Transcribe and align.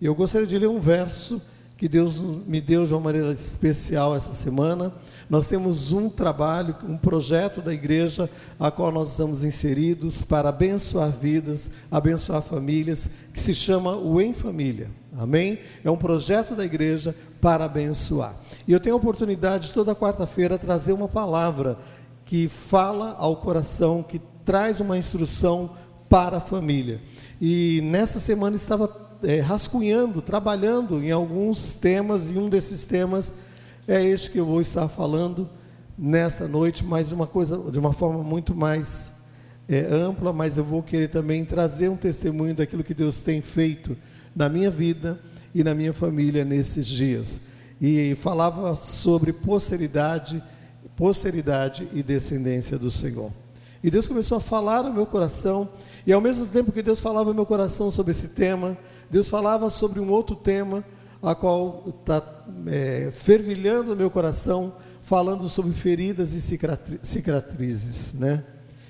E 0.00 0.06
eu 0.06 0.14
gostaria 0.14 0.46
de 0.46 0.56
ler 0.58 0.68
um 0.68 0.80
verso 0.80 1.40
que 1.76 1.88
Deus 1.88 2.18
me 2.18 2.60
deu 2.60 2.84
de 2.84 2.92
uma 2.92 3.00
maneira 3.00 3.32
especial 3.32 4.14
essa 4.14 4.32
semana. 4.32 4.92
Nós 5.30 5.48
temos 5.48 5.92
um 5.92 6.08
trabalho, 6.10 6.74
um 6.88 6.96
projeto 6.96 7.60
da 7.60 7.72
igreja, 7.72 8.28
a 8.58 8.68
qual 8.68 8.90
nós 8.90 9.12
estamos 9.12 9.44
inseridos 9.44 10.22
para 10.22 10.48
abençoar 10.48 11.10
vidas, 11.10 11.70
abençoar 11.88 12.42
famílias, 12.42 13.08
que 13.32 13.40
se 13.40 13.54
chama 13.54 13.96
o 13.96 14.20
Em 14.20 14.32
Família. 14.32 14.90
Amém? 15.16 15.58
É 15.84 15.90
um 15.90 15.96
projeto 15.96 16.54
da 16.56 16.64
igreja 16.64 17.14
para 17.40 17.64
abençoar. 17.64 18.34
E 18.66 18.72
eu 18.72 18.80
tenho 18.80 18.96
a 18.96 18.98
oportunidade 18.98 19.72
toda 19.72 19.94
quarta-feira 19.94 20.58
trazer 20.58 20.92
uma 20.92 21.08
palavra 21.08 21.78
que 22.24 22.48
fala 22.48 23.14
ao 23.18 23.36
coração, 23.36 24.02
que 24.02 24.20
traz 24.44 24.80
uma 24.80 24.98
instrução 24.98 25.76
para 26.08 26.38
a 26.38 26.40
família. 26.40 27.00
E 27.40 27.80
nessa 27.84 28.18
semana 28.18 28.56
estava 28.56 29.07
é, 29.22 29.40
rascunhando, 29.40 30.22
trabalhando 30.22 31.02
em 31.02 31.10
alguns 31.10 31.74
temas, 31.74 32.30
e 32.30 32.38
um 32.38 32.48
desses 32.48 32.84
temas 32.84 33.32
é 33.86 34.04
este 34.04 34.30
que 34.30 34.38
eu 34.38 34.46
vou 34.46 34.60
estar 34.60 34.88
falando 34.88 35.48
nessa 35.96 36.46
noite, 36.46 36.84
mas 36.84 37.08
de 37.08 37.14
uma 37.14 37.26
coisa, 37.26 37.58
de 37.70 37.78
uma 37.78 37.92
forma 37.92 38.22
muito 38.22 38.54
mais 38.54 39.12
é, 39.68 39.80
ampla, 39.90 40.32
mas 40.32 40.56
eu 40.56 40.64
vou 40.64 40.82
querer 40.82 41.08
também 41.08 41.44
trazer 41.44 41.88
um 41.88 41.96
testemunho 41.96 42.54
daquilo 42.54 42.84
que 42.84 42.94
Deus 42.94 43.20
tem 43.20 43.40
feito 43.40 43.96
na 44.34 44.48
minha 44.48 44.70
vida 44.70 45.20
e 45.54 45.64
na 45.64 45.74
minha 45.74 45.92
família 45.92 46.44
nesses 46.44 46.86
dias. 46.86 47.40
E 47.80 48.14
falava 48.14 48.74
sobre 48.76 49.32
posteridade, 49.32 50.42
posteridade 50.96 51.88
e 51.92 52.02
descendência 52.02 52.78
do 52.78 52.90
Senhor. 52.90 53.32
E 53.82 53.90
Deus 53.90 54.08
começou 54.08 54.38
a 54.38 54.40
falar 54.40 54.82
no 54.82 54.92
meu 54.92 55.06
coração, 55.06 55.68
e 56.06 56.12
ao 56.12 56.20
mesmo 56.20 56.46
tempo 56.46 56.72
que 56.72 56.82
Deus 56.82 57.00
falava 57.00 57.30
no 57.30 57.34
meu 57.34 57.46
coração 57.46 57.90
sobre 57.90 58.10
esse 58.10 58.28
tema, 58.28 58.76
Deus 59.10 59.28
falava 59.28 59.70
sobre 59.70 60.00
um 60.00 60.10
outro 60.10 60.36
tema, 60.36 60.84
a 61.22 61.34
qual 61.34 61.84
está 62.00 62.22
é, 62.66 63.10
fervilhando 63.10 63.90
no 63.90 63.96
meu 63.96 64.10
coração, 64.10 64.74
falando 65.02 65.48
sobre 65.48 65.72
feridas 65.72 66.34
e 66.34 66.58
cicatrizes, 67.02 68.12
né? 68.14 68.44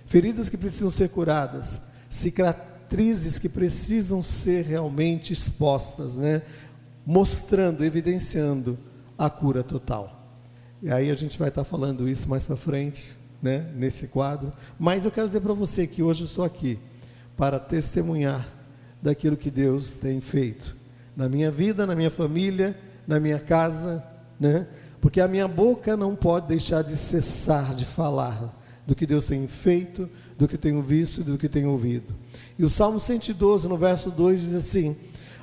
Feridas 0.07 0.49
que 0.49 0.57
precisam 0.57 0.91
ser 0.91 1.11
curadas, 1.11 1.81
cicatrizes 2.11 3.39
que 3.39 3.49
precisam 3.49 4.23
ser 4.23 4.65
realmente 4.65 5.33
expostas, 5.33 6.17
né? 6.17 6.43
Mostrando, 7.07 7.85
evidenciando 7.85 8.79
a 9.17 9.31
cura 9.31 9.63
total. 9.63 10.15
E 10.83 10.91
aí 10.91 11.11
a 11.11 11.15
gente 11.15 11.39
vai 11.39 11.49
estar 11.49 11.65
falando 11.65 12.09
isso 12.09 12.29
mais 12.29 12.45
para 12.45 12.57
frente, 12.57 13.17
né? 13.41 13.71
Nesse 13.77 14.09
quadro. 14.09 14.53
Mas 14.79 15.05
eu 15.05 15.11
quero 15.11 15.27
dizer 15.27 15.41
para 15.41 15.55
você 15.55 15.87
que 15.87 16.03
hoje 16.03 16.23
eu 16.23 16.27
estou 16.27 16.45
aqui 16.45 16.79
para 17.37 17.59
testemunhar 17.59 18.58
daquilo 19.03 19.37
que 19.37 19.51
Deus 19.51 19.93
tem 19.93 20.21
feito 20.21 20.79
na 21.19 21.29
minha 21.29 21.51
vida, 21.51 21.85
na 21.85 21.97
minha 21.97 22.11
família, 22.11 22.79
na 23.05 23.19
minha 23.19 23.41
casa, 23.41 24.05
né? 24.39 24.69
Porque 25.01 25.21
a 25.21 25.27
minha 25.27 25.49
boca 25.49 25.97
não 25.97 26.15
pode 26.15 26.47
deixar 26.47 26.83
de 26.83 26.97
cessar 26.97 27.75
de 27.75 27.85
falar 27.85 28.57
do 28.87 28.95
que 28.95 29.05
Deus 29.05 29.27
tem 29.27 29.49
feito, 29.49 30.09
do 30.39 30.47
que 30.47 30.57
tenho 30.57 30.81
visto 30.81 31.23
e 31.23 31.25
do 31.25 31.37
que 31.37 31.49
tenho 31.49 31.71
ouvido. 31.71 32.15
E 32.57 32.65
o 32.65 32.69
Salmo 32.69 33.01
112, 33.01 33.67
no 33.67 33.77
verso 33.77 34.13
2 34.13 34.41
diz 34.41 34.55
assim: 34.55 34.97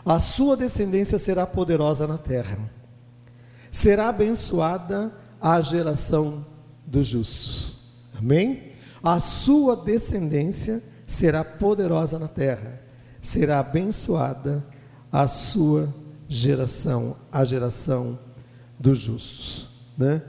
A 0.05 0.17
sua 0.17 0.55
descendência 0.55 1.17
será 1.17 1.45
poderosa 1.45 2.07
na 2.07 2.17
terra. 2.17 2.57
Será 3.69 4.07
abençoada 4.07 5.11
a 5.41 5.59
geração 5.59 6.45
dos 6.87 7.07
justos. 7.07 7.79
Amém? 8.17 8.71
A 9.03 9.19
sua 9.19 9.75
descendência 9.75 10.81
será 11.05 11.43
poderosa 11.43 12.17
na 12.17 12.29
terra 12.29 12.84
será 13.25 13.59
abençoada 13.59 14.63
a 15.11 15.27
sua 15.27 15.91
geração, 16.29 17.15
a 17.31 17.43
geração 17.43 18.19
dos 18.79 18.99
justos, 18.99 19.67
né? 19.97 20.21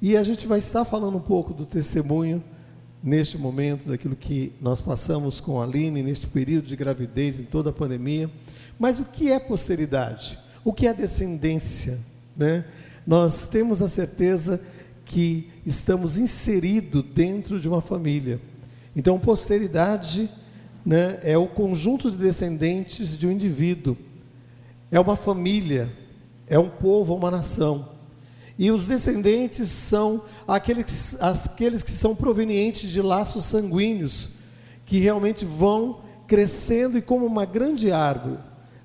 E 0.00 0.16
a 0.16 0.22
gente 0.22 0.46
vai 0.46 0.58
estar 0.58 0.84
falando 0.84 1.16
um 1.16 1.20
pouco 1.20 1.52
do 1.52 1.66
testemunho 1.66 2.42
neste 3.02 3.36
momento, 3.36 3.88
daquilo 3.88 4.14
que 4.14 4.52
nós 4.60 4.80
passamos 4.80 5.40
com 5.40 5.60
a 5.60 5.64
Aline 5.64 6.02
neste 6.02 6.28
período 6.28 6.68
de 6.68 6.76
gravidez, 6.76 7.40
em 7.40 7.44
toda 7.44 7.70
a 7.70 7.72
pandemia. 7.72 8.30
Mas 8.78 9.00
o 9.00 9.04
que 9.04 9.32
é 9.32 9.40
posteridade? 9.40 10.38
O 10.64 10.72
que 10.72 10.86
é 10.86 10.94
descendência? 10.94 11.98
Né? 12.36 12.64
Nós 13.04 13.46
temos 13.46 13.82
a 13.82 13.88
certeza 13.88 14.60
que 15.04 15.50
estamos 15.66 16.18
inseridos 16.18 17.04
dentro 17.14 17.58
de 17.58 17.68
uma 17.68 17.80
família. 17.80 18.40
Então, 18.94 19.18
posteridade 19.18 20.30
né, 20.84 21.20
é 21.22 21.38
o 21.38 21.46
conjunto 21.46 22.10
de 22.10 22.16
descendentes 22.16 23.16
de 23.16 23.26
um 23.26 23.30
indivíduo, 23.30 23.96
é 24.90 24.98
uma 24.98 25.16
família, 25.16 25.92
é 26.46 26.58
um 26.58 26.68
povo, 26.68 27.14
uma 27.14 27.30
nação. 27.30 27.88
E 28.58 28.70
os 28.70 28.88
descendentes 28.88 29.68
são 29.68 30.22
aqueles, 30.46 31.16
aqueles 31.20 31.82
que 31.82 31.90
são 31.90 32.14
provenientes 32.14 32.90
de 32.90 33.00
laços 33.00 33.44
sanguíneos, 33.44 34.30
que 34.84 34.98
realmente 34.98 35.44
vão 35.44 36.00
crescendo 36.26 36.98
e, 36.98 37.02
como 37.02 37.24
uma 37.24 37.44
grande 37.44 37.90
árvore, 37.90 38.38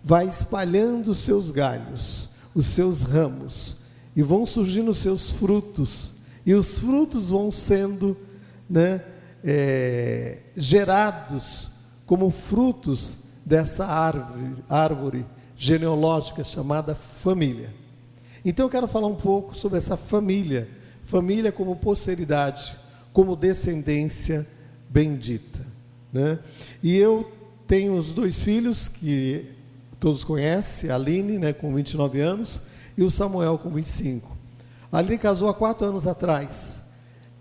vai 0.03 0.25
espalhando 0.25 1.12
os 1.12 1.18
seus 1.18 1.52
galhos, 1.52 2.30
os 2.56 2.68
seus 2.68 3.03
ramos, 3.03 3.88
e 4.16 4.24
vão 4.24 4.46
surgindo 4.46 4.91
os 4.91 5.00
seus 5.00 5.30
frutos, 5.31 6.18
e 6.46 6.53
os 6.53 6.78
frutos 6.78 7.30
vão 7.30 7.52
sendo 7.52 8.16
né, 8.69 9.03
é, 9.44 10.40
gerados 10.56 11.77
como 12.07 12.31
frutos 12.31 13.18
dessa 13.45 13.85
árvore, 13.85 14.56
árvore 14.68 15.25
genealógica 15.56 16.44
chamada 16.44 16.95
família. 16.95 17.72
Então 18.44 18.66
eu 18.66 18.69
quero 18.69 18.88
falar 18.88 19.07
um 19.07 19.16
pouco 19.16 19.56
sobre 19.56 19.78
essa 19.78 19.97
família, 19.97 20.69
família 21.03 21.51
como 21.51 21.75
posteridade, 21.75 22.78
como 23.12 23.35
descendência 23.35 24.47
bendita. 24.90 25.59
Né? 26.12 26.40
E 26.81 26.95
eu 26.95 27.29
tenho 27.68 27.95
os 27.95 28.12
dois 28.12 28.39
filhos 28.39 28.88
que 28.88 29.45
todos 30.00 30.24
conhecem, 30.24 30.89
a 30.89 30.95
Aline, 30.95 31.38
né, 31.38 31.51
com 31.51 31.75
29 31.75 32.22
anos, 32.22 32.62
e 32.97 33.03
o 33.03 33.12
Samuel 33.12 33.57
com 33.57 33.69
25. 33.69 34.38
A 34.91 35.00
Aline 35.00 35.18
casou 35.18 35.50
há 35.50 35.53
quatro 35.53 35.85
anos 35.85 36.07
atrás, 36.07 36.84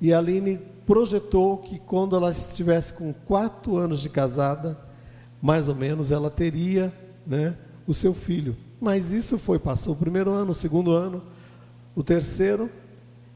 e 0.01 0.13
a 0.13 0.19
Aline 0.19 0.59
projetou 0.87 1.59
que 1.59 1.79
quando 1.79 2.17
ela 2.17 2.31
estivesse 2.31 2.93
com 2.93 3.13
quatro 3.13 3.77
anos 3.77 4.01
de 4.01 4.09
casada, 4.09 4.79
mais 5.43 5.69
ou 5.69 5.75
menos, 5.75 6.11
ela 6.11 6.31
teria 6.31 6.93
né, 7.27 7.57
o 7.87 7.93
seu 7.93 8.15
filho. 8.15 8.57
Mas 8.81 9.13
isso 9.13 9.39
foi, 9.39 9.59
passou 9.59 9.95
o 9.95 9.97
primeiro 9.97 10.31
ano, 10.31 10.53
o 10.53 10.55
segundo 10.55 10.93
ano, 10.93 11.23
o 11.95 12.03
terceiro, 12.03 12.71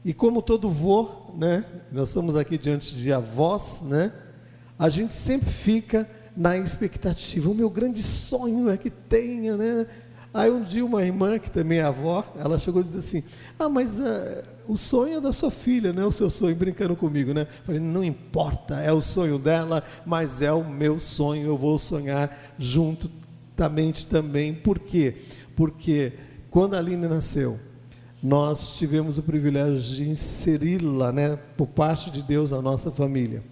e 0.03 0.13
como 0.13 0.41
todo 0.41 0.69
vô, 0.69 1.33
né, 1.37 1.65
nós 1.91 2.09
estamos 2.09 2.35
aqui 2.35 2.57
diante 2.57 2.95
de 2.95 3.11
avós, 3.11 3.81
né, 3.81 4.11
a 4.79 4.89
gente 4.89 5.13
sempre 5.13 5.49
fica 5.49 6.09
na 6.35 6.57
expectativa. 6.57 7.49
O 7.49 7.55
meu 7.55 7.69
grande 7.69 8.01
sonho 8.01 8.69
é 8.69 8.77
que 8.77 8.89
tenha, 8.89 9.57
né? 9.57 9.85
Aí 10.33 10.49
um 10.49 10.63
dia 10.63 10.85
uma 10.85 11.03
irmã, 11.03 11.37
que 11.37 11.51
também 11.51 11.79
é 11.79 11.83
avó, 11.83 12.23
ela 12.39 12.57
chegou 12.57 12.81
e 12.81 12.85
disse 12.85 12.97
assim: 12.97 13.23
Ah, 13.59 13.67
mas 13.67 13.99
uh, 13.99 14.43
o 14.71 14.77
sonho 14.77 15.17
é 15.17 15.19
da 15.19 15.33
sua 15.33 15.51
filha, 15.51 15.91
não 15.91 16.03
é 16.03 16.05
o 16.05 16.13
seu 16.13 16.29
sonho, 16.29 16.55
brincando 16.55 16.95
comigo, 16.95 17.33
né? 17.33 17.45
Falei, 17.65 17.81
não 17.81 18.01
importa, 18.01 18.75
é 18.75 18.89
o 18.89 19.01
sonho 19.01 19.37
dela, 19.37 19.83
mas 20.05 20.41
é 20.41 20.53
o 20.53 20.63
meu 20.63 20.97
sonho, 20.97 21.45
eu 21.45 21.57
vou 21.57 21.77
sonhar 21.77 22.33
juntamente 22.57 24.05
também. 24.05 24.53
Por 24.53 24.79
quê? 24.79 25.13
Porque 25.57 26.13
quando 26.49 26.75
a 26.75 26.77
Aline 26.77 27.05
nasceu, 27.05 27.59
nós 28.23 28.77
tivemos 28.77 29.17
o 29.17 29.23
privilégio 29.23 29.81
de 29.93 30.09
inseri-la, 30.09 31.11
né, 31.11 31.37
por 31.57 31.67
parte 31.67 32.09
de 32.09 32.21
Deus, 32.21 32.51
na 32.51 32.61
nossa 32.61 32.89
família. 32.89 33.43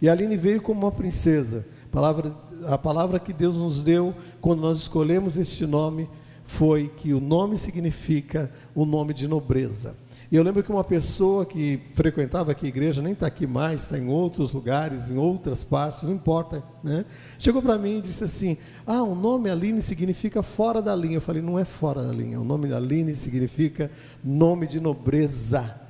E 0.00 0.08
a 0.08 0.12
Aline 0.12 0.36
veio 0.36 0.62
como 0.62 0.82
uma 0.82 0.92
princesa. 0.92 1.66
A 1.86 1.92
palavra, 1.92 2.32
a 2.68 2.78
palavra 2.78 3.18
que 3.18 3.32
Deus 3.32 3.56
nos 3.56 3.82
deu 3.82 4.14
quando 4.40 4.60
nós 4.60 4.78
escolhemos 4.78 5.36
este 5.36 5.66
nome 5.66 6.08
foi 6.44 6.86
que 6.96 7.12
o 7.12 7.20
nome 7.20 7.58
significa 7.58 8.48
o 8.72 8.86
nome 8.86 9.12
de 9.12 9.26
nobreza. 9.26 9.96
E 10.30 10.36
eu 10.36 10.44
lembro 10.44 10.62
que 10.62 10.70
uma 10.70 10.84
pessoa 10.84 11.44
que 11.44 11.80
frequentava 11.94 12.52
aqui 12.52 12.66
a 12.66 12.68
igreja, 12.68 13.02
nem 13.02 13.14
está 13.14 13.26
aqui 13.26 13.48
mais, 13.48 13.82
está 13.82 13.98
em 13.98 14.06
outros 14.08 14.52
lugares, 14.52 15.10
em 15.10 15.18
outras 15.18 15.64
partes, 15.64 16.04
não 16.04 16.12
importa, 16.12 16.62
né? 16.84 17.04
Chegou 17.36 17.60
para 17.60 17.76
mim 17.76 17.98
e 17.98 18.00
disse 18.00 18.22
assim: 18.22 18.56
Ah, 18.86 19.02
o 19.02 19.16
nome 19.16 19.50
Aline 19.50 19.82
significa 19.82 20.40
fora 20.40 20.80
da 20.80 20.94
linha. 20.94 21.16
Eu 21.16 21.20
falei: 21.20 21.42
Não 21.42 21.58
é 21.58 21.64
fora 21.64 22.04
da 22.04 22.12
linha, 22.12 22.40
o 22.40 22.44
nome 22.44 22.72
Aline 22.72 23.16
significa 23.16 23.90
nome 24.22 24.68
de 24.68 24.78
nobreza, 24.78 25.80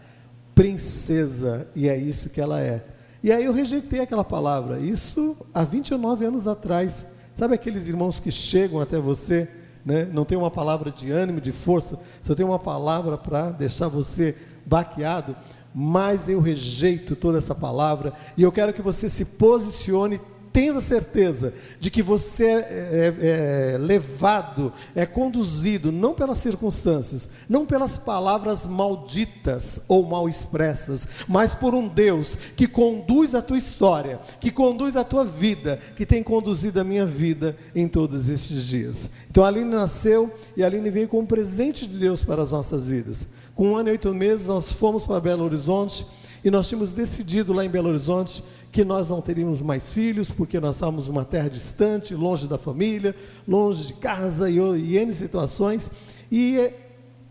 princesa, 0.55 1.69
e 1.77 1.87
é 1.87 1.99
isso 1.99 2.31
que 2.31 2.41
ela 2.41 2.63
é. 2.63 2.83
E 3.23 3.31
aí 3.31 3.45
eu 3.45 3.53
rejeitei 3.53 4.01
aquela 4.01 4.25
palavra, 4.25 4.79
isso 4.79 5.37
há 5.53 5.65
29 5.65 6.25
anos 6.25 6.49
atrás. 6.49 7.05
Sabe 7.35 7.55
aqueles 7.55 7.87
irmãos 7.87 8.19
que 8.19 8.33
chegam 8.33 8.81
até 8.81 8.99
você? 8.99 9.47
Né? 9.85 10.09
não 10.13 10.25
tem 10.25 10.37
uma 10.37 10.51
palavra 10.51 10.91
de 10.91 11.11
ânimo, 11.11 11.41
de 11.41 11.53
força, 11.53 11.99
só 12.23 12.35
tem 12.35 12.45
uma 12.45 12.59
palavra 12.59 13.17
para 13.17 13.51
deixar 13.51 13.89
você 13.89 14.37
baqueado, 14.67 15.35
mas 15.75 16.29
eu 16.29 16.41
rejeito 16.41 17.15
toda 17.15 17.39
essa 17.39 17.55
palavra 17.55 18.13
e 18.37 18.43
eu 18.43 18.53
quero 18.53 18.73
que 18.73 18.83
você 18.83 19.09
se 19.09 19.25
posicione 19.25 20.21
tenha 20.53 20.81
certeza 20.81 21.53
de 21.79 21.91
que 21.91 22.03
você 22.03 22.47
é, 22.47 22.59
é, 22.59 23.75
é, 23.75 23.79
levado, 23.79 24.73
é 24.95 25.07
conduzido, 25.07 25.93
não 25.93 26.15
pelas 26.15 26.39
circunstâncias, 26.41 27.29
não 27.49 27.65
pelas 27.65 27.97
palavras 27.99 28.67
malditas 28.67 29.83
ou 29.89 30.05
mal 30.05 30.29
expressas, 30.29 31.07
mas 31.29 31.55
por 31.55 31.75
um 31.75 31.89
Deus 31.89 32.37
que 32.57 32.67
conduz 32.67 33.35
a 33.35 33.43
tua 33.43 33.59
história, 33.59 34.21
que 34.41 34.51
conduz 34.51 34.97
a 34.97 35.05
tua 35.05 35.25
vida, 35.25 35.81
que 35.95 36.07
tem 36.07 36.23
conduzido 36.23 36.81
a 36.81 36.85
minha 36.85 37.07
vida 37.07 37.57
em 37.75 37.87
todos 37.87 38.29
estes 38.29 38.67
dias. 38.67 39.09
Então 39.31 39.45
a 39.45 39.49
Aline 39.49 39.71
nasceu 39.71 40.33
e 40.57 40.63
a 40.63 40.67
Aline 40.67 40.91
veio 40.91 41.09
com 41.09 41.21
um 41.21 41.27
presente 41.27 41.87
de 41.87 41.99
Deus 41.99 42.25
para 42.25 42.43
as 42.43 42.53
nossas 42.53 42.89
vidas. 42.89 43.27
Com 43.55 43.73
um 43.73 43.77
ano 43.77 43.91
e 43.91 43.93
oito 43.93 44.15
meses, 44.15 44.47
nós 44.47 44.73
fomos 44.73 45.07
para 45.07 45.21
Belo 45.21 45.45
Horizonte 45.45 46.07
e 46.45 46.51
nós 46.51 46.69
tínhamos 46.69 46.91
decidido 46.93 47.53
lá 47.53 47.65
em 47.65 47.69
Belo 47.69 47.89
Horizonte 47.89 48.43
que 48.73 48.85
nós 48.85 49.11
não 49.11 49.21
teríamos 49.21 49.61
mais 49.61 49.93
filhos, 49.93 50.31
porque 50.31 50.61
nós 50.61 50.77
estávamos 50.77 51.09
numa 51.09 51.25
terra 51.25 51.49
distante, 51.49 52.15
longe 52.15 52.47
da 52.47 52.57
família, 52.57 53.15
longe 53.47 53.89
de 53.89 53.93
casa 53.95 54.49
e, 54.49 54.59
e 54.59 54.97
N 54.97 55.13
situações. 55.13 55.91
E 56.31 56.73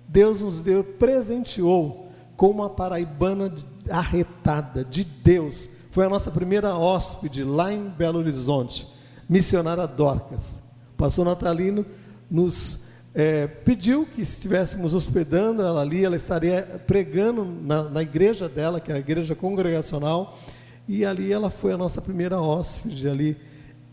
Deus 0.08 0.42
nos 0.42 0.60
deu, 0.60 0.84
presenteou 0.84 2.10
com 2.36 2.50
uma 2.50 2.70
paraibana 2.70 3.52
arretada 3.90 4.84
de 4.84 5.04
Deus. 5.04 5.70
Foi 5.92 6.06
a 6.06 6.10
nossa 6.10 6.30
primeira 6.30 6.76
hóspede 6.76 7.44
lá 7.44 7.74
em 7.74 7.90
Belo 7.90 8.20
Horizonte, 8.20 8.88
missionária 9.28 9.88
Dorcas. 9.88 10.62
Pastor 10.98 11.26
Natalino 11.26 11.86
nos 12.30 12.89
é, 13.14 13.48
pediu 13.48 14.06
que 14.06 14.22
estivéssemos 14.22 14.94
hospedando 14.94 15.62
ela 15.62 15.82
ali, 15.82 16.06
ela 16.06 16.16
estaria 16.16 16.62
pregando 16.86 17.44
na, 17.44 17.84
na, 17.90 18.02
igreja 18.02 18.48
dela, 18.48 18.80
que 18.80 18.92
é 18.92 18.96
a 18.96 19.00
igreja 19.00 19.36
congregacional, 19.36 20.38
e 20.88 21.06
ali 21.06 21.32
ela 21.32 21.50
foi 21.50 21.74
a 21.74 21.78
nossa 21.78 22.02
primeira 22.02 22.40
hóspede 22.40 23.08
ali 23.08 23.38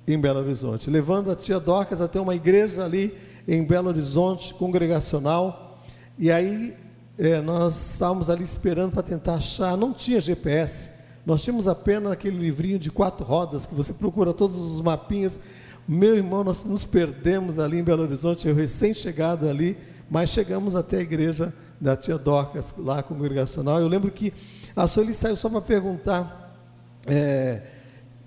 em 0.06 0.18
Belo 0.18 0.40
Horizonte, 0.40 0.90
levando 0.90 1.30
a 1.30 1.36
tia 1.36 1.58
Docas 1.58 2.00
até 2.00 2.20
uma 2.20 2.34
igreja 2.34 2.84
ali 2.84 3.14
em 3.48 3.64
Belo 3.64 3.88
Horizonte, 3.88 4.54
congregacional, 4.54 5.82
e 6.18 6.30
aí 6.30 6.74
é, 7.18 7.40
nós 7.40 7.92
estávamos 7.92 8.28
ali 8.28 8.44
esperando 8.44 8.92
para 8.92 9.02
tentar 9.02 9.36
achar, 9.36 9.76
não 9.76 9.92
tinha 9.92 10.20
GPS, 10.20 10.90
nós 11.24 11.42
tínhamos 11.42 11.66
apenas 11.66 12.12
aquele 12.12 12.38
livrinho 12.38 12.78
de 12.78 12.90
quatro 12.90 13.24
rodas, 13.24 13.66
que 13.66 13.74
você 13.74 13.92
procura 13.92 14.32
todos 14.32 14.58
os 14.58 14.80
mapinhas, 14.80 15.40
meu 15.88 16.16
irmão, 16.16 16.42
nós 16.42 16.64
nos 16.64 16.84
perdemos 16.84 17.58
ali 17.58 17.78
em 17.78 17.82
Belo 17.82 18.02
Horizonte, 18.02 18.48
eu 18.48 18.54
recém-chegado 18.54 19.48
ali, 19.48 19.78
mas 20.10 20.30
chegamos 20.30 20.74
até 20.74 20.98
a 20.98 21.00
igreja 21.00 21.54
da 21.80 21.96
tia 21.96 22.18
Dorcas, 22.18 22.74
lá 22.76 23.02
congregacional. 23.02 23.80
Eu 23.80 23.86
lembro 23.86 24.10
que 24.10 24.32
a 24.74 24.86
Sueli 24.86 25.14
saiu 25.14 25.36
só 25.36 25.48
para 25.48 25.60
perguntar 25.60 26.58
é, 27.06 27.62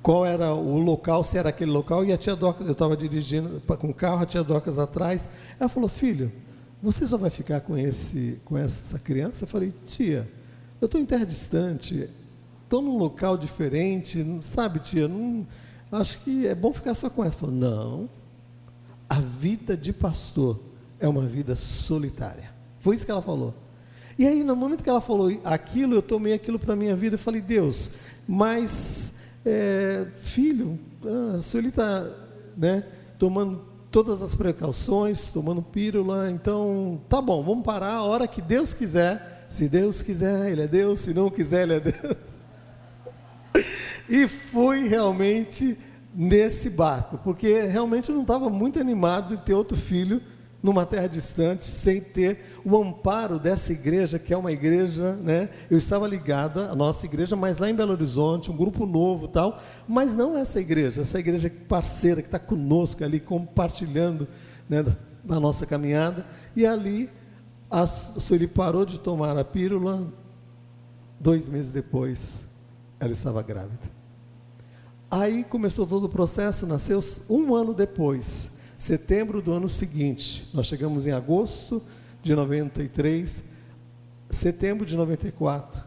qual 0.01 0.25
era 0.25 0.53
o 0.53 0.79
local, 0.79 1.23
se 1.23 1.37
era 1.37 1.49
aquele 1.49 1.71
local, 1.71 2.05
e 2.05 2.13
a 2.13 2.17
tia 2.17 2.35
Dorcas, 2.35 2.65
eu 2.65 2.71
estava 2.71 2.95
dirigindo 2.95 3.61
com 3.61 3.89
o 3.89 3.93
carro, 3.93 4.23
a 4.23 4.25
tia 4.25 4.43
Dorcas 4.43 4.79
atrás, 4.79 5.27
ela 5.59 5.69
falou, 5.69 5.89
filho, 5.89 6.31
você 6.81 7.05
só 7.05 7.17
vai 7.17 7.29
ficar 7.29 7.59
com, 7.59 7.77
esse, 7.77 8.39
com 8.45 8.57
essa 8.57 8.97
criança? 8.97 9.43
Eu 9.43 9.49
falei, 9.49 9.73
tia, 9.85 10.29
eu 10.79 10.85
estou 10.85 10.99
em 10.99 11.05
terra 11.05 11.25
distante, 11.25 12.09
estou 12.63 12.81
num 12.81 12.97
local 12.97 13.37
diferente, 13.37 14.25
sabe, 14.41 14.79
tia, 14.79 15.07
não 15.09 15.45
acho 15.91 16.19
que 16.19 16.47
é 16.47 16.55
bom 16.55 16.71
ficar 16.71 16.93
só 16.93 17.09
com 17.09 17.23
ela. 17.23 17.31
Falou, 17.31 17.55
não, 17.55 18.09
a 19.09 19.19
vida 19.19 19.75
de 19.75 19.91
pastor 19.91 20.59
é 20.99 21.07
uma 21.07 21.25
vida 21.25 21.55
solitária. 21.55 22.51
Foi 22.79 22.95
isso 22.95 23.05
que 23.05 23.11
ela 23.11 23.21
falou. 23.21 23.53
E 24.17 24.27
aí, 24.27 24.43
no 24.43 24.55
momento 24.55 24.83
que 24.83 24.89
ela 24.89 25.01
falou 25.01 25.29
aquilo, 25.45 25.95
eu 25.95 26.01
tomei 26.01 26.33
aquilo 26.33 26.59
para 26.59 26.73
a 26.73 26.75
minha 26.75 26.95
vida 26.95 27.15
e 27.15 27.19
falei, 27.19 27.41
Deus, 27.41 27.91
mas, 28.27 29.13
é, 29.45 30.05
filho, 30.19 30.77
a 31.37 31.41
Sueli 31.41 31.69
está 31.69 32.05
né, 32.57 32.83
tomando 33.17 33.61
todas 33.89 34.21
as 34.21 34.35
precauções, 34.35 35.31
tomando 35.31 35.61
pílula, 35.61 36.29
então, 36.29 37.01
tá 37.07 37.21
bom, 37.21 37.41
vamos 37.41 37.63
parar 37.63 37.93
a 37.93 38.03
hora 38.03 38.27
que 38.27 38.41
Deus 38.41 38.73
quiser. 38.73 39.45
Se 39.47 39.67
Deus 39.67 40.03
quiser, 40.03 40.51
Ele 40.51 40.63
é 40.63 40.67
Deus, 40.67 40.99
se 40.99 41.13
não 41.13 41.29
quiser, 41.29 41.63
Ele 41.63 41.73
é 41.75 41.79
Deus. 41.79 42.17
E 44.09 44.27
fui 44.27 44.87
realmente 44.87 45.77
nesse 46.13 46.69
barco, 46.69 47.19
porque 47.23 47.61
realmente 47.67 48.09
eu 48.09 48.15
não 48.15 48.23
estava 48.23 48.49
muito 48.49 48.79
animado 48.79 49.37
de 49.37 49.43
ter 49.43 49.53
outro 49.53 49.77
filho 49.77 50.21
numa 50.61 50.85
terra 50.85 51.07
distante, 51.07 51.63
sem 51.63 52.01
ter 52.01 52.59
o 52.65 52.75
amparo 52.75 53.39
dessa 53.39 53.71
igreja, 53.71 54.19
que 54.19 54.33
é 54.33 54.37
uma 54.37 54.51
igreja, 54.51 55.13
né? 55.15 55.49
Eu 55.69 55.77
estava 55.77 56.05
ligada 56.05 56.69
à 56.69 56.75
nossa 56.75 57.05
igreja, 57.05 57.35
mas 57.35 57.59
lá 57.59 57.69
em 57.69 57.75
Belo 57.75 57.93
Horizonte, 57.93 58.51
um 58.51 58.57
grupo 58.57 58.85
novo 58.85 59.27
tal, 59.27 59.61
mas 59.87 60.15
não 60.15 60.37
essa 60.37 60.59
igreja, 60.59 61.01
essa 61.01 61.17
igreja 61.19 61.49
parceira 61.69 62.21
que 62.21 62.27
está 62.27 62.39
conosco 62.39 63.03
ali, 63.03 63.19
compartilhando 63.19 64.27
né, 64.67 64.83
da 65.23 65.39
nossa 65.39 65.65
caminhada. 65.65 66.25
E 66.55 66.65
ali, 66.65 67.09
a 67.71 67.87
Sueli 67.87 68.47
parou 68.47 68.85
de 68.85 68.99
tomar 68.99 69.37
a 69.37 69.45
pílula, 69.45 70.11
dois 71.17 71.47
meses 71.47 71.71
depois, 71.71 72.41
ela 72.99 73.13
estava 73.13 73.41
grávida. 73.41 73.98
Aí 75.11 75.43
começou 75.43 75.87
todo 75.87 76.03
o 76.03 76.09
processo, 76.09 76.67
nasceu 76.67 76.99
um 77.29 77.55
ano 77.55 77.73
depois, 77.73 78.51
setembro 78.77 79.41
do 79.41 79.51
ano 79.51 79.67
seguinte. 79.67 80.47
Nós 80.53 80.67
chegamos 80.67 81.07
em 81.07 81.11
agosto 81.11 81.81
de 82.21 82.35
93, 82.35 83.43
setembro 84.29 84.85
de 84.85 84.95
94. 84.95 85.83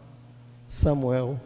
Samuel 0.69 1.40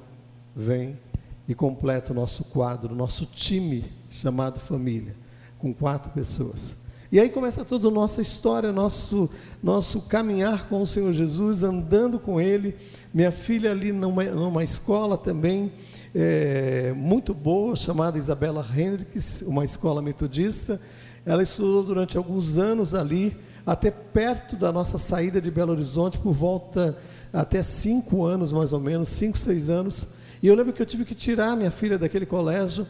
vem 0.55 0.99
e 1.47 1.55
completa 1.55 2.13
o 2.13 2.15
nosso 2.15 2.45
quadro, 2.45 2.95
nosso 2.95 3.27
time 3.27 3.85
chamado 4.09 4.59
família, 4.59 5.15
com 5.59 5.75
quatro 5.75 6.11
pessoas. 6.13 6.77
E 7.11 7.21
aí 7.21 7.29
começa 7.29 7.65
toda 7.65 7.87
a 7.87 7.91
nossa 7.91 8.21
história, 8.21 8.73
nosso, 8.73 9.31
nosso 9.63 10.03
caminhar 10.03 10.69
com 10.69 10.83
o 10.83 10.87
Senhor 10.87 11.13
Jesus, 11.13 11.63
andando 11.63 12.19
com 12.19 12.41
Ele. 12.41 12.75
Minha 13.15 13.31
filha 13.31 13.71
ali 13.71 13.93
numa, 13.93 14.25
numa 14.25 14.65
escola 14.65 15.17
também, 15.17 15.73
é, 16.13 16.93
muito 16.97 17.33
boa, 17.33 17.77
chamada 17.77 18.19
Isabela 18.19 18.67
Hendricks, 18.77 19.43
uma 19.43 19.65
escola 19.65 20.03
metodista. 20.03 20.81
Ela 21.25 21.45
estudou 21.45 21.85
durante 21.85 22.17
alguns 22.17 22.59
anos 22.59 22.93
ali, 22.93 23.37
até 23.65 23.91
perto 23.91 24.57
da 24.57 24.73
nossa 24.73 24.99
saída 24.99 25.41
de 25.41 25.51
Belo 25.51 25.73
Horizonte, 25.73 26.19
por 26.19 26.33
volta 26.33 26.99
até 27.33 27.63
cinco 27.63 28.25
anos 28.25 28.53
mais 28.53 28.73
ou 28.73 28.81
menos, 28.81 29.11
cinco, 29.11 29.39
seis 29.39 29.71
anos. 29.71 30.09
E 30.43 30.49
eu 30.49 30.57
lembro 30.57 30.73
que 30.73 30.83
eu 30.83 30.87
tive 30.87 31.05
que 31.05 31.15
tirar 31.15 31.57
minha 31.57 31.71
filha 31.71 31.99
daquele 31.99 32.27
colégio 32.27 32.85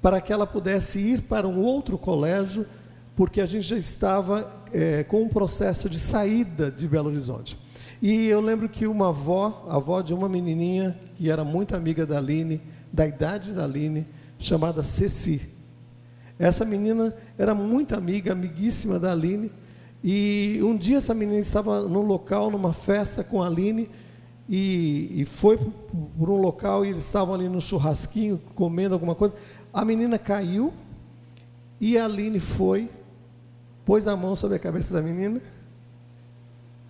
para 0.00 0.20
que 0.20 0.32
ela 0.32 0.46
pudesse 0.46 1.00
ir 1.00 1.22
para 1.22 1.48
um 1.48 1.60
outro 1.60 1.98
colégio, 1.98 2.64
porque 3.16 3.40
a 3.40 3.46
gente 3.46 3.66
já 3.66 3.76
estava 3.76 4.62
é, 4.72 5.02
com 5.02 5.22
um 5.22 5.28
processo 5.28 5.88
de 5.88 5.98
saída 5.98 6.70
de 6.70 6.86
Belo 6.86 7.08
Horizonte. 7.08 7.58
E 8.02 8.26
eu 8.26 8.42
lembro 8.42 8.68
que 8.68 8.86
uma 8.86 9.08
avó, 9.08 9.66
a 9.68 9.76
avó 9.76 10.02
de 10.02 10.12
uma 10.12 10.28
menininha 10.28 10.96
que 11.16 11.30
era 11.30 11.42
muito 11.42 11.74
amiga 11.74 12.04
da 12.04 12.18
Aline, 12.18 12.60
da 12.92 13.06
idade 13.06 13.52
da 13.52 13.64
Aline, 13.64 14.06
chamada 14.38 14.82
Ceci. 14.84 15.40
Essa 16.38 16.66
menina 16.66 17.14
era 17.38 17.54
muito 17.54 17.94
amiga, 17.94 18.32
amiguíssima 18.32 18.98
da 18.98 19.12
Aline. 19.12 19.50
E 20.04 20.60
um 20.62 20.76
dia 20.76 20.98
essa 20.98 21.14
menina 21.14 21.40
estava 21.40 21.80
num 21.88 22.02
local, 22.02 22.50
numa 22.50 22.74
festa 22.74 23.24
com 23.24 23.42
a 23.42 23.46
Aline, 23.46 23.88
e, 24.48 25.22
e 25.22 25.24
foi 25.24 25.56
por 25.56 26.30
um 26.30 26.36
local 26.36 26.84
e 26.84 26.90
eles 26.90 27.04
estavam 27.04 27.34
ali 27.34 27.48
no 27.48 27.60
churrasquinho, 27.60 28.40
comendo 28.54 28.94
alguma 28.94 29.14
coisa. 29.14 29.34
A 29.72 29.84
menina 29.84 30.18
caiu 30.18 30.72
e 31.80 31.98
a 31.98 32.04
Aline 32.04 32.38
foi, 32.38 32.88
pôs 33.86 34.06
a 34.06 34.14
mão 34.14 34.36
sobre 34.36 34.56
a 34.56 34.58
cabeça 34.58 34.92
da 34.92 35.00
menina 35.00 35.40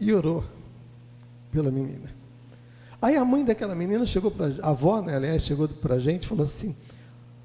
e 0.00 0.12
orou 0.12 0.42
pela 1.52 1.70
menina. 1.70 2.12
Aí 3.00 3.14
a 3.14 3.24
mãe 3.24 3.44
daquela 3.44 3.74
menina 3.74 4.04
chegou 4.04 4.30
para 4.30 4.46
a 4.62 4.70
avó, 4.70 5.00
né, 5.02 5.14
aliás, 5.14 5.42
chegou 5.42 5.68
para 5.68 5.94
a 5.94 5.98
gente 5.98 6.24
e 6.24 6.26
falou 6.26 6.44
assim, 6.44 6.74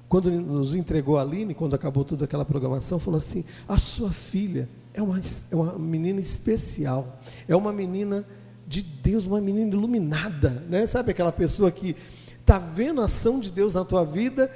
quando 0.08 0.30
nos 0.30 0.74
entregou 0.74 1.18
a 1.18 1.22
Aline, 1.22 1.54
quando 1.54 1.74
acabou 1.74 2.04
toda 2.04 2.24
aquela 2.24 2.44
programação, 2.44 2.98
falou 2.98 3.16
assim: 3.16 3.46
a 3.66 3.78
sua 3.78 4.10
filha 4.10 4.68
é 4.92 5.00
uma, 5.00 5.18
é 5.50 5.56
uma 5.56 5.78
menina 5.78 6.20
especial, 6.20 7.18
é 7.48 7.56
uma 7.56 7.72
menina 7.72 8.22
de 8.66 8.82
Deus, 8.82 9.24
uma 9.24 9.40
menina 9.40 9.70
iluminada, 9.70 10.62
né? 10.68 10.86
Sabe 10.86 11.12
aquela 11.12 11.32
pessoa 11.32 11.70
que 11.70 11.96
está 12.38 12.58
vendo 12.58 13.00
a 13.00 13.06
ação 13.06 13.40
de 13.40 13.50
Deus 13.50 13.72
na 13.72 13.86
tua 13.86 14.04
vida, 14.04 14.50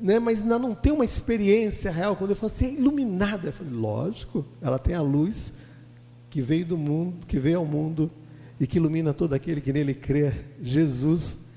né? 0.00 0.18
mas 0.18 0.42
ainda 0.42 0.58
não 0.58 0.74
tem 0.74 0.92
uma 0.92 1.04
experiência 1.04 1.90
real. 1.90 2.16
Quando 2.16 2.30
eu 2.30 2.36
falo 2.36 2.52
assim, 2.52 2.66
é 2.66 2.72
iluminada, 2.72 3.48
eu 3.48 3.52
falei, 3.52 3.72
lógico, 3.72 4.44
ela 4.60 4.78
tem 4.78 4.94
a 4.94 5.00
luz 5.00 5.54
que 6.30 6.42
veio 6.42 6.66
do 6.66 6.76
mundo, 6.76 7.26
que 7.26 7.38
veio 7.38 7.58
ao 7.58 7.66
mundo 7.66 8.10
e 8.58 8.66
que 8.66 8.78
ilumina 8.78 9.12
todo 9.12 9.34
aquele 9.34 9.60
que 9.60 9.72
nele 9.72 9.94
crê, 9.94 10.32
Jesus. 10.60 11.50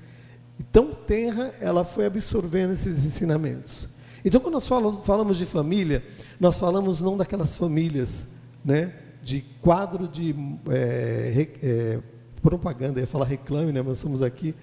E 0.58 0.62
tão 0.62 0.92
tenra, 0.92 1.52
ela 1.60 1.84
foi 1.84 2.06
absorvendo 2.06 2.72
esses 2.72 3.04
ensinamentos. 3.04 3.88
Então, 4.24 4.40
quando 4.40 4.54
nós 4.54 4.68
falamos, 4.68 5.38
de 5.38 5.46
família, 5.46 6.02
nós 6.40 6.58
falamos 6.58 7.00
não 7.00 7.16
daquelas 7.16 7.56
famílias, 7.56 8.28
né, 8.64 8.92
de 9.22 9.42
quadro 9.62 10.08
de 10.08 10.34
é, 10.68 11.48
é, 11.62 11.98
propaganda, 12.42 13.00
ia 13.00 13.06
falar 13.06 13.26
reclame, 13.26 13.72
né, 13.72 13.80
mas 13.80 13.98
estamos 13.98 14.22
aqui 14.22 14.54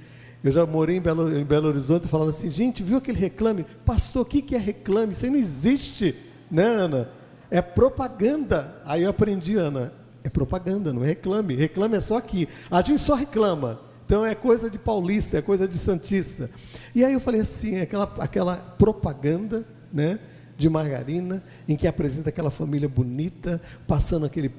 Eu 0.46 0.52
já 0.52 0.64
morei 0.64 0.98
em 0.98 1.02
Belo, 1.02 1.36
em 1.36 1.44
Belo 1.44 1.68
Horizonte 1.68 2.06
e 2.06 2.08
falava 2.08 2.30
assim, 2.30 2.52
gente, 2.52 2.84
viu 2.84 2.98
aquele 3.00 3.18
reclame? 3.18 3.66
Pastor, 3.84 4.22
o 4.22 4.26
que, 4.26 4.54
é 4.54 4.60
reclame? 4.60 5.12
Isso 5.12 5.26
aí 5.26 5.32
não 5.32 5.40
existe, 5.40 6.16
né, 6.52 6.64
Ana? 6.64 7.10
É 7.50 7.64
propaganda. 7.64 8.80
Aí 8.86 9.02
eu 9.02 9.10
aprendi, 9.10 9.56
Ana, 9.56 9.92
é 10.24 10.30
propaganda, 10.30 10.94
não 10.94 11.04
é 11.04 11.08
reclame. 11.08 11.56
Reclame 11.56 11.98
é 11.98 12.00
só 12.00 12.18
aqui. 12.18 12.48
A 12.70 12.80
gente 12.84 13.02
só 13.02 13.16
reclama. 13.16 13.80
Então 14.06 14.24
é 14.24 14.36
coisa 14.36 14.70
de 14.70 14.78
paulista, 14.78 15.40
é 15.40 15.42
coisa 15.42 15.68
de 15.68 15.80
santista. 15.80 16.48
E 16.94 17.04
aí 17.04 17.14
eu 17.14 17.20
falei 17.20 17.42
assim, 17.42 17.82
aquela, 17.82 18.14
aquela 18.20 18.56
propaganda, 18.56 19.66
né? 19.92 20.20
de 20.56 20.70
margarina, 20.70 21.44
em 21.68 21.76
que 21.76 21.88
apresenta 21.88 22.30
aquela 22.30 22.52
família 22.52 22.88
bonita, 22.88 23.60
passando 23.88 24.28
aquele 24.28 24.52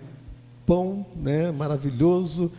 pão 0.66 1.07
né, 1.14 1.52
maravilhoso. 1.52 2.52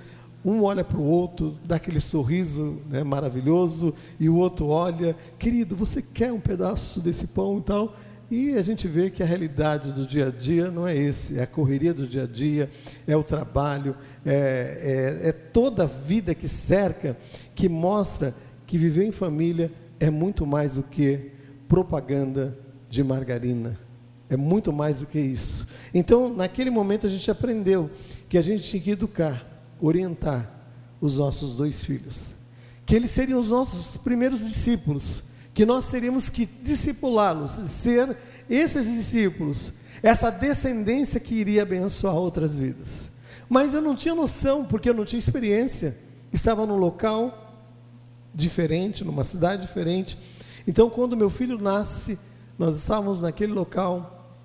Um 0.47 0.63
olha 0.63 0.81
para 0.81 0.97
o 0.97 1.03
outro, 1.03 1.57
dá 1.65 1.75
aquele 1.75 1.99
sorriso 1.99 2.81
né, 2.89 3.03
maravilhoso, 3.03 3.93
e 4.17 4.29
o 4.29 4.37
outro 4.37 4.67
olha, 4.67 5.13
querido, 5.37 5.75
você 5.75 6.01
quer 6.01 6.31
um 6.31 6.39
pedaço 6.39 7.01
desse 7.01 7.27
pão 7.27 7.57
e 7.57 7.61
tal? 7.61 7.93
E 8.31 8.55
a 8.55 8.61
gente 8.61 8.87
vê 8.87 9.09
que 9.09 9.21
a 9.21 9.25
realidade 9.25 9.91
do 9.91 10.07
dia 10.07 10.27
a 10.27 10.31
dia 10.31 10.71
não 10.71 10.87
é 10.87 10.95
esse, 10.95 11.37
é 11.37 11.43
a 11.43 11.47
correria 11.47 11.93
do 11.93 12.07
dia 12.07 12.23
a 12.23 12.25
dia, 12.25 12.71
é 13.05 13.13
o 13.17 13.23
trabalho, 13.23 13.93
é, 14.25 15.19
é, 15.23 15.27
é 15.27 15.31
toda 15.33 15.83
a 15.83 15.85
vida 15.85 16.33
que 16.33 16.47
cerca, 16.47 17.17
que 17.53 17.67
mostra 17.67 18.33
que 18.65 18.77
viver 18.77 19.03
em 19.03 19.11
família 19.11 19.69
é 19.99 20.09
muito 20.09 20.45
mais 20.45 20.75
do 20.75 20.83
que 20.83 21.29
propaganda 21.67 22.57
de 22.89 23.03
margarina. 23.03 23.77
É 24.29 24.37
muito 24.37 24.71
mais 24.71 25.01
do 25.01 25.07
que 25.07 25.19
isso. 25.19 25.67
Então, 25.93 26.33
naquele 26.33 26.69
momento, 26.69 27.05
a 27.05 27.09
gente 27.09 27.29
aprendeu 27.29 27.89
que 28.29 28.37
a 28.37 28.41
gente 28.41 28.63
tinha 28.63 28.81
que 28.81 28.91
educar, 28.91 29.56
orientar 29.79 30.51
os 30.99 31.17
nossos 31.17 31.53
dois 31.53 31.81
filhos. 31.81 32.31
Que 32.85 32.95
eles 32.95 33.11
seriam 33.11 33.39
os 33.39 33.49
nossos 33.49 33.97
primeiros 33.97 34.39
discípulos. 34.39 35.23
Que 35.53 35.65
nós 35.65 35.89
teríamos 35.89 36.29
que 36.29 36.45
discipulá-los, 36.45 37.51
ser 37.51 38.15
esses 38.49 38.85
discípulos, 38.85 39.73
essa 40.03 40.29
descendência 40.29 41.19
que 41.19 41.35
iria 41.35 41.63
abençoar 41.63 42.15
outras 42.15 42.57
vidas. 42.57 43.09
Mas 43.49 43.73
eu 43.73 43.81
não 43.81 43.95
tinha 43.95 44.13
noção, 44.13 44.65
porque 44.65 44.89
eu 44.89 44.93
não 44.93 45.05
tinha 45.05 45.19
experiência. 45.19 45.97
Estava 46.31 46.65
num 46.65 46.77
local 46.77 47.47
diferente, 48.33 49.03
numa 49.03 49.23
cidade 49.23 49.63
diferente. 49.63 50.17
Então, 50.67 50.89
quando 50.89 51.17
meu 51.17 51.29
filho 51.29 51.57
nasce, 51.57 52.19
nós 52.57 52.77
estávamos 52.77 53.21
naquele 53.21 53.53
local, 53.53 54.35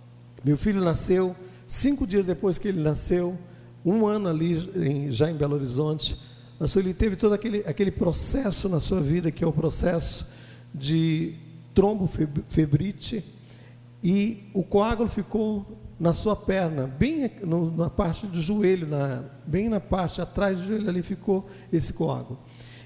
meu 0.44 0.56
filho 0.56 0.80
nasceu, 0.80 1.36
cinco 1.66 2.06
dias 2.06 2.24
depois 2.24 2.58
que 2.58 2.68
ele 2.68 2.80
nasceu, 2.80 3.38
um 3.84 4.06
ano 4.06 4.28
ali 4.28 4.70
em, 4.76 5.12
já 5.12 5.30
em 5.30 5.34
Belo 5.34 5.54
Horizonte, 5.54 6.16
ele 6.76 6.94
teve 6.94 7.16
todo 7.16 7.32
aquele, 7.32 7.58
aquele 7.66 7.90
processo 7.90 8.68
na 8.68 8.78
sua 8.78 9.00
vida, 9.00 9.30
que 9.32 9.42
é 9.42 9.46
o 9.46 9.52
processo 9.52 10.26
de 10.72 11.34
trombofebrite, 11.74 13.24
e 14.02 14.50
o 14.54 14.62
coágulo 14.62 15.08
ficou 15.08 15.66
na 15.98 16.12
sua 16.12 16.34
perna, 16.34 16.86
bem 16.86 17.30
no, 17.42 17.70
na 17.76 17.88
parte 17.88 18.26
do 18.26 18.40
joelho, 18.40 18.86
na, 18.86 19.24
bem 19.46 19.68
na 19.68 19.80
parte 19.80 20.20
atrás 20.20 20.58
do 20.58 20.66
joelho 20.66 20.88
ali 20.88 21.02
ficou 21.02 21.48
esse 21.72 21.92
coágulo. 21.92 22.40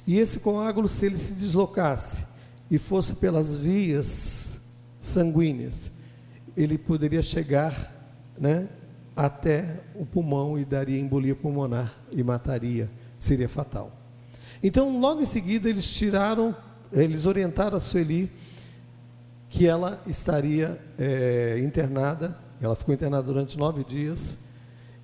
E 0.06 0.18
esse 0.18 0.40
coágulo, 0.40 0.86
se 0.86 1.06
ele 1.06 1.18
se 1.18 1.32
deslocasse 1.32 2.24
e 2.70 2.78
fosse 2.78 3.14
pelas 3.16 3.56
vias 3.56 4.60
sanguíneas, 5.00 5.90
ele 6.56 6.78
poderia 6.78 7.22
chegar 7.22 7.92
né, 8.38 8.68
até 9.16 9.80
o 9.94 10.04
pulmão 10.04 10.58
e 10.58 10.64
daria 10.64 11.00
embolia 11.00 11.34
pulmonar 11.34 11.90
e 12.12 12.22
mataria, 12.22 12.90
seria 13.18 13.48
fatal. 13.48 13.90
Então, 14.62 15.00
logo 15.00 15.22
em 15.22 15.26
seguida, 15.26 15.70
eles 15.70 15.90
tiraram, 15.90 16.54
eles 16.92 17.24
orientaram 17.24 17.78
a 17.78 17.80
Sueli 17.80 18.30
que 19.48 19.66
ela 19.66 20.02
estaria 20.06 20.78
é, 20.98 21.58
internada, 21.64 22.36
ela 22.60 22.76
ficou 22.76 22.94
internada 22.94 23.22
durante 23.22 23.56
nove 23.56 23.84
dias, 23.84 24.36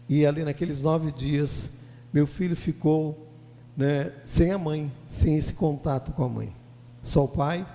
e 0.09 0.26
ali 0.26 0.45
naqueles 0.45 0.83
nove 0.83 1.11
dias, 1.11 1.81
meu 2.12 2.26
filho 2.26 2.54
ficou 2.54 3.33
né, 3.75 4.12
sem 4.26 4.50
a 4.50 4.59
mãe, 4.59 4.92
sem 5.07 5.38
esse 5.38 5.54
contato 5.54 6.12
com 6.12 6.25
a 6.25 6.28
mãe, 6.28 6.54
só 7.02 7.25
o 7.25 7.28
pai. 7.28 7.66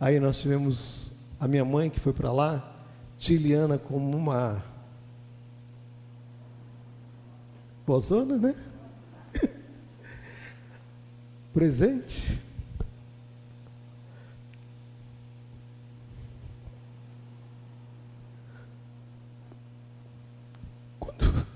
Aí 0.00 0.18
nós 0.18 0.40
tivemos 0.40 1.12
a 1.38 1.46
minha 1.46 1.64
mãe 1.64 1.88
que 1.88 2.00
foi 2.00 2.12
para 2.12 2.32
lá, 2.32 2.74
Tiliana 3.16 3.78
como 3.78 4.16
uma 4.16 4.62
bozona, 7.88 8.36
né? 8.36 8.54
Presente. 11.54 12.38
Quando, 21.00 21.46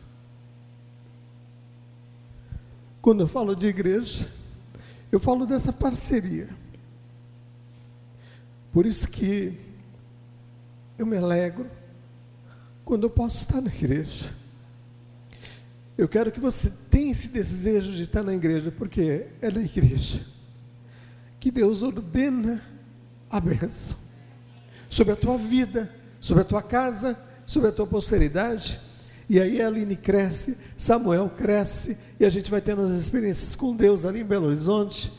quando 3.03 3.21
eu 3.21 3.29
falo 3.29 3.55
de 3.55 3.67
igreja, 3.67 4.33
eu 5.13 5.21
falo 5.21 5.45
dessa 5.45 5.71
parceria. 5.71 6.49
Por 8.73 8.87
isso 8.87 9.07
que 9.07 9.61
eu 10.99 11.05
me 11.05 11.19
alegro 11.19 11.71
quando 12.87 13.03
eu 13.03 13.11
posso 13.11 13.37
estar 13.37 13.61
na 13.61 13.69
igreja. 13.69 14.42
Eu 16.03 16.09
quero 16.09 16.33
que 16.33 16.41
você 16.41 16.69
tenha 16.91 17.13
esse 17.13 17.29
desejo 17.29 17.93
de 17.93 18.03
estar 18.03 18.25
na 18.25 18.35
igreja, 18.35 18.73
porque 18.77 19.29
é 19.41 19.49
na 19.49 19.63
igreja 19.63 20.27
que 21.39 21.49
Deus 21.49 21.81
ordena 21.81 22.61
a 23.31 23.39
bênção 23.39 23.97
sobre 24.91 25.13
a 25.13 25.17
tua 25.17 25.39
vida, 25.39 25.89
sobre 26.21 26.43
a 26.43 26.45
tua 26.45 26.61
casa, 26.61 27.17
sobre 27.47 27.69
a 27.69 27.73
tua 27.73 27.87
posteridade. 27.87 28.81
E 29.29 29.41
aí 29.41 29.63
a 29.63 29.69
Aline 29.69 29.95
cresce, 29.95 30.59
Samuel 30.77 31.31
cresce, 31.37 31.97
e 32.19 32.25
a 32.25 32.29
gente 32.29 32.51
vai 32.51 32.61
tendo 32.61 32.83
as 32.83 32.91
experiências 32.91 33.55
com 33.55 33.77
Deus 33.77 34.05
ali 34.05 34.23
em 34.23 34.25
Belo 34.25 34.47
Horizonte, 34.47 35.13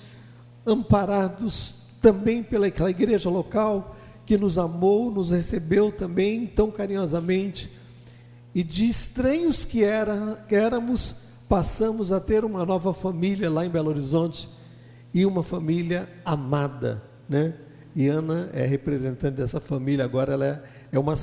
amparados 0.67 1.75
também 2.01 2.43
pelaquela 2.43 2.89
igreja 2.89 3.29
local, 3.29 3.95
que 4.25 4.37
nos 4.37 4.57
amou, 4.57 5.09
nos 5.09 5.31
recebeu 5.31 5.93
também 5.93 6.45
tão 6.45 6.69
carinhosamente, 6.69 7.71
e 8.53 8.63
de 8.63 8.87
estranhos 8.87 9.65
que, 9.65 9.83
era, 9.83 10.43
que 10.47 10.55
éramos, 10.55 11.15
passamos 11.49 12.11
a 12.11 12.19
ter 12.19 12.45
uma 12.45 12.65
nova 12.65 12.93
família 12.93 13.49
lá 13.49 13.65
em 13.65 13.69
Belo 13.69 13.89
Horizonte, 13.89 14.49
e 15.13 15.25
uma 15.25 15.43
família 15.43 16.09
amada, 16.25 17.03
né? 17.29 17.53
E 17.95 18.07
Ana 18.07 18.49
é 18.53 18.65
representante 18.65 19.37
dessa 19.37 19.61
família, 19.61 20.03
agora 20.03 20.33
ela 20.33 20.45
é, 20.45 20.63
é, 20.91 20.99
uma, 20.99 21.13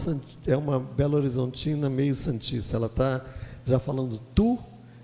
é 0.47 0.57
uma 0.57 0.79
Belo 0.79 1.17
Horizontina 1.17 1.91
meio 1.91 2.15
santista, 2.15 2.77
ela 2.77 2.87
está 2.87 3.25
já 3.65 3.81
falando 3.81 4.21
tu, 4.35 4.59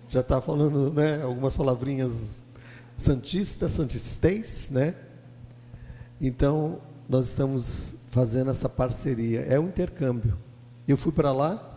já 0.09 0.21
está 0.21 0.41
falando 0.41 0.93
né, 0.93 1.21
algumas 1.23 1.57
palavrinhas 1.57 2.39
santistas, 2.97 3.73
santistês, 3.73 4.71
né? 4.71 4.95
Então, 6.21 6.81
nós 7.09 7.29
estamos 7.29 8.07
fazendo 8.11 8.51
essa 8.51 8.69
parceria. 8.69 9.41
É 9.41 9.61
um 9.61 9.67
intercâmbio. 9.67 10.39
Eu 10.89 10.97
fui 10.97 11.13
para 11.13 11.33
lá 11.33 11.76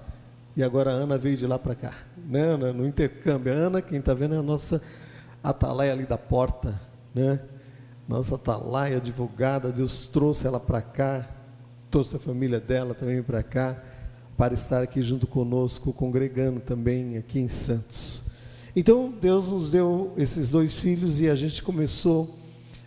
e 0.60 0.64
agora 0.64 0.92
a 0.92 0.94
Ana 0.94 1.18
veio 1.18 1.38
de 1.38 1.48
lá 1.48 1.58
para 1.58 1.74
cá. 1.74 1.94
Né, 2.18 2.42
Ana? 2.42 2.74
No 2.74 2.86
intercâmbio. 2.86 3.54
A 3.54 3.56
Ana, 3.56 3.82
quem 3.82 4.00
está 4.00 4.14
vendo, 4.14 4.36
é 4.36 4.40
a 4.40 4.44
nossa 4.44 4.82
atalaia 5.42 5.94
ali 5.94 6.06
da 6.06 6.18
porta. 6.18 6.78
Né? 7.16 7.40
Nossa 8.06 8.36
atalaia 8.36 8.98
advogada. 8.98 9.72
Deus 9.72 10.08
trouxe 10.08 10.46
ela 10.46 10.60
para 10.60 10.82
cá, 10.82 11.26
trouxe 11.90 12.18
a 12.18 12.20
família 12.20 12.60
dela 12.60 12.94
também 12.94 13.24
para 13.24 13.42
cá, 13.42 13.82
para 14.36 14.54
estar 14.54 14.84
aqui 14.84 15.02
junto 15.02 15.26
conosco, 15.26 15.94
congregando 15.94 16.60
também 16.60 17.18
aqui 17.18 17.40
em 17.40 17.48
Santos. 17.48 18.24
Então, 18.76 19.14
Deus 19.22 19.52
nos 19.52 19.72
deu 19.72 20.12
esses 20.18 20.50
dois 20.50 20.76
filhos 20.76 21.22
e 21.22 21.30
a 21.30 21.36
gente 21.36 21.64
começou 21.64 22.38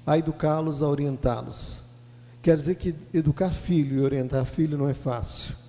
a 0.06 0.18
educá-los, 0.18 0.82
a 0.82 0.88
orientá-los. 0.88 1.76
Quer 2.42 2.54
dizer 2.54 2.74
que 2.74 2.94
educar 3.14 3.48
filho 3.48 3.96
e 3.96 4.00
orientar 4.02 4.44
filho 4.44 4.76
não 4.76 4.90
é 4.90 4.94
fácil. 4.94 5.62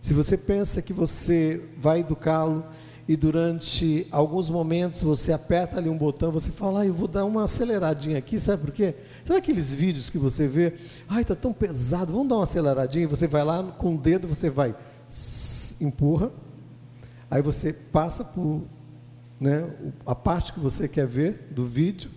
Se 0.00 0.14
você 0.14 0.36
pensa 0.36 0.80
que 0.80 0.92
você 0.92 1.62
vai 1.76 2.00
educá-lo 2.00 2.64
e 3.06 3.16
durante 3.16 4.06
alguns 4.10 4.50
momentos 4.50 5.02
você 5.02 5.32
aperta 5.32 5.78
ali 5.78 5.88
um 5.88 5.96
botão, 5.96 6.30
você 6.30 6.50
fala, 6.50 6.80
ah, 6.80 6.86
eu 6.86 6.94
vou 6.94 7.08
dar 7.08 7.24
uma 7.24 7.44
aceleradinha 7.44 8.18
aqui, 8.18 8.38
sabe 8.38 8.62
por 8.62 8.72
quê? 8.72 8.94
Sabe 9.24 9.38
aqueles 9.38 9.72
vídeos 9.72 10.10
que 10.10 10.18
você 10.18 10.46
vê, 10.46 10.74
ai, 11.08 11.22
está 11.22 11.34
tão 11.34 11.52
pesado, 11.52 12.12
vamos 12.12 12.28
dar 12.28 12.36
uma 12.36 12.44
aceleradinha, 12.44 13.08
você 13.08 13.26
vai 13.26 13.42
lá 13.42 13.62
com 13.62 13.94
o 13.94 13.98
dedo, 13.98 14.28
você 14.28 14.50
vai, 14.50 14.74
empurra, 15.80 16.30
aí 17.30 17.42
você 17.42 17.72
passa 17.72 18.22
por 18.24 18.62
né, 19.40 19.68
a 20.04 20.14
parte 20.14 20.52
que 20.52 20.60
você 20.60 20.86
quer 20.86 21.06
ver 21.06 21.48
do 21.50 21.64
vídeo, 21.64 22.10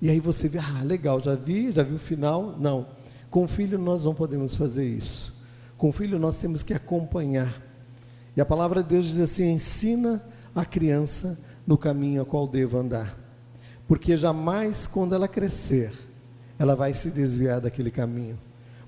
e 0.00 0.08
aí 0.08 0.20
você 0.20 0.48
vê, 0.48 0.58
ah, 0.58 0.82
legal, 0.84 1.20
já 1.20 1.34
vi, 1.34 1.72
já 1.72 1.82
vi 1.82 1.94
o 1.94 1.98
final. 1.98 2.56
Não, 2.58 2.86
com 3.30 3.44
o 3.44 3.48
filho 3.48 3.78
nós 3.78 4.04
não 4.04 4.14
podemos 4.14 4.54
fazer 4.54 4.86
isso. 4.86 5.37
Com 5.78 5.90
o 5.90 5.92
filho 5.92 6.18
nós 6.18 6.36
temos 6.38 6.64
que 6.64 6.74
acompanhar. 6.74 7.62
E 8.36 8.40
a 8.40 8.44
palavra 8.44 8.82
de 8.82 8.88
Deus 8.88 9.06
diz 9.06 9.20
assim: 9.20 9.52
ensina 9.52 10.20
a 10.52 10.66
criança 10.66 11.38
no 11.64 11.78
caminho 11.78 12.20
a 12.20 12.26
qual 12.26 12.46
devo 12.48 12.76
andar. 12.76 13.16
porque 13.86 14.16
jamais 14.16 14.86
quando 14.86 15.14
ela 15.14 15.28
crescer, 15.28 15.92
ela 16.58 16.74
vai 16.74 16.92
se 16.92 17.10
desviar 17.10 17.60
daquele 17.60 17.90
caminho. 17.90 18.38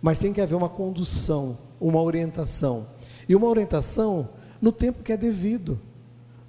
Mas 0.03 0.19
tem 0.19 0.33
que 0.33 0.41
haver 0.41 0.57
uma 0.57 0.69
condução, 0.69 1.57
uma 1.81 2.03
orientação. 2.03 2.87
E 3.29 3.37
uma 3.37 3.47
orientação 3.47 4.29
no 4.61 4.73
tempo 4.73 5.03
que 5.03 5.13
é 5.13 5.17
devido. 5.17 5.81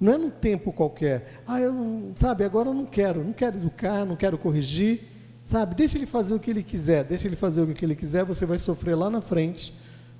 Não 0.00 0.12
é 0.12 0.18
num 0.18 0.30
tempo 0.30 0.72
qualquer. 0.72 1.40
Ah, 1.46 1.60
eu 1.60 1.72
não, 1.72 2.12
sabe, 2.16 2.44
agora 2.44 2.68
eu 2.68 2.74
não 2.74 2.84
quero, 2.84 3.22
não 3.22 3.32
quero 3.32 3.56
educar, 3.56 4.04
não 4.04 4.16
quero 4.16 4.36
corrigir. 4.36 5.08
Sabe, 5.44 5.76
deixa 5.76 5.96
ele 5.96 6.06
fazer 6.06 6.34
o 6.34 6.40
que 6.40 6.50
ele 6.50 6.62
quiser, 6.62 7.04
deixa 7.04 7.28
ele 7.28 7.36
fazer 7.36 7.62
o 7.62 7.66
que 7.68 7.84
ele 7.84 7.94
quiser, 7.94 8.24
você 8.24 8.44
vai 8.44 8.58
sofrer 8.58 8.96
lá 8.96 9.08
na 9.08 9.20
frente 9.20 9.72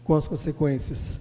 com 0.05 0.15
as 0.15 0.27
consequências. 0.27 1.21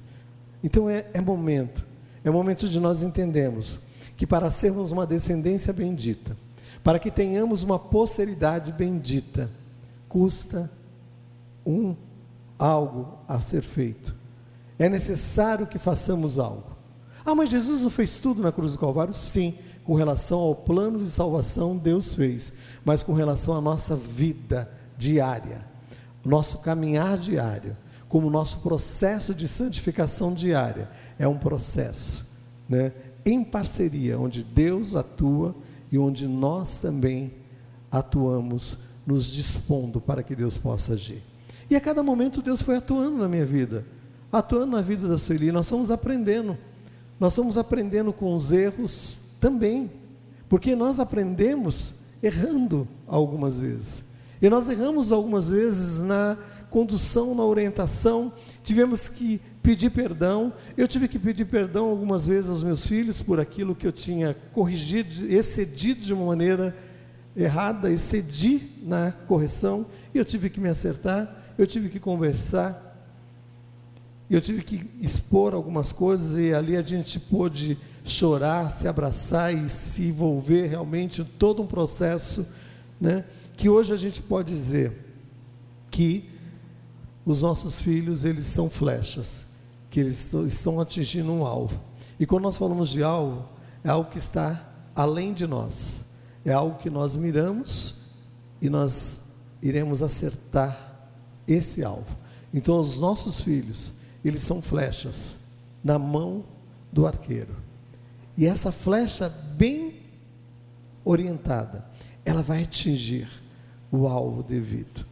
Então 0.63 0.89
é, 0.89 1.05
é 1.13 1.21
momento, 1.21 1.85
é 2.23 2.29
momento 2.29 2.67
de 2.67 2.79
nós 2.79 3.03
entendermos 3.03 3.81
que 4.15 4.27
para 4.27 4.51
sermos 4.51 4.91
uma 4.91 5.07
descendência 5.07 5.73
bendita, 5.73 6.37
para 6.83 6.99
que 6.99 7.09
tenhamos 7.09 7.63
uma 7.63 7.79
posteridade 7.79 8.71
bendita, 8.71 9.49
custa 10.07 10.69
um 11.65 11.95
algo 12.57 13.17
a 13.27 13.39
ser 13.41 13.61
feito. 13.61 14.15
É 14.77 14.89
necessário 14.89 15.67
que 15.67 15.79
façamos 15.79 16.37
algo. 16.37 16.71
Ah, 17.25 17.35
mas 17.35 17.49
Jesus 17.49 17.81
não 17.81 17.89
fez 17.89 18.17
tudo 18.17 18.41
na 18.41 18.51
cruz 18.51 18.73
do 18.73 18.79
Calvário? 18.79 19.13
Sim, 19.13 19.55
com 19.83 19.93
relação 19.95 20.39
ao 20.39 20.55
plano 20.55 20.99
de 20.99 21.09
salvação, 21.09 21.77
Deus 21.77 22.13
fez, 22.13 22.53
mas 22.83 23.03
com 23.03 23.13
relação 23.13 23.55
à 23.55 23.61
nossa 23.61 23.95
vida 23.95 24.71
diária, 24.97 25.65
nosso 26.23 26.59
caminhar 26.59 27.17
diário, 27.17 27.75
como 28.11 28.29
nosso 28.29 28.57
processo 28.57 29.33
de 29.33 29.47
santificação 29.47 30.33
diária, 30.33 30.89
é 31.17 31.25
um 31.25 31.37
processo, 31.37 32.27
né, 32.67 32.91
em 33.25 33.41
parceria, 33.41 34.19
onde 34.19 34.43
Deus 34.43 34.97
atua 34.97 35.55
e 35.89 35.97
onde 35.97 36.27
nós 36.27 36.77
também 36.77 37.33
atuamos, 37.89 38.89
nos 39.07 39.25
dispondo 39.27 40.01
para 40.01 40.21
que 40.21 40.35
Deus 40.35 40.57
possa 40.57 40.93
agir. 40.93 41.23
E 41.69 41.75
a 41.75 41.79
cada 41.79 42.03
momento 42.03 42.41
Deus 42.41 42.61
foi 42.61 42.75
atuando 42.75 43.17
na 43.17 43.29
minha 43.29 43.45
vida, 43.45 43.85
atuando 44.29 44.73
na 44.75 44.81
vida 44.81 45.07
da 45.07 45.17
Sueli, 45.17 45.49
nós 45.49 45.69
fomos 45.69 45.89
aprendendo, 45.89 46.57
nós 47.17 47.33
fomos 47.33 47.57
aprendendo 47.57 48.11
com 48.11 48.35
os 48.35 48.51
erros 48.51 49.19
também, 49.39 49.89
porque 50.49 50.75
nós 50.75 50.99
aprendemos 50.99 52.01
errando 52.21 52.85
algumas 53.07 53.57
vezes. 53.57 54.03
E 54.41 54.49
nós 54.49 54.67
erramos 54.67 55.13
algumas 55.13 55.47
vezes 55.47 56.01
na 56.01 56.37
condução, 56.71 57.35
na 57.35 57.43
orientação, 57.43 58.33
tivemos 58.63 59.07
que 59.07 59.39
pedir 59.61 59.91
perdão. 59.91 60.51
Eu 60.75 60.87
tive 60.87 61.07
que 61.07 61.19
pedir 61.19 61.45
perdão 61.45 61.89
algumas 61.89 62.25
vezes 62.25 62.49
aos 62.49 62.63
meus 62.63 62.87
filhos 62.87 63.21
por 63.21 63.39
aquilo 63.39 63.75
que 63.75 63.85
eu 63.85 63.91
tinha 63.91 64.35
corrigido, 64.53 65.27
excedido 65.27 66.01
de 66.01 66.13
uma 66.13 66.25
maneira 66.25 66.75
errada, 67.37 67.91
excedi 67.91 68.61
na 68.81 69.11
correção, 69.27 69.85
e 70.13 70.17
eu 70.17 70.25
tive 70.25 70.49
que 70.49 70.59
me 70.59 70.67
acertar 70.67 71.41
eu 71.61 71.67
tive 71.67 71.89
que 71.89 71.99
conversar, 71.99 72.89
eu 74.29 74.41
tive 74.41 74.63
que 74.63 74.89
expor 74.99 75.53
algumas 75.53 75.91
coisas 75.91 76.37
e 76.37 76.53
ali 76.53 76.75
a 76.75 76.81
gente 76.81 77.19
pôde 77.19 77.77
chorar, 78.03 78.71
se 78.71 78.87
abraçar 78.87 79.53
e 79.53 79.69
se 79.69 80.07
envolver 80.07 80.65
realmente 80.65 81.21
em 81.21 81.25
todo 81.25 81.61
um 81.61 81.67
processo, 81.67 82.47
né? 82.99 83.25
Que 83.55 83.69
hoje 83.69 83.93
a 83.93 83.95
gente 83.95 84.23
pode 84.23 84.51
dizer 84.51 84.91
que 85.91 86.30
os 87.25 87.41
nossos 87.41 87.81
filhos 87.81 88.23
eles 88.25 88.45
são 88.45 88.69
flechas, 88.69 89.45
que 89.89 89.99
eles 89.99 90.33
estão 90.33 90.79
atingindo 90.79 91.31
um 91.31 91.45
alvo. 91.45 91.79
E 92.19 92.25
quando 92.25 92.43
nós 92.43 92.57
falamos 92.57 92.89
de 92.89 93.03
alvo, 93.03 93.45
é 93.83 93.89
algo 93.89 94.09
que 94.09 94.17
está 94.17 94.69
além 94.95 95.33
de 95.33 95.47
nós, 95.47 96.05
é 96.45 96.53
algo 96.53 96.77
que 96.77 96.89
nós 96.89 97.15
miramos 97.15 97.95
e 98.61 98.69
nós 98.69 99.21
iremos 99.61 100.01
acertar 100.01 101.09
esse 101.47 101.83
alvo. 101.83 102.17
Então, 102.53 102.79
os 102.79 102.97
nossos 102.97 103.41
filhos, 103.41 103.93
eles 104.23 104.41
são 104.41 104.61
flechas 104.61 105.37
na 105.83 105.97
mão 105.97 106.43
do 106.91 107.07
arqueiro. 107.07 107.55
E 108.37 108.45
essa 108.45 108.71
flecha 108.71 109.29
bem 109.29 110.01
orientada, 111.03 111.85
ela 112.25 112.41
vai 112.41 112.63
atingir 112.63 113.27
o 113.91 114.07
alvo 114.07 114.43
devido. 114.43 115.05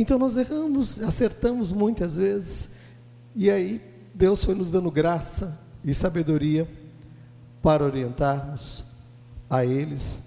Então 0.00 0.18
nós 0.18 0.34
erramos, 0.38 0.98
acertamos 1.02 1.72
muitas 1.72 2.16
vezes, 2.16 2.70
e 3.36 3.50
aí 3.50 3.82
Deus 4.14 4.42
foi 4.42 4.54
nos 4.54 4.70
dando 4.70 4.90
graça 4.90 5.60
e 5.84 5.92
sabedoria 5.92 6.66
para 7.62 7.84
orientarmos 7.84 8.82
a 9.50 9.62
eles. 9.62 10.22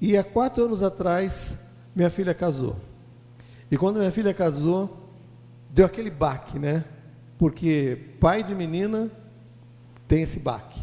E 0.00 0.16
há 0.16 0.24
quatro 0.24 0.64
anos 0.64 0.82
atrás, 0.82 1.66
minha 1.94 2.08
filha 2.08 2.32
casou. 2.32 2.76
E 3.70 3.76
quando 3.76 3.98
minha 3.98 4.10
filha 4.10 4.32
casou, 4.32 5.10
deu 5.68 5.84
aquele 5.84 6.10
baque, 6.10 6.58
né? 6.58 6.82
Porque 7.36 8.16
pai 8.18 8.42
de 8.42 8.54
menina 8.54 9.10
tem 10.08 10.22
esse 10.22 10.40
baque. 10.40 10.82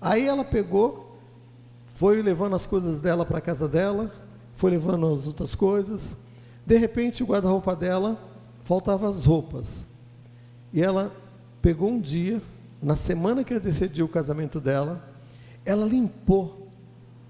Aí 0.00 0.24
ela 0.24 0.44
pegou, 0.44 1.18
foi 1.96 2.22
levando 2.22 2.54
as 2.54 2.64
coisas 2.64 3.00
dela 3.00 3.26
para 3.26 3.38
a 3.38 3.40
casa 3.40 3.66
dela, 3.66 4.12
foi 4.54 4.70
levando 4.70 5.12
as 5.12 5.26
outras 5.26 5.56
coisas. 5.56 6.14
De 6.66 6.76
repente, 6.76 7.22
o 7.22 7.26
guarda-roupa 7.26 7.74
dela 7.74 8.18
faltava 8.64 9.08
as 9.08 9.24
roupas. 9.24 9.84
E 10.72 10.82
ela 10.82 11.14
pegou 11.60 11.90
um 11.90 12.00
dia, 12.00 12.40
na 12.82 12.96
semana 12.96 13.44
que 13.44 13.58
decidiu 13.58 14.06
o 14.06 14.08
casamento 14.08 14.60
dela, 14.60 15.04
ela 15.64 15.84
limpou 15.86 16.68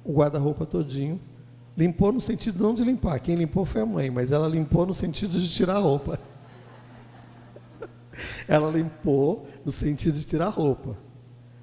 o 0.04 0.12
guarda-roupa 0.12 0.66
todinho 0.66 1.20
Limpou 1.80 2.12
no 2.12 2.20
sentido 2.20 2.62
não 2.62 2.74
de 2.74 2.84
limpar, 2.84 3.18
quem 3.20 3.34
limpou 3.36 3.64
foi 3.64 3.80
a 3.80 3.86
mãe, 3.86 4.10
mas 4.10 4.32
ela 4.32 4.46
limpou 4.46 4.84
no 4.84 4.92
sentido 4.92 5.40
de 5.40 5.48
tirar 5.48 5.76
a 5.76 5.78
roupa. 5.78 6.20
ela 8.46 8.70
limpou 8.70 9.48
no 9.64 9.72
sentido 9.72 10.18
de 10.18 10.26
tirar 10.26 10.48
a 10.48 10.50
roupa. 10.50 10.94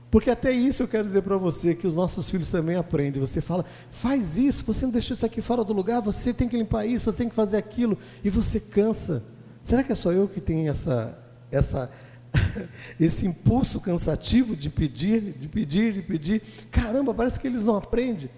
Porque 0.09 0.29
até 0.29 0.51
isso 0.51 0.83
eu 0.83 0.87
quero 0.87 1.05
dizer 1.05 1.21
para 1.21 1.37
você 1.37 1.75
que 1.75 1.85
os 1.85 1.93
nossos 1.93 2.29
filhos 2.29 2.49
também 2.49 2.77
aprendem. 2.77 3.19
Você 3.19 3.41
fala, 3.41 3.65
faz 3.89 4.37
isso, 4.37 4.63
você 4.65 4.85
não 4.85 4.91
deixou 4.91 5.15
isso 5.15 5.25
aqui 5.25 5.41
fora 5.41 5.63
do 5.63 5.73
lugar, 5.73 6.01
você 6.01 6.33
tem 6.33 6.47
que 6.47 6.57
limpar 6.57 6.85
isso, 6.85 7.11
você 7.11 7.17
tem 7.17 7.29
que 7.29 7.35
fazer 7.35 7.57
aquilo, 7.57 7.97
e 8.23 8.29
você 8.29 8.59
cansa. 8.59 9.23
Será 9.61 9.83
que 9.83 9.91
é 9.91 9.95
só 9.95 10.13
eu 10.13 10.27
que 10.27 10.39
tenho 10.39 10.71
essa, 10.71 11.17
essa, 11.51 11.91
esse 12.97 13.27
impulso 13.27 13.81
cansativo 13.81 14.55
de 14.55 14.69
pedir, 14.69 15.33
de 15.33 15.49
pedir, 15.49 15.91
de 15.91 16.01
pedir? 16.01 16.41
Caramba, 16.71 17.13
parece 17.13 17.37
que 17.37 17.47
eles 17.47 17.65
não 17.65 17.75
aprendem. 17.75 18.29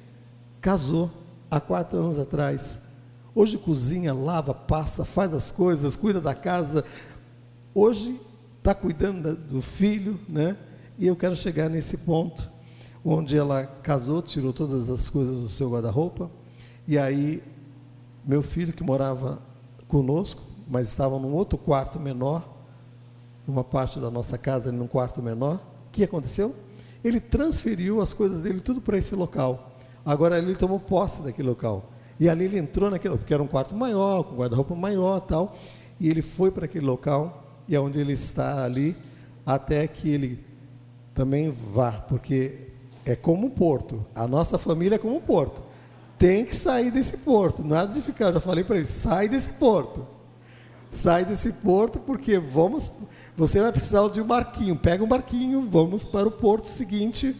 Casou 0.59 1.11
há 1.51 1.59
quatro 1.59 1.99
anos 1.99 2.17
atrás. 2.17 2.81
Hoje 3.35 3.59
cozinha, 3.59 4.11
lava, 4.11 4.55
passa, 4.55 5.05
faz 5.05 5.35
as 5.35 5.51
coisas, 5.51 5.95
cuida 5.95 6.19
da 6.19 6.33
casa. 6.33 6.83
Hoje 7.75 8.19
está 8.57 8.73
cuidando 8.73 9.35
do 9.35 9.61
filho, 9.61 10.19
né? 10.27 10.57
E 10.99 11.07
eu 11.07 11.15
quero 11.15 11.33
chegar 11.33 11.69
nesse 11.69 11.95
ponto 11.95 12.51
onde 13.05 13.37
ela 13.37 13.65
casou, 13.65 14.21
tirou 14.21 14.51
todas 14.51 14.89
as 14.89 15.09
coisas 15.09 15.37
do 15.37 15.47
seu 15.47 15.71
guarda-roupa. 15.71 16.29
E 16.85 16.97
aí, 16.97 17.41
meu 18.25 18.41
filho 18.41 18.73
que 18.73 18.83
morava 18.83 19.41
conosco, 19.87 20.43
mas 20.67 20.89
estava 20.89 21.17
num 21.17 21.31
outro 21.31 21.57
quarto 21.57 21.97
menor, 21.97 22.45
numa 23.47 23.63
parte 23.63 23.97
da 23.97 24.11
nossa 24.11 24.37
casa, 24.37 24.73
num 24.73 24.87
quarto 24.87 25.21
menor, 25.21 25.55
o 25.87 25.91
que 25.93 26.03
aconteceu? 26.03 26.53
Ele 27.01 27.21
transferiu 27.21 28.01
as 28.01 28.13
coisas 28.13 28.41
dele 28.41 28.59
tudo 28.59 28.81
para 28.81 28.97
esse 28.97 29.15
local. 29.15 29.71
Agora 30.05 30.37
ele 30.37 30.53
tomou 30.53 30.81
posse 30.81 31.21
daquele 31.21 31.47
local. 31.47 31.89
E 32.19 32.27
ali 32.27 32.43
ele 32.43 32.59
entrou 32.59 32.91
naquele, 32.91 33.15
porque 33.15 33.33
era 33.33 33.41
um 33.41 33.47
quarto 33.47 33.73
maior, 33.73 34.23
com 34.23 34.35
guarda-roupa 34.35 34.75
maior 34.75 35.21
tal. 35.21 35.55
E 35.97 36.09
ele 36.09 36.21
foi 36.21 36.51
para 36.51 36.65
aquele 36.65 36.85
local, 36.85 37.61
e 37.69 37.75
é 37.75 37.79
onde 37.79 37.99
ele 37.99 38.11
está 38.11 38.65
ali, 38.65 38.97
até 39.45 39.87
que 39.87 40.09
ele 40.09 40.48
também 41.19 41.51
vá, 41.51 41.91
porque 41.91 42.67
é 43.05 43.13
como 43.13 43.47
um 43.47 43.49
porto. 43.49 44.05
A 44.15 44.25
nossa 44.25 44.57
família 44.57 44.95
é 44.95 44.97
como 44.97 45.17
um 45.17 45.19
porto. 45.19 45.61
Tem 46.17 46.45
que 46.45 46.55
sair 46.55 46.91
desse 46.91 47.17
porto. 47.17 47.61
Nada 47.61 47.93
de 47.93 48.01
ficar, 48.01 48.27
eu 48.27 48.35
já 48.35 48.39
falei 48.39 48.63
para 48.63 48.77
ele, 48.77 48.85
sai 48.85 49.27
desse 49.27 49.51
porto. 49.51 50.07
Sai 50.89 51.25
desse 51.25 51.51
porto, 51.51 51.99
porque 51.99 52.39
vamos. 52.39 52.89
Você 53.35 53.59
vai 53.59 53.69
precisar 53.69 54.07
de 54.07 54.21
um 54.21 54.25
barquinho. 54.25 54.77
Pega 54.77 55.03
um 55.03 55.07
barquinho, 55.07 55.67
vamos 55.69 56.05
para 56.05 56.25
o 56.25 56.31
porto 56.31 56.69
seguinte 56.69 57.35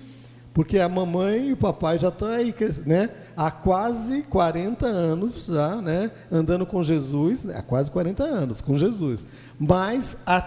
porque 0.52 0.80
a 0.80 0.90
mamãe 0.90 1.50
e 1.50 1.54
o 1.54 1.58
papai 1.58 1.98
já 1.98 2.10
estão 2.10 2.28
aí, 2.28 2.54
né? 2.86 3.10
Há 3.38 3.50
quase 3.50 4.24
40 4.24 4.86
anos 4.86 5.46
já, 5.46 5.78
né? 5.78 6.12
Andando 6.30 6.66
com 6.66 6.84
Jesus, 6.84 7.48
há 7.48 7.62
quase 7.62 7.90
40 7.90 8.24
anos 8.24 8.62
com 8.62 8.78
Jesus. 8.78 9.24
Mas 9.58 10.18
há 10.26 10.42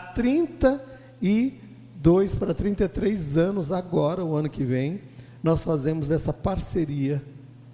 32 2.02 2.34
para 2.34 2.52
33 2.52 3.38
anos 3.38 3.70
agora, 3.70 4.24
o 4.24 4.34
ano 4.34 4.50
que 4.50 4.64
vem, 4.64 5.00
nós 5.42 5.62
fazemos 5.62 6.10
essa 6.10 6.32
parceria, 6.32 7.22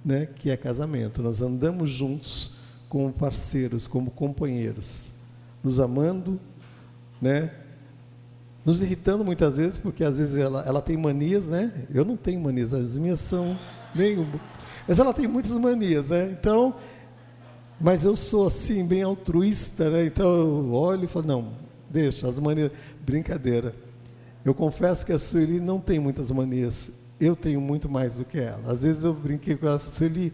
né? 0.04 0.26
Que 0.26 0.50
é 0.50 0.56
casamento. 0.56 1.22
Nós 1.22 1.40
andamos 1.40 1.90
juntos 1.90 2.52
como 2.88 3.12
parceiros, 3.12 3.86
como 3.86 4.10
companheiros, 4.10 5.12
nos 5.62 5.80
amando, 5.80 6.38
né? 7.20 7.52
nos 8.64 8.82
irritando 8.82 9.24
muitas 9.24 9.56
vezes, 9.56 9.78
porque 9.78 10.04
às 10.04 10.18
vezes 10.18 10.36
ela, 10.36 10.62
ela 10.66 10.82
tem 10.82 10.94
manias, 10.94 11.46
né? 11.46 11.72
Eu 11.90 12.04
não 12.04 12.18
tenho 12.18 12.38
manias, 12.38 12.74
as 12.74 12.98
minhas 12.98 13.18
são 13.18 13.58
Nenhuma. 13.94 14.40
Mas 14.86 14.98
ela 14.98 15.12
tem 15.12 15.26
muitas 15.26 15.52
manias, 15.52 16.08
né? 16.08 16.36
Então, 16.38 16.74
mas 17.80 18.04
eu 18.04 18.16
sou 18.16 18.46
assim, 18.46 18.86
bem 18.86 19.02
altruísta, 19.02 19.90
né? 19.90 20.06
Então 20.06 20.26
eu 20.26 20.72
olho 20.72 21.04
e 21.04 21.06
falo, 21.06 21.26
não, 21.26 21.52
deixa, 21.88 22.28
as 22.28 22.38
manias. 22.38 22.70
Brincadeira. 23.00 23.74
Eu 24.44 24.54
confesso 24.54 25.04
que 25.04 25.12
a 25.12 25.18
Sueli 25.18 25.60
não 25.60 25.80
tem 25.80 25.98
muitas 25.98 26.30
manias. 26.30 26.90
Eu 27.20 27.34
tenho 27.34 27.60
muito 27.60 27.88
mais 27.88 28.16
do 28.16 28.24
que 28.24 28.38
ela. 28.38 28.72
Às 28.72 28.82
vezes 28.82 29.04
eu 29.04 29.12
brinquei 29.12 29.56
com 29.56 29.66
ela, 29.66 29.78
Sueli, 29.78 30.32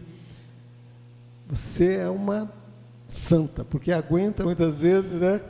você 1.47 1.95
é 1.95 2.09
uma 2.09 2.51
santa, 3.07 3.63
porque 3.63 3.91
aguenta 3.91 4.43
muitas 4.43 4.75
vezes, 4.75 5.19
né? 5.19 5.41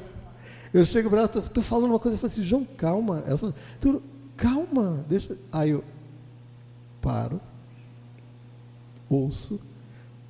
Eu 0.73 0.83
chego 0.83 1.09
para 1.09 1.21
ela, 1.21 1.31
estou 1.33 1.63
falando 1.63 1.91
uma 1.91 1.99
coisa, 1.99 2.15
eu 2.15 2.19
falo 2.19 2.31
assim, 2.31 2.43
João, 2.43 2.65
calma. 2.77 3.23
Ela 3.25 3.37
fala, 3.37 3.53
calma, 4.35 5.05
deixa. 5.07 5.37
Aí 5.51 5.69
eu 5.69 5.83
paro, 7.01 7.39
ouço, 9.09 9.59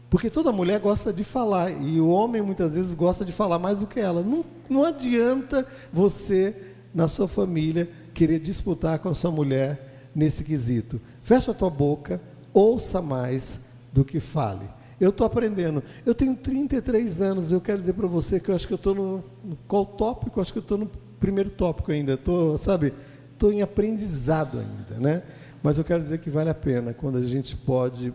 porque 0.10 0.30
toda 0.30 0.52
mulher 0.52 0.80
gosta 0.80 1.12
de 1.12 1.24
falar, 1.24 1.72
e 1.72 2.00
o 2.00 2.10
homem 2.10 2.42
muitas 2.42 2.76
vezes 2.76 2.94
gosta 2.94 3.26
de 3.26 3.32
falar 3.32 3.58
mais 3.58 3.80
do 3.80 3.88
que 3.88 4.00
ela. 4.00 4.22
Não, 4.22 4.46
não 4.70 4.84
adianta 4.84 5.66
você, 5.92 6.74
na 6.94 7.08
sua 7.08 7.28
família, 7.28 7.90
querer 8.16 8.40
disputar 8.40 8.98
com 9.00 9.10
a 9.10 9.14
sua 9.14 9.30
mulher 9.30 10.10
nesse 10.16 10.44
quesito. 10.44 11.00
Fecha 11.22 11.52
a 11.52 11.54
tua 11.54 11.70
boca, 11.70 12.22
ouça 12.54 13.02
mais 13.02 13.60
do 13.92 14.06
que 14.06 14.22
fale. 14.22 14.68
Eu 15.00 15.10
estou 15.10 15.28
aprendendo. 15.28 15.84
Eu 16.06 16.16
tenho 16.16 16.34
33 16.36 17.22
anos, 17.22 17.52
eu 17.52 17.60
quero 17.60 17.80
dizer 17.80 17.94
para 17.94 18.08
você 18.08 18.40
que 18.40 18.50
eu 18.50 18.56
acho 18.56 18.66
que 18.66 18.74
eu 18.74 18.78
estou 18.78 18.96
no. 18.96 19.24
Qual 19.68 19.86
tópico? 19.86 20.40
Eu 20.40 20.42
acho 20.42 20.54
que 20.54 20.60
eu 20.60 20.64
estou 20.64 20.78
no 20.78 20.90
primeiro 21.20 21.50
tópico 21.50 21.92
ainda. 21.92 22.14
Estou, 22.14 22.58
sabe? 22.58 22.94
Estou 23.34 23.52
em 23.52 23.62
aprendizado 23.62 24.60
ainda, 24.60 25.00
né? 25.00 25.24
Mas 25.62 25.78
eu 25.78 25.84
quero 25.84 26.02
dizer 26.02 26.20
que 26.20 26.30
vale 26.30 26.50
a 26.50 26.56
pena 26.56 26.94
quando 26.94 27.18
a 27.18 27.24
gente 27.24 27.58
pode 27.58 28.14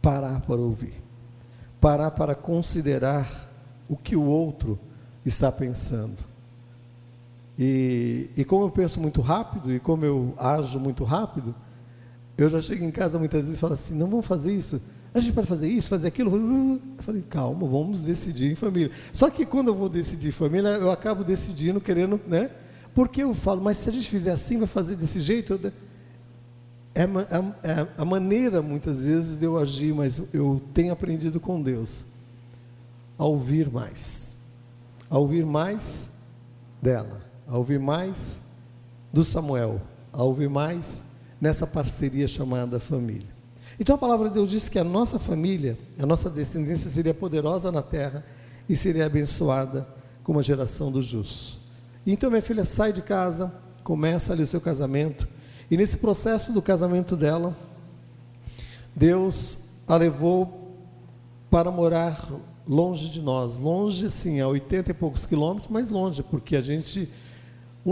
parar 0.00 0.40
para 0.42 0.60
ouvir, 0.60 1.02
parar 1.80 2.12
para 2.12 2.36
considerar 2.36 3.50
o 3.88 3.96
que 3.96 4.14
o 4.14 4.22
outro 4.22 4.78
está 5.24 5.50
pensando. 5.50 6.27
E, 7.58 8.30
e 8.36 8.44
como 8.44 8.64
eu 8.64 8.70
penso 8.70 9.00
muito 9.00 9.20
rápido 9.20 9.74
e 9.74 9.80
como 9.80 10.04
eu 10.04 10.34
ajo 10.38 10.78
muito 10.78 11.02
rápido, 11.04 11.54
eu 12.36 12.48
já 12.48 12.60
chego 12.62 12.84
em 12.84 12.90
casa 12.90 13.18
muitas 13.18 13.42
vezes 13.42 13.56
e 13.56 13.60
falo 13.60 13.74
assim: 13.74 13.94
não 13.94 14.08
vamos 14.08 14.26
fazer 14.26 14.52
isso 14.52 14.80
a 15.14 15.20
gente 15.20 15.34
pode 15.34 15.46
fazer 15.46 15.68
isso, 15.68 15.88
fazer 15.88 16.08
aquilo. 16.08 16.34
Eu 16.34 16.80
falei, 16.98 17.22
calma, 17.28 17.66
vamos 17.66 18.02
decidir 18.02 18.50
em 18.50 18.54
família. 18.54 18.90
Só 19.12 19.30
que 19.30 19.44
quando 19.46 19.68
eu 19.68 19.74
vou 19.74 19.88
decidir 19.88 20.28
em 20.28 20.32
família, 20.32 20.68
eu 20.68 20.90
acabo 20.90 21.24
decidindo, 21.24 21.80
querendo, 21.80 22.20
né? 22.26 22.50
Porque 22.94 23.22
eu 23.22 23.34
falo, 23.34 23.60
mas 23.62 23.78
se 23.78 23.88
a 23.88 23.92
gente 23.92 24.08
fizer 24.08 24.32
assim, 24.32 24.58
vai 24.58 24.66
fazer 24.66 24.96
desse 24.96 25.20
jeito? 25.20 25.60
É, 26.94 27.02
é, 27.02 27.70
é 27.70 27.88
a 27.96 28.04
maneira, 28.04 28.60
muitas 28.60 29.06
vezes, 29.06 29.38
de 29.38 29.44
eu 29.44 29.58
agir, 29.58 29.94
mas 29.94 30.34
eu 30.34 30.60
tenho 30.74 30.92
aprendido 30.92 31.40
com 31.40 31.60
Deus 31.62 32.04
a 33.16 33.24
ouvir 33.24 33.70
mais. 33.70 34.36
A 35.08 35.18
ouvir 35.18 35.46
mais 35.46 36.10
dela, 36.82 37.20
a 37.48 37.56
ouvir 37.56 37.80
mais 37.80 38.38
do 39.12 39.24
Samuel, 39.24 39.80
a 40.12 40.22
ouvir 40.22 40.48
mais 40.48 41.02
nessa 41.40 41.66
parceria 41.66 42.28
chamada 42.28 42.78
família. 42.78 43.38
Então 43.80 43.94
a 43.94 43.98
palavra 43.98 44.28
de 44.28 44.34
Deus 44.34 44.50
diz 44.50 44.68
que 44.68 44.78
a 44.78 44.84
nossa 44.84 45.18
família, 45.18 45.78
a 45.98 46.04
nossa 46.04 46.28
descendência 46.28 46.90
seria 46.90 47.14
poderosa 47.14 47.72
na 47.72 47.80
terra 47.80 48.24
e 48.68 48.76
seria 48.76 49.06
abençoada 49.06 49.86
como 50.22 50.38
a 50.38 50.42
geração 50.42 50.92
dos 50.92 51.06
justos. 51.06 51.58
Então 52.06 52.30
minha 52.30 52.42
filha 52.42 52.64
sai 52.64 52.92
de 52.92 53.02
casa, 53.02 53.52
começa 53.82 54.32
ali 54.32 54.42
o 54.42 54.46
seu 54.46 54.60
casamento, 54.60 55.26
e 55.70 55.76
nesse 55.76 55.98
processo 55.98 56.52
do 56.52 56.62
casamento 56.62 57.16
dela, 57.16 57.56
Deus 58.94 59.58
a 59.86 59.96
levou 59.96 60.76
para 61.50 61.70
morar 61.70 62.28
longe 62.66 63.08
de 63.08 63.22
nós, 63.22 63.56
longe 63.58 64.06
assim, 64.06 64.40
a 64.40 64.48
80 64.48 64.90
e 64.90 64.94
poucos 64.94 65.24
quilômetros, 65.24 65.68
mas 65.70 65.88
longe, 65.88 66.22
porque 66.22 66.56
a 66.56 66.60
gente, 66.60 67.10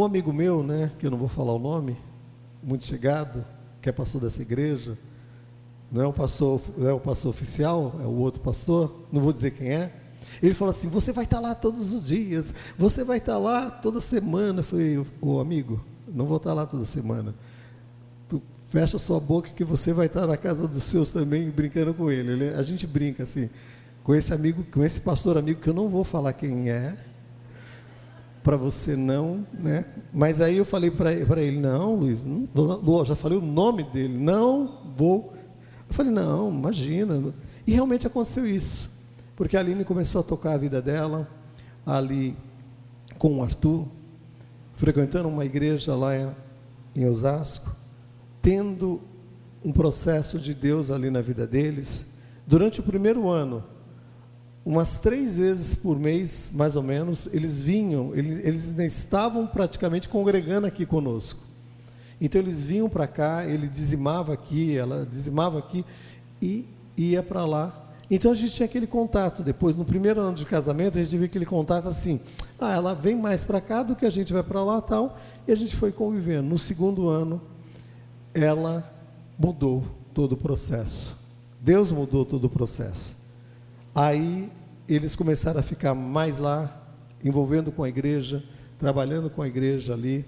um 0.00 0.04
amigo 0.04 0.32
meu, 0.32 0.62
né, 0.62 0.92
que 0.98 1.06
eu 1.06 1.11
não 1.11 1.18
vou 1.18 1.28
falar 1.28 1.52
o 1.52 1.59
nome, 1.59 1.96
muito 2.62 2.85
chegado, 2.85 3.44
que 3.80 3.88
é 3.88 3.92
pastor 3.92 4.20
dessa 4.20 4.42
igreja, 4.42 4.98
não 5.90 6.02
é 6.02 6.06
o 6.06 6.12
pastor, 6.12 6.61
é 6.80 6.92
o 6.92 7.00
pastor 7.00 7.30
oficial, 7.30 7.94
é 8.02 8.04
o 8.04 8.11
outro 8.16 8.40
pastor, 8.40 9.06
não 9.12 9.22
vou 9.22 9.32
dizer 9.32 9.52
quem 9.52 9.72
é. 9.72 9.94
Ele 10.42 10.52
falou 10.52 10.70
assim: 10.70 10.88
Você 10.88 11.12
vai 11.12 11.24
estar 11.24 11.40
lá 11.40 11.54
todos 11.54 11.92
os 11.92 12.06
dias, 12.09 12.52
você 12.76 13.04
vai 13.04 13.18
estar 13.18 13.38
lá 13.38 13.70
toda 13.70 14.00
semana. 14.00 14.61
Eu 14.61 14.64
falei: 14.64 15.06
Ô 15.20 15.40
amigo, 15.40 15.82
não 16.09 16.26
vou 16.26 16.37
estar 16.38 16.52
lá 16.52 16.66
toda 16.66 16.85
semana. 16.85 17.35
Tu 18.28 18.42
fecha 18.64 18.98
sua 18.98 19.20
boca 19.20 19.50
que 19.50 19.64
você 19.64 19.92
vai 19.92 20.06
estar 20.06 20.26
na 20.26 20.37
casa 20.37 20.66
dos 20.66 20.82
seus 20.82 21.11
também 21.11 21.48
brincando 21.50 21.94
com 21.94 22.11
ele. 22.11 22.32
ele 22.32 22.48
a 22.54 22.62
gente 22.62 22.87
brinca 22.87 23.22
assim, 23.22 23.48
com 24.02 24.14
esse 24.14 24.35
amigo, 24.35 24.64
com 24.64 24.85
esse 24.85 25.00
pastor 25.00 25.38
amigo 25.38 25.61
que 25.61 25.68
eu 25.68 25.74
não 25.74 25.88
vou 25.88 26.02
falar 26.02 26.32
quem 26.32 26.68
é, 26.68 26.96
para 28.46 28.56
você 28.56 28.96
não, 28.96 29.46
né? 29.52 29.85
Mas 30.11 30.40
aí 30.40 30.56
eu 30.56 30.64
falei 30.64 30.90
para 30.90 31.42
ele: 31.42 31.59
Não, 31.59 31.96
Luiz, 31.96 32.24
não, 32.24 33.04
já 33.04 33.14
falei 33.14 33.37
o 33.37 33.42
nome 33.42 33.82
dele, 33.82 34.16
não 34.16 34.92
vou 34.96 35.37
eu 35.88 35.94
falei, 35.94 36.12
não, 36.12 36.50
imagina. 36.50 37.32
E 37.66 37.72
realmente 37.72 38.06
aconteceu 38.06 38.46
isso. 38.46 38.90
Porque 39.35 39.56
a 39.56 39.61
Aline 39.61 39.85
começou 39.85 40.20
a 40.20 40.24
tocar 40.24 40.52
a 40.52 40.59
vida 40.59 40.82
dela, 40.82 41.28
ali 41.85 42.37
com 43.18 43.38
o 43.38 43.42
Arthur, 43.42 43.87
frequentando 44.76 45.28
uma 45.28 45.44
igreja 45.44 45.94
lá 45.94 46.12
em 46.94 47.06
Osasco, 47.06 47.74
tendo 48.42 49.00
um 49.64 49.72
processo 49.72 50.38
de 50.38 50.54
Deus 50.54 50.90
ali 50.90 51.11
na 51.11 51.20
vida 51.20 51.46
deles. 51.46 52.14
Durante 52.46 52.80
o 52.80 52.82
primeiro 52.82 53.28
ano, 53.28 53.64
umas 54.66 54.98
três 54.98 55.38
vezes 55.38 55.76
por 55.76 55.96
mês, 55.96 56.50
mais 56.52 56.74
ou 56.74 56.83
menos, 56.83 57.29
eles 57.33 57.61
vinham, 57.61 58.12
eles, 58.16 58.44
eles 58.44 58.79
estavam 58.96 59.46
praticamente 59.46 60.09
congregando 60.09 60.66
aqui 60.66 60.85
conosco. 60.85 61.40
Então 62.20 62.40
eles 62.40 62.64
vinham 62.64 62.88
para 62.88 63.07
cá, 63.07 63.46
ele 63.46 63.68
dizimava 63.68 64.33
aqui, 64.33 64.76
ela 64.76 65.07
dizimava 65.09 65.61
aqui 65.61 65.85
e 66.42 66.66
ia 66.96 67.22
para 67.22 67.46
lá. 67.46 67.85
Então 68.11 68.33
a 68.33 68.35
gente 68.35 68.55
tinha 68.55 68.66
aquele 68.66 68.88
contato. 68.88 69.40
Depois, 69.44 69.76
no 69.76 69.85
primeiro 69.85 70.20
ano 70.20 70.35
de 70.35 70.44
casamento, 70.44 70.98
a 70.98 71.00
gente 71.00 71.12
teve 71.12 71.26
aquele 71.26 71.46
contato 71.46 71.87
assim: 71.87 72.20
ah, 72.59 72.72
ela 72.72 72.92
vem 72.92 73.14
mais 73.14 73.44
para 73.44 73.61
cá 73.61 73.85
do 73.85 73.94
que 73.94 74.05
a 74.05 74.11
gente 74.11 74.33
vai 74.33 74.42
para 74.42 74.64
lá 74.64 74.81
tal. 74.81 75.16
E 75.46 75.52
a 75.52 75.57
gente 75.57 75.76
foi 75.76 75.92
convivendo. 75.92 76.48
No 76.48 76.59
segundo 76.59 77.09
ano, 77.09 77.40
ela 78.35 78.92
mudou 79.38 79.85
todo 80.12 80.33
o 80.33 80.37
processo. 80.37 81.16
Deus 81.61 81.92
mudou 81.92 82.24
todo 82.24 82.46
o 82.46 82.50
processo. 82.50 83.25
Aí 83.96 84.52
eles 84.87 85.16
começaram 85.16 85.59
a 85.59 85.62
ficar 85.62 85.94
mais 85.94 86.37
lá, 86.37 86.87
envolvendo 87.24 87.72
com 87.72 87.82
a 87.82 87.88
igreja, 87.88 88.44
trabalhando 88.78 89.30
com 89.30 89.40
a 89.40 89.48
igreja 89.48 89.94
ali. 89.94 90.22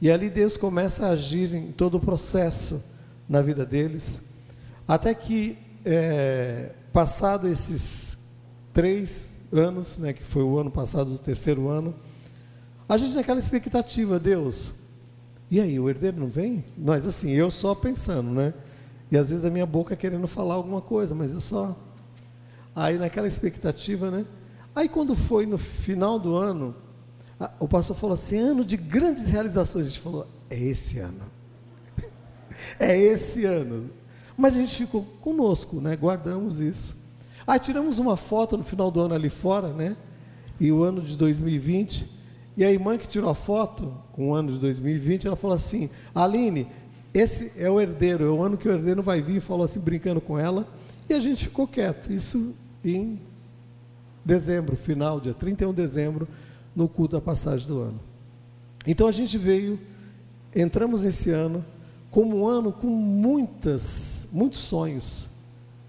E 0.00 0.10
ali 0.10 0.30
Deus 0.30 0.56
começa 0.56 1.04
a 1.04 1.10
agir 1.10 1.54
em 1.54 1.70
todo 1.72 1.96
o 1.96 2.00
processo 2.00 2.82
na 3.28 3.42
vida 3.42 3.66
deles, 3.66 4.22
até 4.88 5.12
que, 5.12 5.58
é, 5.84 6.70
passado 6.90 7.46
esses 7.48 8.16
três 8.72 9.42
anos, 9.52 9.98
né, 9.98 10.14
que 10.14 10.22
foi 10.22 10.42
o 10.42 10.58
ano 10.58 10.70
passado, 10.70 11.14
o 11.14 11.18
terceiro 11.18 11.68
ano, 11.68 11.94
a 12.88 12.96
gente 12.96 13.14
naquela 13.14 13.38
expectativa, 13.38 14.18
Deus, 14.18 14.72
e 15.50 15.60
aí, 15.60 15.78
o 15.78 15.90
herdeiro 15.90 16.18
não 16.18 16.28
vem? 16.28 16.64
Mas 16.78 17.06
assim, 17.06 17.30
eu 17.32 17.50
só 17.50 17.74
pensando, 17.74 18.30
né? 18.30 18.54
E 19.10 19.18
às 19.18 19.28
vezes 19.28 19.44
a 19.44 19.50
minha 19.50 19.66
boca 19.66 19.94
querendo 19.94 20.26
falar 20.26 20.54
alguma 20.54 20.80
coisa, 20.80 21.14
mas 21.14 21.30
eu 21.30 21.42
só. 21.42 21.76
Aí 22.74 22.96
naquela 22.96 23.28
expectativa, 23.28 24.10
né? 24.10 24.24
Aí 24.74 24.88
quando 24.88 25.14
foi 25.14 25.44
no 25.44 25.58
final 25.58 26.18
do 26.18 26.36
ano, 26.36 26.74
o 27.58 27.68
pastor 27.68 27.96
falou 27.96 28.14
assim: 28.14 28.38
ano 28.38 28.64
de 28.64 28.76
grandes 28.76 29.28
realizações. 29.28 29.86
A 29.86 29.88
gente 29.88 30.00
falou: 30.00 30.26
é 30.48 30.58
esse 30.58 30.98
ano. 30.98 31.24
é 32.78 32.98
esse 32.98 33.44
ano. 33.44 33.90
Mas 34.36 34.56
a 34.56 34.58
gente 34.58 34.74
ficou 34.74 35.04
conosco, 35.20 35.80
né? 35.80 35.96
Guardamos 35.96 36.58
isso. 36.60 36.96
Aí 37.46 37.58
tiramos 37.58 37.98
uma 37.98 38.16
foto 38.16 38.56
no 38.56 38.62
final 38.62 38.90
do 38.90 39.00
ano 39.00 39.14
ali 39.14 39.28
fora, 39.28 39.72
né? 39.72 39.96
E 40.58 40.70
o 40.72 40.82
ano 40.82 41.02
de 41.02 41.16
2020. 41.16 42.22
E 42.56 42.64
a 42.64 42.70
irmã 42.70 42.98
que 42.98 43.08
tirou 43.08 43.30
a 43.30 43.34
foto 43.34 43.96
com 44.12 44.28
o 44.28 44.34
ano 44.34 44.52
de 44.52 44.58
2020, 44.58 45.26
ela 45.26 45.36
falou 45.36 45.56
assim: 45.56 45.90
Aline, 46.14 46.66
esse 47.12 47.52
é 47.56 47.70
o 47.70 47.80
herdeiro, 47.80 48.24
é 48.24 48.28
o 48.28 48.42
ano 48.42 48.56
que 48.56 48.68
o 48.68 48.72
herdeiro 48.72 49.02
vai 49.02 49.20
vir, 49.20 49.40
falou 49.40 49.64
assim, 49.64 49.80
brincando 49.80 50.20
com 50.20 50.38
ela. 50.38 50.66
E 51.08 51.14
a 51.14 51.20
gente 51.20 51.44
ficou 51.44 51.66
quieto. 51.66 52.12
Isso 52.12 52.54
em 52.84 53.20
dezembro, 54.24 54.76
final, 54.76 55.20
dia 55.20 55.34
31 55.34 55.70
de 55.70 55.82
dezembro 55.82 56.28
no 56.74 56.88
culto 56.88 57.16
da 57.16 57.20
passagem 57.20 57.66
do 57.66 57.78
ano. 57.78 58.00
Então 58.86 59.06
a 59.06 59.12
gente 59.12 59.36
veio, 59.38 59.78
entramos 60.54 61.04
nesse 61.04 61.30
ano 61.30 61.64
como 62.10 62.42
um 62.42 62.46
ano 62.46 62.72
com 62.72 62.88
muitas, 62.88 64.28
muitos 64.32 64.60
sonhos, 64.60 65.28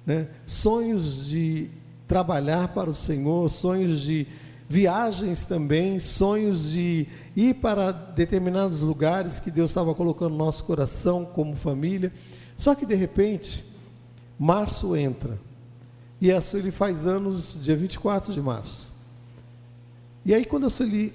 né? 0.06 0.30
Sonhos 0.46 1.28
de 1.28 1.70
trabalhar 2.08 2.70
para 2.70 2.90
o 2.90 2.94
Senhor, 2.94 3.50
sonhos 3.50 4.02
de 4.02 4.28
viagens 4.70 5.44
também, 5.44 6.00
sonhos 6.00 6.72
de 6.72 7.08
ir 7.36 7.56
para 7.56 7.92
determinados 7.92 8.82
lugares 8.82 9.40
que 9.40 9.52
Deus 9.52 9.70
estava 9.70 9.94
colocando 9.94 10.32
no 10.32 10.38
nosso 10.38 10.64
coração 10.64 11.26
como 11.26 11.56
família. 11.56 12.14
Só 12.58 12.74
que 12.74 12.86
de 12.86 12.96
repente, 12.96 13.66
Março 14.38 14.96
entra. 14.96 15.40
E 16.24 16.32
a 16.32 16.40
Sueli 16.40 16.72
faz 16.72 17.06
anos 17.06 17.58
dia 17.62 17.76
24 17.76 18.32
de 18.32 18.40
março. 18.40 18.90
E 20.24 20.34
aí, 20.34 20.46
quando 20.46 20.66
a 20.66 20.70
Sueli 20.70 21.14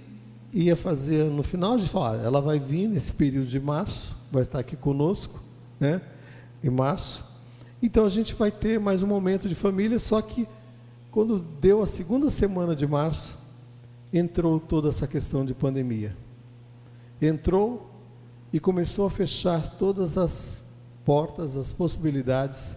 ia 0.52 0.76
fazer 0.76 1.24
no 1.30 1.42
final, 1.42 1.72
a 1.72 1.78
gente 1.78 1.96
ah, 1.96 2.20
ela 2.22 2.42
vai 2.42 2.58
vir 2.58 2.86
nesse 2.88 3.14
período 3.14 3.46
de 3.46 3.58
março, 3.58 4.14
vai 4.30 4.42
estar 4.42 4.58
aqui 4.58 4.76
conosco, 4.76 5.42
né? 5.80 6.02
Em 6.62 6.68
março. 6.68 7.24
Então 7.82 8.04
a 8.04 8.10
gente 8.10 8.34
vai 8.34 8.50
ter 8.50 8.78
mais 8.78 9.02
um 9.02 9.06
momento 9.06 9.48
de 9.48 9.54
família, 9.54 9.98
só 9.98 10.20
que 10.20 10.46
quando 11.10 11.38
deu 11.38 11.80
a 11.80 11.86
segunda 11.86 12.28
semana 12.28 12.76
de 12.76 12.86
março, 12.86 13.38
entrou 14.12 14.60
toda 14.60 14.90
essa 14.90 15.06
questão 15.06 15.42
de 15.42 15.54
pandemia. 15.54 16.14
Entrou 17.18 17.90
e 18.52 18.60
começou 18.60 19.06
a 19.06 19.10
fechar 19.10 19.70
todas 19.78 20.18
as 20.18 20.60
portas, 21.02 21.56
as 21.56 21.72
possibilidades 21.72 22.76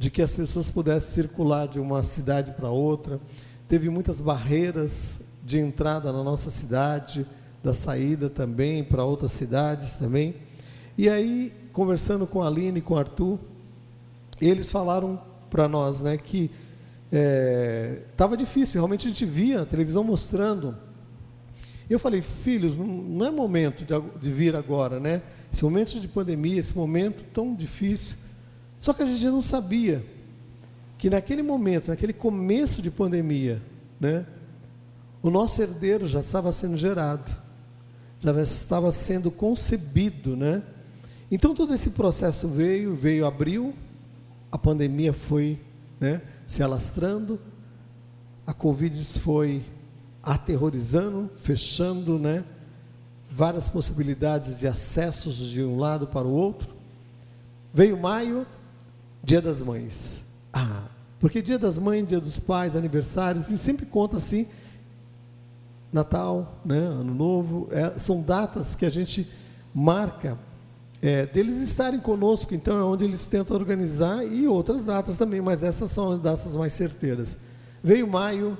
de 0.00 0.08
que 0.08 0.22
as 0.22 0.34
pessoas 0.34 0.70
pudessem 0.70 1.12
circular 1.12 1.68
de 1.68 1.78
uma 1.78 2.02
cidade 2.02 2.52
para 2.52 2.70
outra. 2.70 3.20
Teve 3.68 3.90
muitas 3.90 4.18
barreiras 4.18 5.20
de 5.44 5.58
entrada 5.58 6.10
na 6.10 6.24
nossa 6.24 6.50
cidade, 6.50 7.26
da 7.62 7.74
saída 7.74 8.30
também 8.30 8.82
para 8.82 9.04
outras 9.04 9.30
cidades 9.32 9.98
também. 9.98 10.36
E 10.96 11.06
aí, 11.06 11.52
conversando 11.70 12.26
com 12.26 12.42
a 12.42 12.46
Aline 12.46 12.78
e 12.78 12.82
com 12.82 12.94
o 12.94 12.96
Arthur, 12.96 13.38
eles 14.40 14.70
falaram 14.70 15.20
para 15.50 15.68
nós 15.68 16.00
né, 16.00 16.16
que 16.16 16.50
estava 18.08 18.36
é, 18.36 18.38
difícil, 18.38 18.80
realmente 18.80 19.06
a 19.06 19.10
gente 19.10 19.26
via 19.26 19.60
a 19.60 19.66
televisão 19.66 20.02
mostrando. 20.02 20.74
Eu 21.90 21.98
falei, 21.98 22.22
filhos, 22.22 22.74
não, 22.74 23.26
é 23.26 23.30
momento 23.30 23.84
de, 23.84 23.92
de, 24.18 24.32
vir 24.32 24.56
agora, 24.56 24.98
né? 24.98 25.20
Esse 25.52 25.62
momento 25.62 26.00
de 26.00 26.08
pandemia, 26.08 26.58
esse 26.58 26.74
momento 26.74 27.22
tão 27.34 27.54
difícil. 27.54 28.16
Só 28.80 28.92
que 28.92 29.02
a 29.02 29.06
gente 29.06 29.24
não 29.26 29.42
sabia 29.42 30.04
que 30.96 31.10
naquele 31.10 31.42
momento, 31.42 31.88
naquele 31.88 32.12
começo 32.12 32.82
de 32.82 32.90
pandemia, 32.90 33.62
né? 33.98 34.26
O 35.22 35.30
nosso 35.30 35.60
herdeiro 35.60 36.06
já 36.06 36.20
estava 36.20 36.50
sendo 36.50 36.76
gerado, 36.76 37.30
já 38.18 38.32
estava 38.40 38.90
sendo 38.90 39.30
concebido, 39.30 40.36
né? 40.36 40.62
Então 41.30 41.54
todo 41.54 41.74
esse 41.74 41.90
processo 41.90 42.48
veio, 42.48 42.94
veio 42.94 43.26
abril, 43.26 43.74
a 44.50 44.58
pandemia 44.58 45.12
foi, 45.12 45.60
né? 46.00 46.22
se 46.50 46.64
alastrando, 46.64 47.40
a 48.44 48.52
Covid 48.52 49.04
foi 49.20 49.64
aterrorizando, 50.20 51.30
fechando, 51.36 52.18
né? 52.18 52.44
Várias 53.30 53.68
possibilidades 53.68 54.58
de 54.58 54.66
acessos 54.66 55.36
de 55.36 55.62
um 55.62 55.78
lado 55.78 56.08
para 56.08 56.26
o 56.26 56.32
outro. 56.32 56.74
Veio 57.72 57.96
maio, 57.96 58.44
Dia 59.22 59.40
das 59.40 59.62
Mães. 59.62 60.24
Ah, 60.52 60.84
porque 61.18 61.42
Dia 61.42 61.58
das 61.58 61.78
Mães, 61.78 62.06
Dia 62.06 62.20
dos 62.20 62.38
Pais, 62.38 62.76
aniversários, 62.76 63.46
gente 63.46 63.60
sempre 63.60 63.86
conta 63.86 64.16
assim, 64.16 64.46
Natal, 65.92 66.60
né, 66.64 66.78
Ano 66.78 67.14
Novo, 67.14 67.68
é, 67.70 67.98
são 67.98 68.22
datas 68.22 68.74
que 68.74 68.86
a 68.86 68.90
gente 68.90 69.28
marca 69.74 70.38
é, 71.02 71.24
deles 71.24 71.62
estarem 71.62 71.98
conosco, 71.98 72.54
então 72.54 72.78
é 72.78 72.84
onde 72.84 73.04
eles 73.04 73.26
tentam 73.26 73.56
organizar, 73.56 74.24
e 74.24 74.46
outras 74.46 74.84
datas 74.84 75.16
também, 75.16 75.40
mas 75.40 75.62
essas 75.62 75.90
são 75.90 76.12
as 76.12 76.20
datas 76.20 76.54
mais 76.54 76.72
certeiras. 76.72 77.38
Veio 77.82 78.06
maio, 78.06 78.56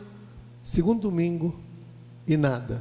segundo 0.63 1.03
domingo, 1.03 1.59
e 2.27 2.37
nada. 2.37 2.81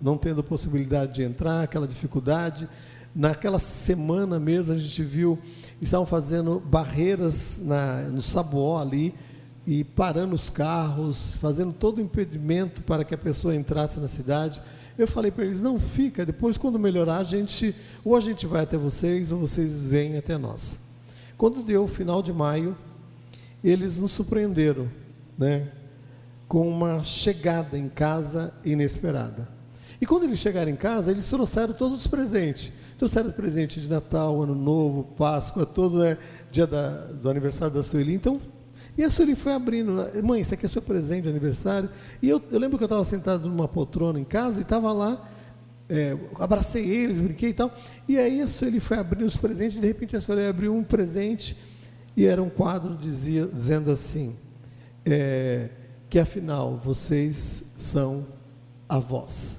Não 0.00 0.16
tendo 0.16 0.42
possibilidade 0.42 1.14
de 1.14 1.22
entrar, 1.22 1.62
aquela 1.62 1.86
dificuldade. 1.86 2.68
Naquela 3.14 3.58
semana 3.58 4.40
mesmo 4.40 4.74
a 4.74 4.78
gente 4.78 5.02
viu, 5.02 5.38
estavam 5.80 6.06
fazendo 6.06 6.60
barreiras 6.60 7.60
na, 7.64 8.02
no 8.02 8.20
Sabuó 8.22 8.80
ali, 8.80 9.14
e 9.66 9.84
parando 9.84 10.34
os 10.34 10.50
carros, 10.50 11.34
fazendo 11.34 11.72
todo 11.72 11.98
o 11.98 12.00
impedimento 12.00 12.82
para 12.82 13.04
que 13.04 13.14
a 13.14 13.18
pessoa 13.18 13.54
entrasse 13.54 14.00
na 14.00 14.08
cidade. 14.08 14.60
Eu 14.98 15.06
falei 15.06 15.30
para 15.30 15.44
eles: 15.44 15.62
não 15.62 15.78
fica, 15.78 16.26
depois 16.26 16.58
quando 16.58 16.78
melhorar, 16.78 17.18
a 17.18 17.24
gente, 17.24 17.74
ou 18.04 18.16
a 18.16 18.20
gente 18.20 18.46
vai 18.46 18.62
até 18.62 18.76
vocês, 18.76 19.32
ou 19.32 19.38
vocês 19.38 19.86
vêm 19.86 20.16
até 20.16 20.36
nós. 20.36 20.78
Quando 21.36 21.62
deu 21.62 21.84
o 21.84 21.88
final 21.88 22.22
de 22.22 22.32
maio, 22.32 22.76
eles 23.62 24.00
nos 24.00 24.12
surpreenderam, 24.12 24.90
né? 25.38 25.68
Com 26.48 26.68
uma 26.68 27.04
chegada 27.04 27.78
em 27.78 27.88
casa 27.88 28.52
inesperada. 28.64 29.48
E 30.00 30.06
quando 30.06 30.24
eles 30.24 30.38
chegaram 30.38 30.70
em 30.70 30.76
casa, 30.76 31.10
eles 31.10 31.28
trouxeram 31.28 31.74
todos 31.74 32.00
os 32.00 32.06
presentes. 32.06 32.72
Trouxeram 33.00 33.30
presente 33.30 33.80
de 33.80 33.88
Natal, 33.88 34.42
Ano 34.42 34.54
Novo, 34.54 35.04
Páscoa, 35.16 35.64
todo 35.64 36.00
né, 36.00 36.18
dia 36.52 36.66
da, 36.66 37.06
do 37.06 37.30
aniversário 37.30 37.72
da 37.72 37.82
Sueli. 37.82 38.12
Então, 38.12 38.38
e 38.94 39.02
a 39.02 39.08
Sueli 39.08 39.34
foi 39.34 39.54
abrindo, 39.54 40.06
mãe, 40.22 40.42
isso 40.42 40.52
aqui 40.52 40.66
é 40.66 40.68
seu 40.68 40.82
presente 40.82 41.22
de 41.22 41.30
aniversário. 41.30 41.88
E 42.20 42.28
eu, 42.28 42.42
eu 42.50 42.58
lembro 42.58 42.76
que 42.76 42.84
eu 42.84 42.86
estava 42.86 43.02
sentado 43.02 43.48
numa 43.48 43.66
poltrona 43.66 44.20
em 44.20 44.24
casa 44.24 44.58
e 44.58 44.64
estava 44.64 44.92
lá, 44.92 45.26
é, 45.88 46.14
abracei 46.38 46.86
eles, 46.86 47.22
brinquei 47.22 47.48
e 47.48 47.54
tal. 47.54 47.74
E 48.06 48.18
aí 48.18 48.42
a 48.42 48.48
Sueli 48.48 48.80
foi 48.80 48.98
abrindo 48.98 49.24
os 49.24 49.38
presentes, 49.38 49.78
e 49.78 49.80
de 49.80 49.86
repente 49.86 50.14
a 50.14 50.20
Sueli 50.20 50.44
abriu 50.44 50.76
um 50.76 50.84
presente 50.84 51.56
e 52.14 52.26
era 52.26 52.42
um 52.42 52.50
quadro 52.50 52.98
dizia, 52.98 53.46
dizendo 53.46 53.90
assim, 53.90 54.36
é, 55.06 55.70
que 56.10 56.18
afinal 56.18 56.76
vocês 56.76 57.76
são 57.78 58.26
avós. 58.86 59.58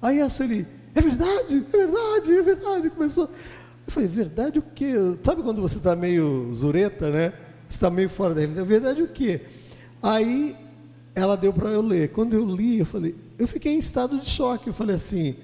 Aí 0.00 0.20
a 0.20 0.30
Sueli, 0.30 0.77
é 0.94 1.00
verdade, 1.00 1.56
é 1.56 1.76
verdade, 1.76 2.32
é 2.32 2.42
verdade, 2.42 2.90
começou. 2.90 3.24
Eu 3.86 3.92
falei, 3.92 4.08
verdade 4.08 4.58
o 4.58 4.62
quê? 4.62 4.94
Sabe 5.24 5.42
quando 5.42 5.62
você 5.62 5.76
está 5.76 5.96
meio 5.96 6.52
zureta, 6.54 7.10
né? 7.10 7.32
está 7.68 7.90
meio 7.90 8.08
fora 8.08 8.34
da 8.34 8.40
realidade. 8.40 8.68
Verdade, 8.68 9.02
o 9.02 9.08
quê? 9.08 9.42
Aí 10.02 10.56
ela 11.14 11.36
deu 11.36 11.52
para 11.52 11.68
eu 11.68 11.82
ler. 11.82 12.10
Quando 12.10 12.34
eu 12.34 12.44
li, 12.44 12.78
eu 12.78 12.86
falei, 12.86 13.14
eu 13.38 13.46
fiquei 13.46 13.74
em 13.74 13.78
estado 13.78 14.18
de 14.18 14.28
choque. 14.28 14.68
Eu 14.68 14.74
falei 14.74 14.96
assim, 14.96 15.36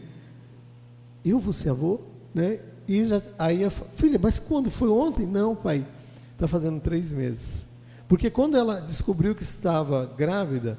eu 1.25 1.39
vou 1.39 1.53
ser 1.53 1.71
avô? 1.71 2.01
Né? 2.35 2.61
E 2.89 3.05
já, 3.05 3.21
aí 3.39 3.65
a 3.65 3.71
filha, 3.71 4.19
mas 4.21 4.39
quando 4.39 4.71
foi 4.71 4.89
ontem? 4.89 5.27
Não, 5.27 5.55
pai, 5.55 5.87
está 6.33 6.49
fazendo 6.49 6.81
três 6.81 7.13
meses. 7.13 7.67
Porque 8.09 8.31
quando 8.31 8.57
ela 8.57 8.81
descobriu 8.81 9.35
que 9.35 9.43
estava 9.43 10.13
grávida, 10.17 10.79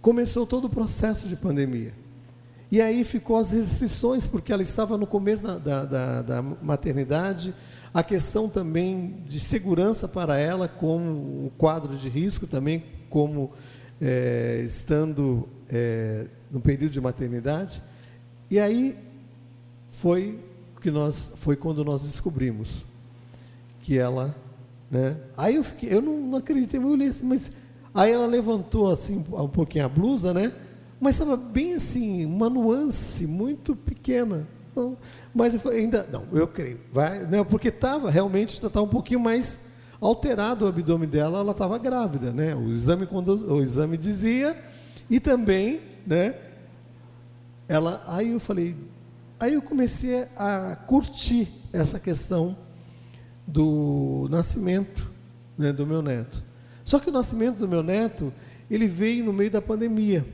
começou 0.00 0.46
todo 0.46 0.66
o 0.66 0.70
processo 0.70 1.28
de 1.28 1.36
pandemia. 1.36 1.92
E 2.70 2.80
aí 2.80 3.02
ficou 3.02 3.36
as 3.36 3.50
restrições, 3.50 4.26
porque 4.26 4.52
ela 4.52 4.62
estava 4.62 4.96
no 4.96 5.06
começo 5.06 5.42
da, 5.42 5.58
da, 5.58 5.84
da, 5.84 6.22
da 6.22 6.42
maternidade, 6.42 7.52
a 7.92 8.02
questão 8.04 8.48
também 8.48 9.24
de 9.26 9.40
segurança 9.40 10.06
para 10.06 10.38
ela, 10.38 10.68
como 10.68 11.10
o 11.46 11.52
quadro 11.58 11.96
de 11.96 12.08
risco 12.08 12.46
também, 12.46 12.84
como 13.08 13.50
é, 14.00 14.62
estando 14.64 15.48
é, 15.68 16.26
no 16.48 16.60
período 16.60 16.92
de 16.92 17.00
maternidade. 17.00 17.82
E 18.48 18.60
aí 18.60 18.96
foi 19.90 20.38
que 20.80 20.92
nós 20.92 21.32
foi 21.36 21.56
quando 21.56 21.84
nós 21.84 22.02
descobrimos 22.02 22.84
que 23.82 23.98
ela, 23.98 24.34
né? 24.88 25.16
Aí 25.36 25.56
eu 25.56 25.64
fiquei, 25.64 25.92
eu 25.92 26.00
não, 26.00 26.16
não 26.20 26.38
acreditei, 26.38 26.78
olhei 26.78 27.08
assim, 27.08 27.26
mas 27.26 27.50
aí 27.92 28.12
ela 28.12 28.26
levantou 28.26 28.92
assim 28.92 29.18
um 29.18 29.48
pouquinho 29.48 29.84
a 29.86 29.88
blusa, 29.88 30.32
né? 30.32 30.52
Mas 31.00 31.14
estava 31.14 31.36
bem 31.36 31.74
assim, 31.74 32.26
uma 32.26 32.50
nuance 32.50 33.26
muito 33.26 33.74
pequena. 33.74 34.46
Não, 34.76 34.96
mas 35.34 35.66
ainda, 35.66 36.06
não, 36.12 36.24
eu 36.32 36.46
creio, 36.46 36.80
vai, 36.92 37.26
não, 37.26 37.44
porque 37.44 37.68
estava, 37.68 38.10
realmente 38.10 38.54
estava 38.54 38.82
um 38.82 38.88
pouquinho 38.88 39.18
mais 39.18 39.60
alterado 40.00 40.64
o 40.64 40.68
abdômen 40.68 41.08
dela, 41.08 41.40
ela 41.40 41.52
estava 41.52 41.76
grávida, 41.78 42.32
né? 42.32 42.54
O 42.54 42.68
exame, 42.68 43.06
quando, 43.06 43.30
o 43.52 43.60
exame 43.60 43.96
dizia, 43.96 44.56
e 45.08 45.18
também, 45.18 45.80
né? 46.06 46.34
Ela, 47.68 48.02
aí 48.06 48.30
eu 48.32 48.40
falei, 48.40 48.76
aí 49.38 49.54
eu 49.54 49.62
comecei 49.62 50.26
a 50.36 50.76
curtir 50.86 51.48
essa 51.72 51.98
questão 51.98 52.56
do 53.46 54.28
nascimento 54.30 55.10
né, 55.58 55.72
do 55.72 55.86
meu 55.86 56.00
neto. 56.00 56.42
Só 56.84 56.98
que 56.98 57.10
o 57.10 57.12
nascimento 57.12 57.58
do 57.58 57.68
meu 57.68 57.82
neto, 57.82 58.32
ele 58.70 58.88
veio 58.88 59.24
no 59.24 59.32
meio 59.32 59.50
da 59.50 59.60
pandemia. 59.60 60.26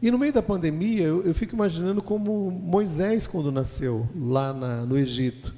E 0.00 0.10
no 0.10 0.18
meio 0.18 0.32
da 0.32 0.42
pandemia, 0.42 1.02
eu, 1.02 1.24
eu 1.24 1.34
fico 1.34 1.54
imaginando 1.54 2.00
como 2.00 2.50
Moisés, 2.50 3.26
quando 3.26 3.50
nasceu 3.50 4.08
lá 4.16 4.52
na, 4.52 4.86
no 4.86 4.96
Egito, 4.96 5.54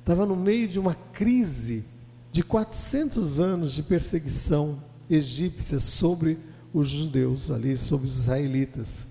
estava 0.00 0.26
no 0.26 0.34
meio 0.34 0.66
de 0.66 0.78
uma 0.80 0.94
crise 0.94 1.84
de 2.32 2.42
400 2.42 3.38
anos 3.38 3.72
de 3.72 3.82
perseguição 3.84 4.82
egípcia 5.08 5.78
sobre 5.78 6.36
os 6.72 6.88
judeus 6.88 7.50
ali, 7.50 7.76
sobre 7.76 8.06
os 8.06 8.18
israelitas. 8.18 9.06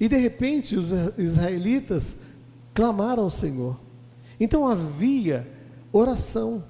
E 0.00 0.08
de 0.08 0.16
repente, 0.16 0.76
os 0.76 0.92
israelitas 1.18 2.16
clamaram 2.72 3.24
ao 3.24 3.30
Senhor. 3.30 3.78
Então 4.40 4.66
havia 4.66 5.46
oração, 5.92 6.64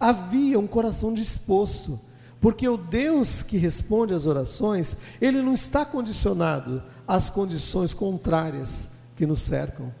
havia 0.00 0.58
um 0.58 0.66
coração 0.66 1.12
disposto. 1.12 2.00
Porque 2.46 2.68
o 2.68 2.76
Deus 2.76 3.42
que 3.42 3.56
responde 3.56 4.14
às 4.14 4.24
orações, 4.24 4.98
ele 5.20 5.42
não 5.42 5.52
está 5.52 5.84
condicionado 5.84 6.80
às 7.04 7.28
condições 7.28 7.92
contrárias 7.92 8.88
que 9.16 9.26
nos 9.26 9.40
cercam. 9.40 9.92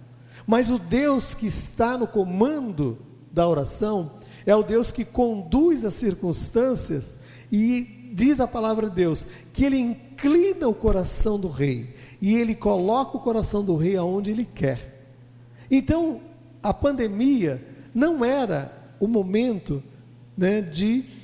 Mas 0.46 0.70
o 0.70 0.78
Deus 0.78 1.34
que 1.34 1.46
está 1.46 1.98
no 1.98 2.06
comando 2.06 2.98
da 3.32 3.48
oração 3.48 4.12
é 4.46 4.54
o 4.54 4.62
Deus 4.62 4.92
que 4.92 5.04
conduz 5.04 5.84
as 5.84 5.94
circunstâncias 5.94 7.16
e 7.50 8.12
diz 8.14 8.38
a 8.38 8.46
palavra 8.46 8.88
de 8.88 8.94
Deus 8.94 9.26
que 9.52 9.64
ele 9.64 9.80
inclina 9.80 10.68
o 10.68 10.74
coração 10.74 11.40
do 11.40 11.48
rei 11.48 11.96
e 12.22 12.36
ele 12.36 12.54
coloca 12.54 13.16
o 13.16 13.20
coração 13.20 13.64
do 13.64 13.74
rei 13.74 13.96
aonde 13.96 14.30
ele 14.30 14.44
quer. 14.44 15.10
Então, 15.68 16.20
a 16.62 16.72
pandemia 16.72 17.60
não 17.92 18.24
era 18.24 18.94
o 19.00 19.08
momento 19.08 19.82
né, 20.36 20.60
de, 20.60 21.15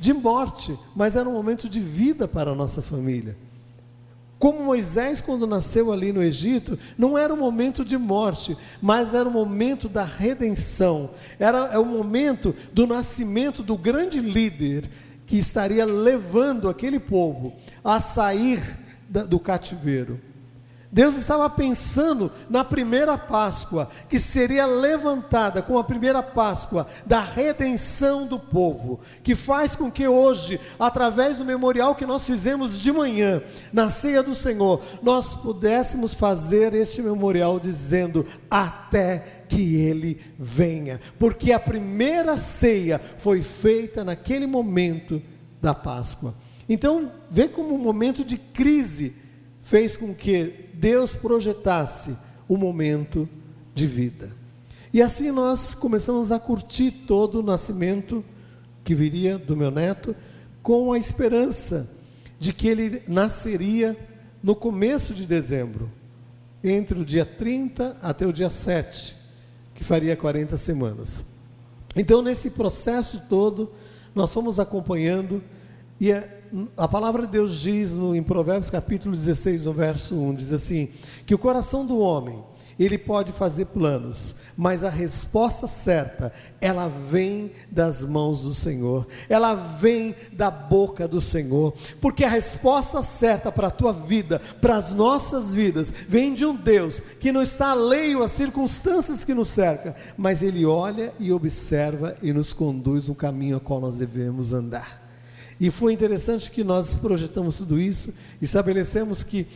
de 0.00 0.12
morte, 0.12 0.78
mas 0.94 1.16
era 1.16 1.28
um 1.28 1.32
momento 1.32 1.68
de 1.68 1.80
vida 1.80 2.28
para 2.28 2.52
a 2.52 2.54
nossa 2.54 2.80
família. 2.80 3.36
Como 4.38 4.62
Moisés, 4.62 5.20
quando 5.20 5.48
nasceu 5.48 5.92
ali 5.92 6.12
no 6.12 6.22
Egito, 6.22 6.78
não 6.96 7.18
era 7.18 7.34
um 7.34 7.36
momento 7.36 7.84
de 7.84 7.98
morte, 7.98 8.56
mas 8.80 9.12
era 9.12 9.28
o 9.28 9.30
um 9.30 9.34
momento 9.34 9.88
da 9.88 10.04
redenção, 10.04 11.10
era 11.40 11.70
é 11.72 11.78
o 11.78 11.84
momento 11.84 12.54
do 12.72 12.86
nascimento 12.86 13.64
do 13.64 13.76
grande 13.76 14.20
líder 14.20 14.88
que 15.26 15.36
estaria 15.36 15.84
levando 15.84 16.68
aquele 16.68 17.00
povo 17.00 17.52
a 17.82 18.00
sair 18.00 18.62
do 19.28 19.40
cativeiro. 19.40 20.20
Deus 20.90 21.16
estava 21.16 21.50
pensando 21.50 22.32
na 22.48 22.64
primeira 22.64 23.18
Páscoa, 23.18 23.90
que 24.08 24.18
seria 24.18 24.64
levantada 24.64 25.60
com 25.60 25.78
a 25.78 25.84
primeira 25.84 26.22
Páscoa 26.22 26.86
da 27.04 27.20
redenção 27.20 28.26
do 28.26 28.38
povo, 28.38 28.98
que 29.22 29.36
faz 29.36 29.76
com 29.76 29.90
que 29.90 30.08
hoje, 30.08 30.58
através 30.78 31.36
do 31.36 31.44
memorial 31.44 31.94
que 31.94 32.06
nós 32.06 32.26
fizemos 32.26 32.80
de 32.80 32.90
manhã, 32.90 33.42
na 33.70 33.90
ceia 33.90 34.22
do 34.22 34.34
Senhor, 34.34 34.80
nós 35.02 35.34
pudéssemos 35.34 36.14
fazer 36.14 36.72
este 36.72 37.02
memorial 37.02 37.60
dizendo: 37.60 38.24
até 38.50 39.44
que 39.46 39.76
ele 39.76 40.20
venha, 40.38 40.98
porque 41.18 41.52
a 41.52 41.60
primeira 41.60 42.38
ceia 42.38 42.98
foi 42.98 43.42
feita 43.42 44.04
naquele 44.04 44.46
momento 44.46 45.22
da 45.60 45.74
Páscoa. 45.74 46.34
Então, 46.66 47.12
vê 47.30 47.46
como 47.48 47.74
um 47.74 47.78
momento 47.78 48.24
de 48.24 48.38
crise 48.38 49.28
fez 49.68 49.98
com 49.98 50.14
que 50.14 50.67
Deus 50.78 51.16
projetasse 51.16 52.16
o 52.48 52.56
momento 52.56 53.28
de 53.74 53.84
vida. 53.84 54.32
E 54.92 55.02
assim 55.02 55.32
nós 55.32 55.74
começamos 55.74 56.30
a 56.30 56.38
curtir 56.38 56.92
todo 56.92 57.40
o 57.40 57.42
nascimento 57.42 58.24
que 58.84 58.94
viria 58.94 59.36
do 59.36 59.56
meu 59.56 59.72
neto, 59.72 60.14
com 60.62 60.92
a 60.92 60.98
esperança 60.98 61.90
de 62.38 62.52
que 62.52 62.68
ele 62.68 63.02
nasceria 63.08 63.96
no 64.40 64.54
começo 64.54 65.12
de 65.12 65.26
dezembro, 65.26 65.90
entre 66.62 67.00
o 67.00 67.04
dia 67.04 67.26
30 67.26 67.96
até 68.00 68.24
o 68.24 68.32
dia 68.32 68.48
7, 68.48 69.16
que 69.74 69.82
faria 69.82 70.16
40 70.16 70.56
semanas. 70.56 71.24
Então, 71.96 72.22
nesse 72.22 72.50
processo 72.50 73.24
todo, 73.28 73.72
nós 74.14 74.32
fomos 74.32 74.60
acompanhando 74.60 75.42
e 76.00 76.12
a 76.76 76.88
palavra 76.88 77.22
de 77.22 77.32
Deus 77.32 77.60
diz 77.60 77.94
no, 77.94 78.14
em 78.14 78.22
Provérbios 78.22 78.70
capítulo 78.70 79.14
16, 79.14 79.66
no 79.66 79.72
verso 79.72 80.14
1, 80.14 80.34
diz 80.34 80.52
assim: 80.52 80.88
que 81.26 81.34
o 81.34 81.38
coração 81.38 81.86
do 81.86 81.98
homem, 81.98 82.42
ele 82.78 82.96
pode 82.96 83.32
fazer 83.32 83.66
planos, 83.66 84.36
mas 84.56 84.84
a 84.84 84.88
resposta 84.88 85.66
certa, 85.66 86.32
ela 86.60 86.86
vem 86.86 87.50
das 87.70 88.04
mãos 88.04 88.42
do 88.42 88.54
Senhor, 88.54 89.06
ela 89.28 89.54
vem 89.54 90.14
da 90.32 90.48
boca 90.50 91.08
do 91.08 91.20
Senhor, 91.20 91.74
porque 92.00 92.24
a 92.24 92.30
resposta 92.30 93.02
certa 93.02 93.50
para 93.50 93.66
a 93.66 93.72
tua 93.72 93.92
vida, 93.92 94.40
para 94.60 94.76
as 94.76 94.92
nossas 94.92 95.52
vidas, 95.52 95.92
vem 96.08 96.34
de 96.34 96.44
um 96.46 96.54
Deus 96.54 97.00
que 97.00 97.32
não 97.32 97.42
está 97.42 97.72
alheio 97.72 98.22
às 98.22 98.32
circunstâncias 98.32 99.24
que 99.24 99.34
nos 99.34 99.48
cercam, 99.48 99.92
mas 100.16 100.42
Ele 100.42 100.64
olha 100.64 101.12
e 101.18 101.32
observa 101.32 102.16
e 102.22 102.32
nos 102.32 102.52
conduz 102.52 103.08
no 103.08 103.14
caminho 103.14 103.56
a 103.56 103.60
qual 103.60 103.80
nós 103.80 103.96
devemos 103.96 104.52
andar. 104.52 105.07
E 105.60 105.70
foi 105.70 105.92
interessante 105.92 106.50
que 106.50 106.62
nós 106.62 106.94
projetamos 106.94 107.56
tudo 107.56 107.78
isso, 107.78 108.14
estabelecemos 108.40 109.24
que 109.24 109.46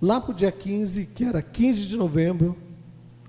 lá 0.00 0.20
para 0.20 0.30
o 0.30 0.34
dia 0.34 0.52
15, 0.52 1.06
que 1.06 1.24
era 1.24 1.42
15 1.42 1.86
de 1.86 1.96
novembro, 1.96 2.56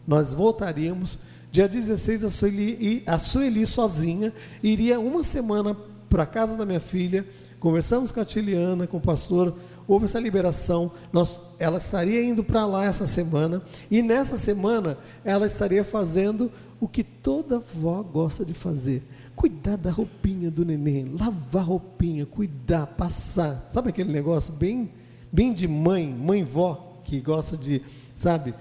nós 0.07 0.33
voltaríamos. 0.33 1.17
Dia 1.51 1.67
16, 1.67 2.23
a 2.23 2.29
Sueli, 2.29 3.03
a 3.07 3.17
Sueli 3.17 3.65
sozinha 3.65 4.31
iria 4.61 4.99
uma 4.99 5.23
semana 5.23 5.75
para 6.07 6.23
a 6.23 6.27
casa 6.27 6.55
da 6.55 6.65
minha 6.65 6.79
filha. 6.79 7.27
Conversamos 7.59 8.11
com 8.11 8.21
a 8.21 8.25
Tiliana, 8.25 8.85
com 8.85 8.97
o 8.97 9.01
pastor, 9.01 9.55
houve 9.87 10.05
essa 10.05 10.19
liberação. 10.19 10.91
Nós, 11.11 11.41
ela 11.57 11.77
estaria 11.77 12.23
indo 12.23 12.43
para 12.43 12.65
lá 12.67 12.85
essa 12.85 13.07
semana, 13.07 13.61
e 13.89 14.03
nessa 14.03 14.37
semana 14.37 14.97
ela 15.25 15.47
estaria 15.47 15.83
fazendo 15.83 16.51
o 16.79 16.87
que 16.87 17.03
toda 17.03 17.57
avó 17.57 18.03
gosta 18.03 18.45
de 18.45 18.53
fazer 18.53 19.03
cuidar 19.39 19.77
da 19.77 19.89
roupinha 19.89 20.51
do 20.51 20.65
neném, 20.65 21.15
lavar 21.17 21.61
a 21.61 21.65
roupinha, 21.65 22.25
cuidar, 22.25 22.85
passar. 22.85 23.69
Sabe 23.71 23.87
aquele 23.87 24.11
negócio 24.11 24.53
bem, 24.53 24.91
bem 25.31 25.53
de 25.53 25.65
mãe, 25.65 26.13
mãe-vó, 26.13 26.99
que 27.05 27.21
gosta 27.21 27.55
de, 27.55 27.81
sabe? 28.17 28.53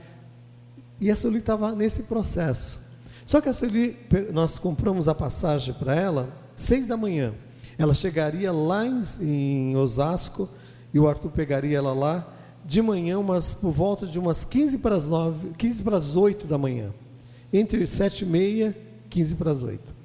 E 1.01 1.11
a 1.11 1.17
Sueli 1.17 1.39
estava 1.39 1.75
nesse 1.75 2.05
processo. 2.05 2.79
Só 3.27 3.41
que 3.41 3.49
a 3.49 3.53
Sueli, 3.53 3.97
nós 4.33 4.61
compramos 4.61 5.09
a 5.09 5.17
passagem 5.17 5.75
para 5.75 5.97
ela, 5.97 6.33
seis 6.55 6.87
da 6.87 6.97
manhã. 6.97 7.35
Ela 7.77 7.93
chegaria 7.93 8.53
lá 8.53 8.87
em, 8.87 9.01
em 9.21 9.77
Osasco 9.77 10.49
e 10.95 11.01
o 11.01 11.09
Arthur 11.09 11.33
pegaria 11.33 11.79
ela 11.79 11.93
lá 11.93 12.25
de 12.65 12.81
manhã, 12.81 13.19
umas, 13.19 13.53
por 13.53 13.73
volta 13.73 14.07
de 14.07 14.17
umas 14.17 14.45
15 14.45 14.79
para 14.79 14.95
as 14.95 15.07
9, 15.07 15.55
15 15.59 15.83
para 15.83 15.97
as 15.97 16.15
8 16.15 16.47
da 16.47 16.57
manhã. 16.57 16.95
Entre 17.53 17.85
sete 17.89 18.23
e 18.23 18.27
meia, 18.29 18.77
15 19.11 19.35
para 19.35 19.51
as 19.51 19.65
8. 19.65 19.98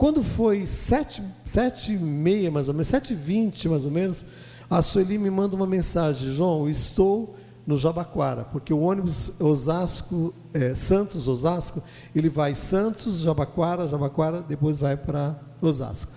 Quando 0.00 0.22
foi 0.22 0.64
sete, 0.64 1.22
sete 1.44 1.92
e 1.92 1.98
meia, 1.98 2.50
mais 2.50 2.68
ou 2.68 2.72
menos, 2.72 2.88
sete 2.88 3.12
e 3.12 3.14
vinte, 3.14 3.68
mais 3.68 3.84
ou 3.84 3.90
menos, 3.90 4.24
a 4.70 4.80
Sueli 4.80 5.18
me 5.18 5.30
manda 5.30 5.54
uma 5.54 5.66
mensagem, 5.66 6.32
João, 6.32 6.66
estou 6.70 7.36
no 7.66 7.76
Jabaquara, 7.76 8.44
porque 8.44 8.72
o 8.72 8.80
ônibus 8.80 9.38
Osasco, 9.38 10.32
é, 10.54 10.74
Santos, 10.74 11.28
Osasco, 11.28 11.82
ele 12.14 12.30
vai 12.30 12.54
Santos, 12.54 13.18
Jabaquara, 13.18 13.86
Jabaquara, 13.86 14.40
depois 14.40 14.78
vai 14.78 14.96
para 14.96 15.38
Osasco. 15.60 16.10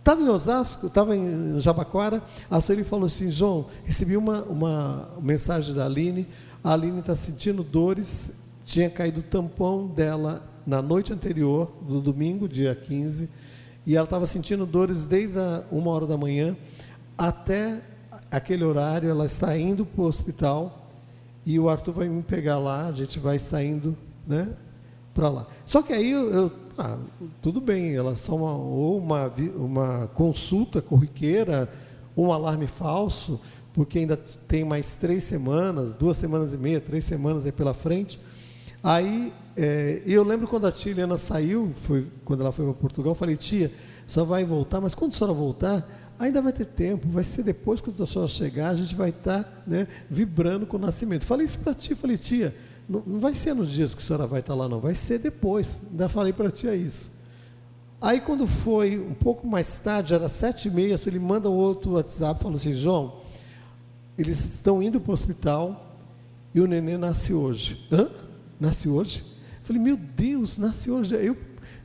Estava 0.00 0.20
é, 0.20 0.24
em 0.24 0.28
Osasco, 0.28 0.86
estava 0.88 1.14
em 1.14 1.60
Jabaquara, 1.60 2.20
a 2.50 2.60
Sueli 2.60 2.82
falou 2.82 3.06
assim, 3.06 3.30
João, 3.30 3.66
recebi 3.84 4.16
uma, 4.16 4.42
uma 4.42 5.10
mensagem 5.22 5.72
da 5.72 5.84
Aline, 5.84 6.26
a 6.64 6.72
Aline 6.72 6.98
está 6.98 7.14
sentindo 7.14 7.62
dores, 7.62 8.32
tinha 8.64 8.90
caído 8.90 9.20
o 9.20 9.22
tampão 9.22 9.86
dela 9.86 10.57
na 10.68 10.82
noite 10.82 11.14
anterior, 11.14 11.72
do 11.80 11.98
domingo, 11.98 12.46
dia 12.46 12.74
15, 12.74 13.30
e 13.86 13.96
ela 13.96 14.04
estava 14.04 14.26
sentindo 14.26 14.66
dores 14.66 15.06
desde 15.06 15.38
a 15.38 15.64
uma 15.72 15.90
hora 15.90 16.06
da 16.06 16.18
manhã 16.18 16.54
até 17.16 17.80
aquele 18.30 18.62
horário. 18.64 19.08
Ela 19.08 19.24
está 19.24 19.56
indo 19.56 19.86
para 19.86 20.02
o 20.02 20.04
hospital 20.04 20.90
e 21.46 21.58
o 21.58 21.70
Arthur 21.70 21.92
vai 21.92 22.08
me 22.10 22.22
pegar 22.22 22.58
lá. 22.58 22.86
A 22.86 22.92
gente 22.92 23.18
vai 23.18 23.36
estar 23.36 23.64
indo, 23.64 23.96
né, 24.26 24.50
para 25.14 25.30
lá. 25.30 25.46
Só 25.64 25.80
que 25.80 25.94
aí 25.94 26.10
eu, 26.10 26.30
eu 26.30 26.52
ah, 26.76 26.98
tudo 27.40 27.62
bem, 27.62 27.96
ela 27.96 28.14
só 28.14 28.36
uma, 28.36 28.52
ou 28.52 28.98
uma, 28.98 29.32
uma 29.56 30.06
consulta 30.08 30.82
corriqueira, 30.82 31.72
um 32.14 32.30
alarme 32.30 32.66
falso, 32.66 33.40
porque 33.72 34.00
ainda 34.00 34.18
tem 34.18 34.64
mais 34.64 34.96
três 34.96 35.24
semanas, 35.24 35.94
duas 35.94 36.18
semanas 36.18 36.52
e 36.52 36.58
meia, 36.58 36.78
três 36.78 37.04
semanas 37.04 37.46
aí 37.46 37.52
pela 37.52 37.72
frente. 37.72 38.20
Aí 38.82 39.32
é, 39.60 40.00
eu 40.06 40.22
lembro 40.22 40.46
quando 40.46 40.68
a 40.68 40.72
tia 40.72 40.92
Helena 40.92 41.18
saiu, 41.18 41.72
foi, 41.74 42.06
quando 42.24 42.42
ela 42.42 42.52
foi 42.52 42.64
para 42.64 42.74
Portugal, 42.74 43.10
eu 43.10 43.16
falei, 43.16 43.36
tia, 43.36 43.72
só 44.06 44.24
vai 44.24 44.44
voltar, 44.44 44.80
mas 44.80 44.94
quando 44.94 45.12
a 45.12 45.16
senhora 45.16 45.34
voltar, 45.34 46.14
ainda 46.16 46.40
vai 46.40 46.52
ter 46.52 46.64
tempo, 46.64 47.08
vai 47.08 47.24
ser 47.24 47.42
depois 47.42 47.80
quando 47.80 48.00
a 48.00 48.06
senhora 48.06 48.28
chegar, 48.28 48.68
a 48.68 48.76
gente 48.76 48.94
vai 48.94 49.10
estar 49.10 49.42
tá, 49.42 49.62
né, 49.66 49.88
vibrando 50.08 50.64
com 50.64 50.76
o 50.76 50.80
nascimento. 50.80 51.24
Falei 51.24 51.44
isso 51.44 51.58
para 51.58 51.72
a 51.72 51.74
tia, 51.74 51.96
falei, 51.96 52.16
tia, 52.16 52.54
não, 52.88 53.02
não, 53.04 53.18
vai 53.18 53.34
ser 53.34 53.52
nos 53.52 53.68
dias 53.68 53.96
que 53.96 54.00
a 54.00 54.04
senhora 54.06 54.28
vai 54.28 54.38
estar 54.38 54.52
tá 54.52 54.60
lá, 54.60 54.68
não, 54.68 54.78
vai 54.78 54.94
ser 54.94 55.18
depois. 55.18 55.80
Ainda 55.90 56.08
falei 56.08 56.32
para 56.32 56.46
a 56.46 56.52
tia 56.52 56.76
isso. 56.76 57.10
Aí 58.00 58.20
quando 58.20 58.46
foi 58.46 58.96
um 58.96 59.14
pouco 59.14 59.44
mais 59.44 59.76
tarde, 59.80 60.14
era 60.14 60.28
sete 60.28 60.68
e 60.68 60.70
meia, 60.70 60.96
ele 61.04 61.18
manda 61.18 61.48
outro 61.48 61.94
WhatsApp, 61.94 62.40
falou 62.40 62.58
assim, 62.58 62.76
João, 62.76 63.22
eles 64.16 64.38
estão 64.38 64.80
indo 64.80 65.00
para 65.00 65.10
o 65.10 65.14
hospital 65.14 65.98
e 66.54 66.60
o 66.60 66.66
neném 66.68 66.96
nasce 66.96 67.34
hoje. 67.34 67.84
Hã? 67.90 68.08
Nasce 68.60 68.88
hoje? 68.88 69.24
Falei, 69.68 69.82
meu 69.82 69.98
Deus, 69.98 70.56
nasceu 70.56 70.94
hoje. 70.94 71.14
Eu, 71.14 71.36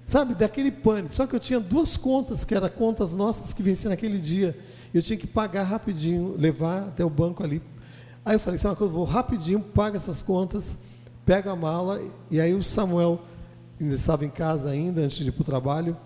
sabe, 0.06 0.34
daquele 0.34 0.72
pânico. 0.72 1.14
Só 1.14 1.28
que 1.28 1.36
eu 1.36 1.40
tinha 1.40 1.60
duas 1.60 1.98
contas, 1.98 2.46
que 2.46 2.56
eram 2.56 2.70
contas 2.70 3.14
nossas 3.14 3.52
que 3.52 3.62
venciam 3.62 3.90
naquele 3.90 4.20
dia. 4.20 4.58
Eu 4.94 5.02
tinha 5.02 5.18
que 5.18 5.28
pagar 5.28 5.64
rapidinho, 5.64 6.34
levar 6.38 6.84
até 6.84 7.04
o 7.04 7.10
banco 7.10 7.44
ali. 7.44 7.62
Aí 8.24 8.36
eu 8.36 8.40
falei, 8.40 8.58
sabe 8.58 8.70
uma 8.70 8.78
coisa, 8.78 8.94
eu 8.94 8.98
vou 8.98 9.04
rapidinho, 9.04 9.60
paga 9.60 9.98
essas 9.98 10.22
contas, 10.22 10.78
pega 11.26 11.52
a 11.52 11.58
mala. 11.58 12.02
E 12.32 12.40
aí 12.40 12.54
o 12.54 12.64
Samuel 12.64 13.20
ainda 13.78 13.96
estava 13.96 14.24
em 14.24 14.30
casa 14.30 14.70
ainda, 14.70 15.02
antes 15.02 15.18
de 15.18 15.28
ir 15.28 15.34
para 15.34 15.42
o 15.42 15.46
trabalho. 15.46 15.98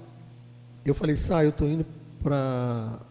Eu 0.84 0.96
falei, 0.96 1.16
sai, 1.16 1.46
eu 1.46 1.50
estou 1.50 1.70
indo 1.70 1.86
para 2.24 3.02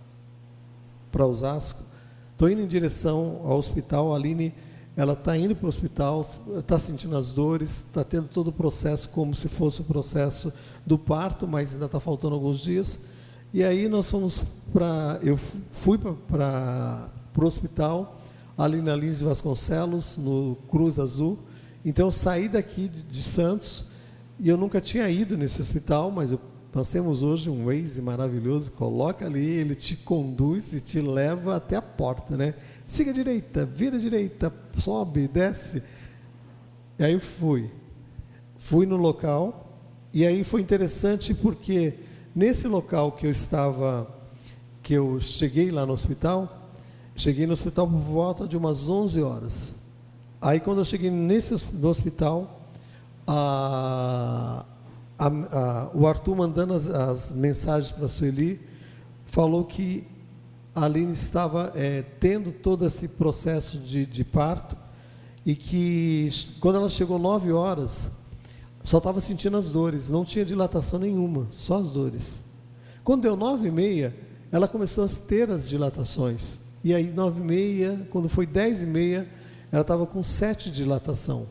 para 1.12 1.25
Osasco. 1.25 1.85
Estou 2.33 2.51
indo 2.51 2.62
em 2.62 2.67
direção 2.67 3.43
ao 3.45 3.57
hospital. 3.59 4.12
A 4.12 4.17
Aline 4.17 4.53
ela 4.97 5.12
está 5.12 5.36
indo 5.36 5.55
para 5.55 5.66
o 5.66 5.68
hospital, 5.68 6.26
está 6.59 6.78
sentindo 6.78 7.14
as 7.16 7.30
dores, 7.30 7.84
está 7.86 8.03
tendo 8.03 8.28
todo 8.28 8.49
o 8.49 8.53
processo 8.53 9.11
como 9.11 9.34
se 9.34 9.47
fosse 9.47 9.82
o 9.82 9.84
processo 9.84 10.51
do 10.86 10.99
parto, 10.99 11.47
mas 11.47 11.74
ainda 11.74 11.84
está 11.84 12.01
faltando 12.01 12.34
alguns 12.34 12.61
dias. 12.61 13.01
E 13.53 13.62
aí 13.62 13.88
nós 13.88 14.11
fomos 14.11 14.42
para. 14.72 15.20
Eu 15.22 15.38
fui 15.70 15.99
para 15.99 17.11
o 17.36 17.44
hospital, 17.44 18.22
ali 18.57 18.80
na 18.80 18.97
Lins 18.97 19.20
Vasconcelos, 19.20 20.16
no 20.16 20.57
Cruz 20.70 20.99
Azul. 20.99 21.38
Então 21.84 22.07
eu 22.07 22.11
saí 22.11 22.49
daqui 22.49 22.88
de, 22.88 23.03
de 23.03 23.22
Santos 23.22 23.84
e 24.38 24.49
eu 24.49 24.57
nunca 24.57 24.80
tinha 24.80 25.09
ido 25.11 25.36
nesse 25.36 25.61
hospital, 25.61 26.11
mas 26.11 26.32
eu, 26.32 26.40
nós 26.74 26.90
temos 26.90 27.22
hoje 27.22 27.49
um 27.49 27.66
Waze 27.66 28.03
maravilhoso, 28.03 28.72
coloca 28.72 29.24
ali, 29.24 29.47
ele 29.47 29.74
te 29.74 29.97
conduz 29.97 30.72
e 30.72 30.80
te 30.80 31.01
leva 31.01 31.57
até 31.57 31.76
a 31.76 31.82
porta, 31.82 32.36
né? 32.36 32.55
Siga 32.87 33.11
a 33.11 33.14
direita, 33.14 33.66
vira 33.66 33.97
a 33.97 34.01
direita, 34.01 34.53
sobe, 34.78 35.26
desce. 35.26 35.82
E 36.99 37.05
aí 37.05 37.18
fui. 37.18 37.70
Fui 38.57 38.87
no 38.87 38.97
local, 38.97 39.78
e 40.12 40.24
aí 40.24 40.43
foi 40.43 40.62
interessante 40.62 41.34
porque 41.34 41.95
nesse 42.34 42.66
local 42.66 43.12
que 43.12 43.26
eu 43.26 43.30
estava, 43.30 44.09
que 44.82 44.95
eu 44.95 45.20
cheguei 45.20 45.70
lá 45.70 45.84
no 45.84 45.93
hospital, 45.93 46.70
cheguei 47.14 47.47
no 47.47 47.53
hospital 47.53 47.87
por 47.87 47.99
volta 47.99 48.49
de 48.49 48.57
umas 48.57 48.89
11 48.89 49.22
horas. 49.22 49.74
Aí 50.41 50.59
quando 50.59 50.78
eu 50.78 50.84
cheguei 50.84 51.11
nesse 51.11 51.55
no 51.74 51.89
hospital, 51.89 52.62
a, 53.26 54.64
a, 55.18 55.26
a, 55.26 55.91
o 55.93 56.07
Arthur 56.07 56.37
mandando 56.37 56.72
as, 56.72 56.89
as 56.89 57.32
mensagens 57.32 57.93
para 57.93 58.07
a 58.07 58.09
Sueli, 58.09 58.61
falou 59.26 59.64
que 59.64 60.07
a 60.77 60.85
Aline 60.85 61.12
estava 61.12 61.72
é, 61.74 62.03
tendo 62.20 62.53
todo 62.53 62.87
esse 62.87 63.09
processo 63.09 63.79
de, 63.79 64.05
de, 64.05 64.22
parto 64.22 64.77
e 65.45 65.57
que 65.57 66.31
quando 66.61 66.77
ela 66.77 66.91
chegou 66.91 67.18
nove 67.18 67.51
horas, 67.51 68.27
só 68.85 68.99
estava 68.99 69.18
sentindo 69.18 69.57
as 69.57 69.70
dores, 69.70 70.11
não 70.11 70.22
tinha 70.22 70.45
dilatação 70.45 70.99
nenhuma, 70.99 71.49
só 71.51 71.79
as 71.79 71.87
dores. 71.87 72.45
Quando 73.03 73.22
deu 73.22 73.35
nove 73.35 73.68
e 73.68 73.70
meia, 73.70 74.14
ela 74.53 74.68
começou 74.68 75.07
a 75.07 75.09
ter 75.09 75.51
as 75.51 75.66
dilatações. 75.66 76.59
E 76.85 76.95
aí 76.95 77.11
nove 77.11 77.41
e 77.41 77.45
meia, 77.45 78.07
quando 78.11 78.29
foi 78.29 78.45
dez 78.45 78.83
e 78.83 78.87
meia, 78.87 79.27
ela 79.72 79.81
estava 79.81 80.07
com 80.07 80.22
sete 80.22 80.70
de 80.70 80.77
dilatação. 80.83 81.47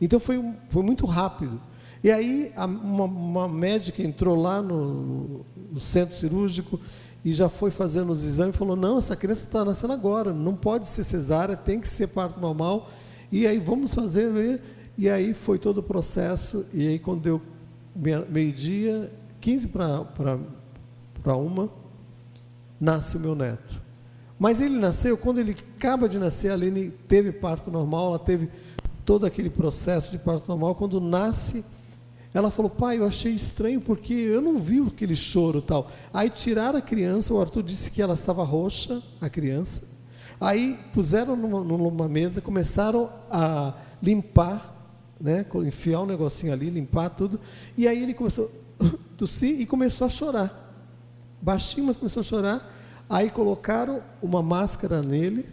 Então 0.00 0.18
foi, 0.18 0.42
foi 0.70 0.82
muito 0.82 1.04
rápido. 1.04 1.60
E 2.02 2.10
aí 2.10 2.50
a, 2.56 2.64
uma, 2.64 3.04
uma 3.04 3.46
médica 3.46 4.02
entrou 4.02 4.40
lá 4.40 4.62
no, 4.62 5.44
no 5.70 5.78
centro 5.78 6.16
cirúrgico 6.16 6.80
e 7.24 7.34
já 7.34 7.48
foi 7.48 7.70
fazendo 7.70 8.12
os 8.12 8.24
exames 8.24 8.54
e 8.54 8.58
falou: 8.58 8.76
não, 8.76 8.98
essa 8.98 9.14
criança 9.14 9.44
está 9.44 9.64
nascendo 9.64 9.92
agora, 9.92 10.32
não 10.32 10.54
pode 10.54 10.88
ser 10.88 11.04
cesárea, 11.04 11.56
tem 11.56 11.80
que 11.80 11.88
ser 11.88 12.08
parto 12.08 12.40
normal. 12.40 12.88
E 13.30 13.46
aí 13.46 13.58
vamos 13.58 13.94
fazer. 13.94 14.60
E 14.96 15.08
aí 15.08 15.32
foi 15.34 15.58
todo 15.58 15.78
o 15.78 15.82
processo. 15.82 16.66
E 16.72 16.88
aí, 16.88 16.98
quando 16.98 17.22
deu 17.22 17.42
meio-dia, 18.28 19.12
15 19.40 19.68
para 19.68 21.36
uma, 21.36 21.70
nasce 22.80 23.16
o 23.16 23.20
meu 23.20 23.34
neto. 23.34 23.80
Mas 24.38 24.60
ele 24.60 24.78
nasceu, 24.78 25.18
quando 25.18 25.38
ele 25.38 25.54
acaba 25.76 26.08
de 26.08 26.18
nascer, 26.18 26.50
a 26.50 26.54
Aline 26.54 26.90
teve 27.06 27.30
parto 27.30 27.70
normal, 27.70 28.08
ela 28.08 28.18
teve 28.18 28.48
todo 29.04 29.26
aquele 29.26 29.50
processo 29.50 30.10
de 30.10 30.18
parto 30.18 30.48
normal. 30.48 30.74
Quando 30.74 31.00
nasce 31.00 31.64
ela 32.32 32.50
falou, 32.50 32.70
pai, 32.70 32.98
eu 32.98 33.06
achei 33.06 33.32
estranho 33.32 33.80
porque 33.80 34.12
eu 34.12 34.40
não 34.40 34.56
vi 34.56 34.80
aquele 34.86 35.16
choro 35.16 35.60
tal. 35.60 35.90
Aí 36.12 36.30
tiraram 36.30 36.78
a 36.78 36.82
criança, 36.82 37.34
o 37.34 37.40
Arthur 37.40 37.62
disse 37.62 37.90
que 37.90 38.00
ela 38.00 38.14
estava 38.14 38.44
roxa, 38.44 39.02
a 39.20 39.28
criança. 39.28 39.82
Aí 40.40 40.78
puseram 40.94 41.36
numa, 41.36 41.62
numa 41.62 42.08
mesa, 42.08 42.40
começaram 42.40 43.10
a 43.30 43.74
limpar, 44.00 44.74
né, 45.20 45.44
enfiar 45.66 46.02
um 46.02 46.06
negocinho 46.06 46.52
ali, 46.52 46.70
limpar 46.70 47.10
tudo. 47.10 47.40
E 47.76 47.88
aí 47.88 48.00
ele 48.00 48.14
começou 48.14 48.50
a 48.80 48.86
tossir 49.16 49.60
e 49.60 49.66
começou 49.66 50.06
a 50.06 50.10
chorar. 50.10 50.72
Baixinho, 51.42 51.86
mas 51.86 51.96
começou 51.96 52.20
a 52.20 52.24
chorar. 52.24 52.76
Aí 53.08 53.28
colocaram 53.28 54.02
uma 54.22 54.40
máscara 54.40 55.02
nele. 55.02 55.46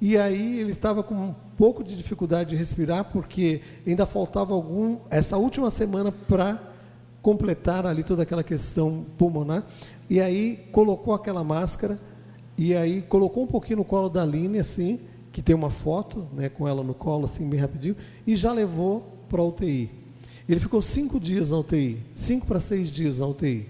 E 0.00 0.16
aí 0.16 0.58
ele 0.60 0.72
estava 0.72 1.02
com 1.02 1.34
pouco 1.60 1.84
de 1.84 1.94
dificuldade 1.94 2.48
de 2.48 2.56
respirar, 2.56 3.04
porque 3.12 3.60
ainda 3.86 4.06
faltava 4.06 4.54
algum, 4.54 4.96
essa 5.10 5.36
última 5.36 5.68
semana 5.68 6.10
para 6.10 6.58
completar 7.20 7.84
ali 7.84 8.02
toda 8.02 8.22
aquela 8.22 8.42
questão 8.42 9.04
pulmonar. 9.18 9.66
E 10.08 10.22
aí 10.22 10.56
colocou 10.72 11.12
aquela 11.12 11.44
máscara, 11.44 12.00
e 12.56 12.74
aí 12.74 13.02
colocou 13.02 13.42
um 13.42 13.46
pouquinho 13.46 13.80
no 13.80 13.84
colo 13.84 14.08
da 14.08 14.22
Aline, 14.22 14.58
assim, 14.58 15.00
que 15.30 15.42
tem 15.42 15.54
uma 15.54 15.68
foto 15.68 16.26
né, 16.32 16.48
com 16.48 16.66
ela 16.66 16.82
no 16.82 16.94
colo, 16.94 17.26
assim, 17.26 17.46
bem 17.46 17.60
rapidinho, 17.60 17.94
e 18.26 18.36
já 18.36 18.54
levou 18.54 19.18
para 19.28 19.42
a 19.42 19.44
UTI. 19.44 19.90
Ele 20.48 20.60
ficou 20.60 20.80
cinco 20.80 21.20
dias 21.20 21.50
na 21.50 21.58
UTI, 21.58 21.98
cinco 22.14 22.46
para 22.46 22.58
seis 22.58 22.88
dias 22.90 23.18
na 23.18 23.26
UTI. 23.26 23.68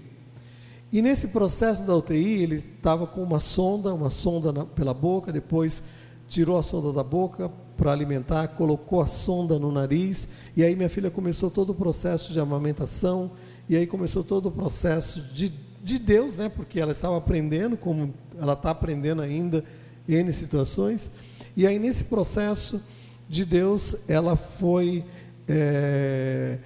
E 0.93 1.01
nesse 1.01 1.27
processo 1.27 1.85
da 1.85 1.93
UTI, 1.93 2.41
ele 2.41 2.55
estava 2.55 3.05
com 3.05 3.21
uma 3.21 3.41
sonda, 3.41 3.93
uma 3.93 4.09
sonda 4.09 4.53
na, 4.53 4.63
pela 4.63 4.93
boca, 4.93 5.29
depois 5.29 5.83
tirou 6.31 6.57
a 6.57 6.63
sonda 6.63 6.93
da 6.93 7.03
boca, 7.03 7.51
para 7.81 7.91
alimentar, 7.91 8.49
colocou 8.49 9.01
a 9.01 9.07
sonda 9.07 9.57
no 9.57 9.71
nariz, 9.71 10.27
e 10.55 10.63
aí 10.63 10.75
minha 10.75 10.87
filha 10.87 11.09
começou 11.09 11.49
todo 11.49 11.71
o 11.71 11.73
processo 11.73 12.31
de 12.31 12.39
amamentação, 12.39 13.31
e 13.67 13.75
aí 13.75 13.87
começou 13.87 14.23
todo 14.23 14.49
o 14.49 14.51
processo 14.51 15.33
de, 15.33 15.51
de 15.83 15.97
Deus, 15.97 16.37
né? 16.37 16.47
Porque 16.47 16.79
ela 16.79 16.91
estava 16.91 17.17
aprendendo, 17.17 17.75
como 17.75 18.13
ela 18.39 18.53
está 18.53 18.69
aprendendo 18.69 19.23
ainda 19.23 19.65
em 20.07 20.31
situações, 20.31 21.09
e 21.57 21.65
aí 21.65 21.79
nesse 21.79 22.03
processo 22.03 22.83
de 23.27 23.43
Deus, 23.43 24.07
ela 24.07 24.35
foi. 24.35 25.03
É, 25.47 26.59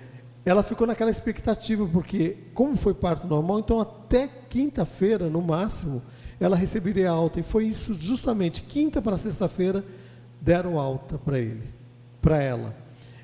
ela 0.44 0.64
ficou 0.64 0.86
naquela 0.86 1.12
expectativa, 1.12 1.88
porque, 1.88 2.40
como 2.54 2.76
foi 2.76 2.94
parto 2.94 3.26
normal, 3.26 3.60
então 3.60 3.80
até 3.80 4.28
quinta-feira, 4.50 5.30
no 5.30 5.42
máximo, 5.42 6.02
ela 6.42 6.58
receberia 6.58 7.10
alta. 7.10 7.40
E 7.40 7.44
foi 7.44 7.68
isso 7.68 7.94
justamente, 7.94 8.64
quinta 8.64 9.02
para 9.02 9.18
sexta-feira, 9.18 9.82
deram 10.46 10.80
alta 10.80 11.18
para 11.18 11.40
ele, 11.40 11.64
para 12.22 12.40
ela. 12.40 12.76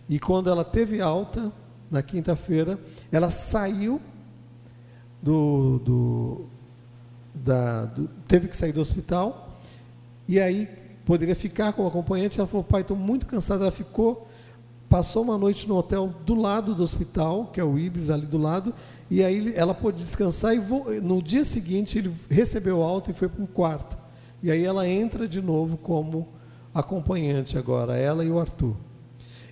E 0.09 0.19
quando 0.19 0.49
ela 0.49 0.65
teve 0.65 0.99
alta, 0.99 1.51
na 1.89 2.01
quinta-feira, 2.01 2.79
ela 3.11 3.29
saiu 3.29 4.01
do, 5.21 5.79
do, 5.79 6.45
da, 7.35 7.85
do, 7.85 8.09
teve 8.27 8.47
que 8.47 8.57
sair 8.57 8.73
do 8.73 8.81
hospital, 8.81 9.59
e 10.27 10.39
aí 10.39 10.67
poderia 11.05 11.35
ficar 11.35 11.73
com 11.73 11.83
o 11.83 11.87
acompanhante. 11.87 12.39
Ela 12.39 12.47
falou: 12.47 12.63
pai, 12.63 12.81
estou 12.81 12.97
muito 12.97 13.27
cansada. 13.27 13.65
Ela 13.65 13.71
ficou, 13.71 14.27
passou 14.89 15.21
uma 15.21 15.37
noite 15.37 15.67
no 15.67 15.75
hotel 15.75 16.13
do 16.25 16.33
lado 16.33 16.73
do 16.73 16.83
hospital, 16.83 17.51
que 17.53 17.59
é 17.59 17.63
o 17.63 17.77
Ibis 17.77 18.09
ali 18.09 18.25
do 18.25 18.39
lado, 18.39 18.73
e 19.11 19.23
aí 19.23 19.53
ela 19.55 19.75
pôde 19.75 19.97
descansar. 19.97 20.55
E 20.55 20.59
no 21.01 21.21
dia 21.21 21.45
seguinte 21.45 21.99
ele 21.99 22.11
recebeu 22.29 22.81
alta 22.81 23.11
e 23.11 23.13
foi 23.13 23.29
para 23.29 23.43
um 23.43 23.47
quarto. 23.47 23.95
E 24.41 24.49
aí 24.49 24.63
ela 24.63 24.87
entra 24.87 25.27
de 25.27 25.39
novo 25.39 25.77
como 25.77 26.40
acompanhante 26.73 27.57
agora, 27.57 27.97
ela 27.97 28.23
e 28.23 28.29
o 28.29 28.39
Arthur. 28.39 28.75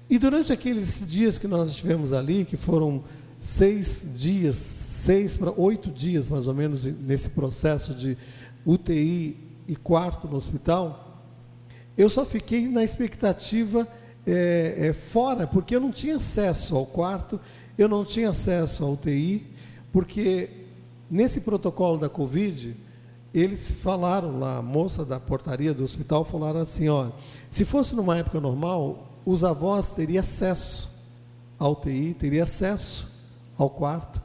E 0.10 0.18
durante 0.18 0.52
aqueles 0.52 1.06
dias 1.08 1.38
que 1.38 1.48
nós 1.48 1.70
estivemos 1.70 2.14
ali, 2.14 2.46
que 2.46 2.58
foram 2.58 3.04
seis 3.40 4.04
dias, 4.16 4.56
seis 4.56 5.38
para 5.38 5.52
oito 5.56 5.90
dias 5.90 6.30
mais 6.30 6.48
ou 6.48 6.54
menos, 6.54 6.84
nesse 6.84 7.30
processo 7.30 7.94
de 7.94 8.18
UTI 8.66 9.38
e 9.68 9.76
quarto 9.76 10.28
no 10.28 10.36
hospital, 10.36 11.24
eu 11.98 12.10
só 12.10 12.26
fiquei 12.26 12.68
na 12.68 12.84
expectativa 12.84 13.88
é, 14.26 14.88
é, 14.88 14.94
fora, 14.94 15.46
porque 15.46 15.76
eu 15.76 15.80
não 15.80 15.92
tinha 15.92 16.16
acesso 16.16 16.76
ao 16.76 16.86
quarto, 16.86 17.40
eu 17.78 17.88
não 17.88 18.04
tinha 18.04 18.30
acesso 18.30 18.84
à 18.84 18.90
UTI, 18.90 19.46
porque 19.92 20.50
nesse 21.10 21.42
protocolo 21.42 21.98
da 21.98 22.10
Covid, 22.10 22.76
eles 23.34 23.70
falaram 23.70 24.40
lá, 24.40 24.58
a 24.58 24.62
moça 24.62 25.06
da 25.06 25.20
portaria 25.20 25.74
do 25.74 25.84
hospital 25.84 26.26
falaram 26.26 26.62
assim, 26.62 26.90
ó, 26.90 27.08
se 27.50 27.64
fosse 27.64 27.96
numa 27.96 28.18
época 28.18 28.40
normal, 28.40 29.08
os 29.26 29.44
avós 29.44 29.92
teriam 29.92 30.22
acesso 30.22 31.14
à 31.60 31.68
UTI, 31.68 32.14
teriam 32.14 32.44
acesso 32.44 33.08
ao 33.58 33.70
quarto. 33.70 34.20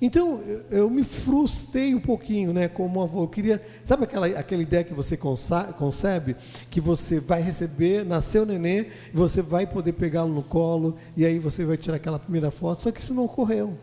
Então, 0.00 0.38
eu, 0.40 0.64
eu 0.70 0.90
me 0.90 1.02
frustrei 1.02 1.94
um 1.94 2.00
pouquinho, 2.00 2.52
né, 2.52 2.68
como 2.68 3.02
avô. 3.02 3.22
Eu 3.22 3.28
queria, 3.28 3.62
sabe 3.82 4.04
aquela, 4.04 4.26
aquela 4.26 4.62
ideia 4.62 4.84
que 4.84 4.92
você 4.92 5.16
concebe, 5.16 6.36
que 6.70 6.80
você 6.80 7.18
vai 7.18 7.40
receber, 7.40 8.04
nasceu 8.04 8.42
o 8.42 8.46
nenê, 8.46 8.88
você 9.12 9.40
vai 9.40 9.66
poder 9.66 9.94
pegá-lo 9.94 10.32
no 10.32 10.42
colo, 10.42 10.96
e 11.16 11.24
aí 11.24 11.38
você 11.38 11.64
vai 11.64 11.78
tirar 11.78 11.96
aquela 11.96 12.18
primeira 12.18 12.50
foto, 12.50 12.82
só 12.82 12.90
que 12.90 13.00
isso 13.00 13.14
não 13.14 13.24
ocorreu. 13.24 13.78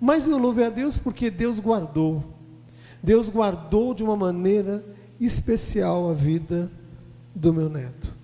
Mas 0.00 0.26
eu 0.26 0.38
louvei 0.38 0.64
a 0.66 0.70
Deus 0.70 0.96
porque 0.96 1.30
Deus 1.30 1.60
guardou 1.60 2.37
Deus 3.02 3.28
guardou 3.28 3.94
de 3.94 4.02
uma 4.02 4.16
maneira 4.16 4.84
especial 5.20 6.10
a 6.10 6.14
vida 6.14 6.70
do 7.34 7.52
meu 7.52 7.68
neto. 7.68 8.18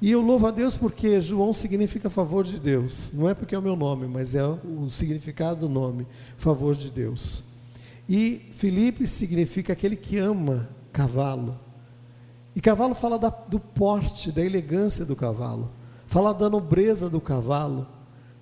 E 0.00 0.12
eu 0.12 0.20
louvo 0.20 0.46
a 0.46 0.50
Deus 0.52 0.76
porque 0.76 1.20
João 1.20 1.52
significa 1.52 2.08
favor 2.08 2.44
de 2.44 2.58
Deus. 2.60 3.10
Não 3.12 3.28
é 3.28 3.34
porque 3.34 3.54
é 3.54 3.58
o 3.58 3.62
meu 3.62 3.74
nome, 3.74 4.06
mas 4.06 4.36
é 4.36 4.44
o 4.44 4.88
significado 4.88 5.66
do 5.66 5.68
nome, 5.68 6.06
favor 6.36 6.76
de 6.76 6.90
Deus. 6.90 7.44
E 8.08 8.50
Felipe 8.52 9.06
significa 9.06 9.72
aquele 9.72 9.96
que 9.96 10.16
ama 10.16 10.68
cavalo. 10.92 11.58
E 12.54 12.60
cavalo 12.60 12.94
fala 12.94 13.18
da, 13.18 13.28
do 13.28 13.58
porte, 13.58 14.30
da 14.30 14.44
elegância 14.44 15.04
do 15.04 15.14
cavalo, 15.14 15.70
fala 16.06 16.32
da 16.32 16.48
nobreza 16.48 17.10
do 17.10 17.20
cavalo, 17.20 17.86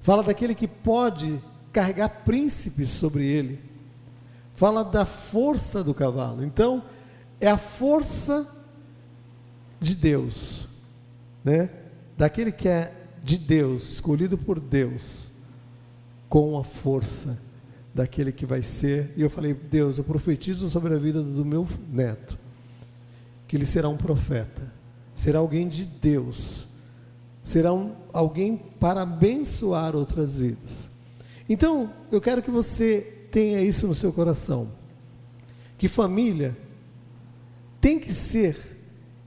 fala 0.00 0.22
daquele 0.22 0.54
que 0.54 0.68
pode 0.68 1.42
carregar 1.72 2.22
príncipes 2.24 2.90
sobre 2.90 3.24
ele, 3.24 3.60
fala 4.56 4.82
da 4.82 5.04
força 5.04 5.84
do 5.84 5.94
cavalo. 5.94 6.42
Então, 6.42 6.82
é 7.38 7.46
a 7.46 7.58
força 7.58 8.48
de 9.78 9.94
Deus, 9.94 10.66
né? 11.44 11.70
Daquele 12.16 12.50
que 12.50 12.66
é 12.66 12.92
de 13.22 13.36
Deus, 13.36 13.86
escolhido 13.88 14.38
por 14.38 14.58
Deus, 14.58 15.30
com 16.28 16.58
a 16.58 16.64
força 16.64 17.38
daquele 17.94 18.32
que 18.32 18.46
vai 18.46 18.62
ser. 18.62 19.12
E 19.14 19.20
eu 19.20 19.28
falei, 19.28 19.52
Deus, 19.52 19.98
eu 19.98 20.04
profetizo 20.04 20.70
sobre 20.70 20.94
a 20.94 20.98
vida 20.98 21.22
do 21.22 21.44
meu 21.44 21.68
neto, 21.92 22.38
que 23.46 23.56
ele 23.56 23.66
será 23.66 23.90
um 23.90 23.96
profeta, 23.98 24.72
será 25.14 25.38
alguém 25.38 25.68
de 25.68 25.84
Deus, 25.84 26.66
será 27.44 27.74
um, 27.74 27.94
alguém 28.10 28.56
para 28.56 29.02
abençoar 29.02 29.94
outras 29.94 30.38
vidas. 30.38 30.88
Então, 31.46 31.92
eu 32.10 32.22
quero 32.22 32.42
que 32.42 32.50
você 32.50 33.15
tenha 33.36 33.60
isso 33.60 33.86
no 33.86 33.94
seu 33.94 34.14
coração, 34.14 34.66
que 35.76 35.88
família 35.88 36.56
tem 37.82 37.98
que 37.98 38.10
ser 38.10 38.56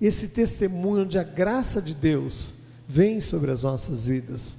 esse 0.01 0.30
testemunho 0.30 1.03
onde 1.03 1.20
a 1.20 1.22
graça 1.22 1.80
de 1.80 1.93
Deus 1.93 2.53
vem 2.88 3.22
sobre 3.22 3.51
as 3.51 3.62
nossas 3.62 4.07
vidas. 4.07 4.55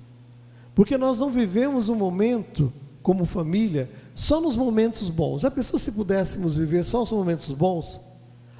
Porque 0.72 0.96
nós 0.96 1.18
não 1.18 1.30
vivemos 1.30 1.88
um 1.88 1.96
momento 1.96 2.72
como 3.02 3.24
família 3.24 3.90
só 4.14 4.40
nos 4.40 4.56
momentos 4.56 5.10
bons. 5.10 5.40
Já 5.40 5.50
pensou 5.50 5.80
se 5.80 5.90
pudéssemos 5.90 6.56
viver 6.56 6.84
só 6.84 7.02
os 7.02 7.10
momentos 7.10 7.50
bons? 7.50 8.00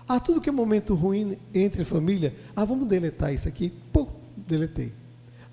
Ah, 0.09 0.18
tudo 0.18 0.41
que 0.41 0.49
é 0.49 0.53
momento 0.53 0.97
ruim 0.97 1.38
entre 1.55 1.84
família, 1.84 2.34
ah, 2.57 2.64
vamos 2.64 2.88
deletar 2.88 3.32
isso 3.32 3.47
aqui, 3.47 3.72
pum, 3.93 4.09
deletei. 4.36 4.93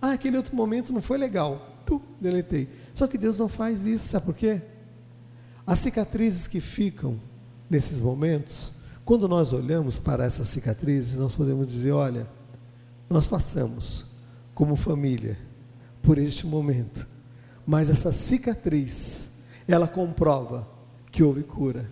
Ah, 0.02 0.14
aquele 0.14 0.36
outro 0.36 0.56
momento 0.56 0.92
não 0.92 1.00
foi 1.00 1.20
legal, 1.20 1.84
pum, 1.86 2.02
deletei. 2.20 2.68
Só 2.96 3.06
que 3.06 3.20
Deus 3.20 3.38
não 3.38 3.48
faz 3.48 3.86
isso, 3.86 4.08
sabe 4.08 4.26
por 4.26 4.34
quê? 4.34 4.64
As 5.68 5.80
cicatrizes 5.80 6.48
que 6.48 6.62
ficam 6.62 7.20
nesses 7.70 8.00
momentos 8.00 8.72
quando 9.04 9.28
nós 9.28 9.52
olhamos 9.52 9.98
para 9.98 10.24
essas 10.24 10.48
cicatrizes, 10.48 11.18
nós 11.18 11.36
podemos 11.36 11.70
dizer: 11.70 11.92
olha, 11.92 12.28
nós 13.10 13.28
passamos 13.28 14.18
como 14.56 14.76
família 14.78 15.38
por 16.02 16.18
este 16.18 16.48
momento, 16.48 17.06
mas 17.66 17.90
essa 17.90 18.14
cicatriz, 18.14 19.32
ela 19.68 19.88
comprova 19.88 20.68
que 21.12 21.22
houve 21.22 21.44
cura, 21.44 21.90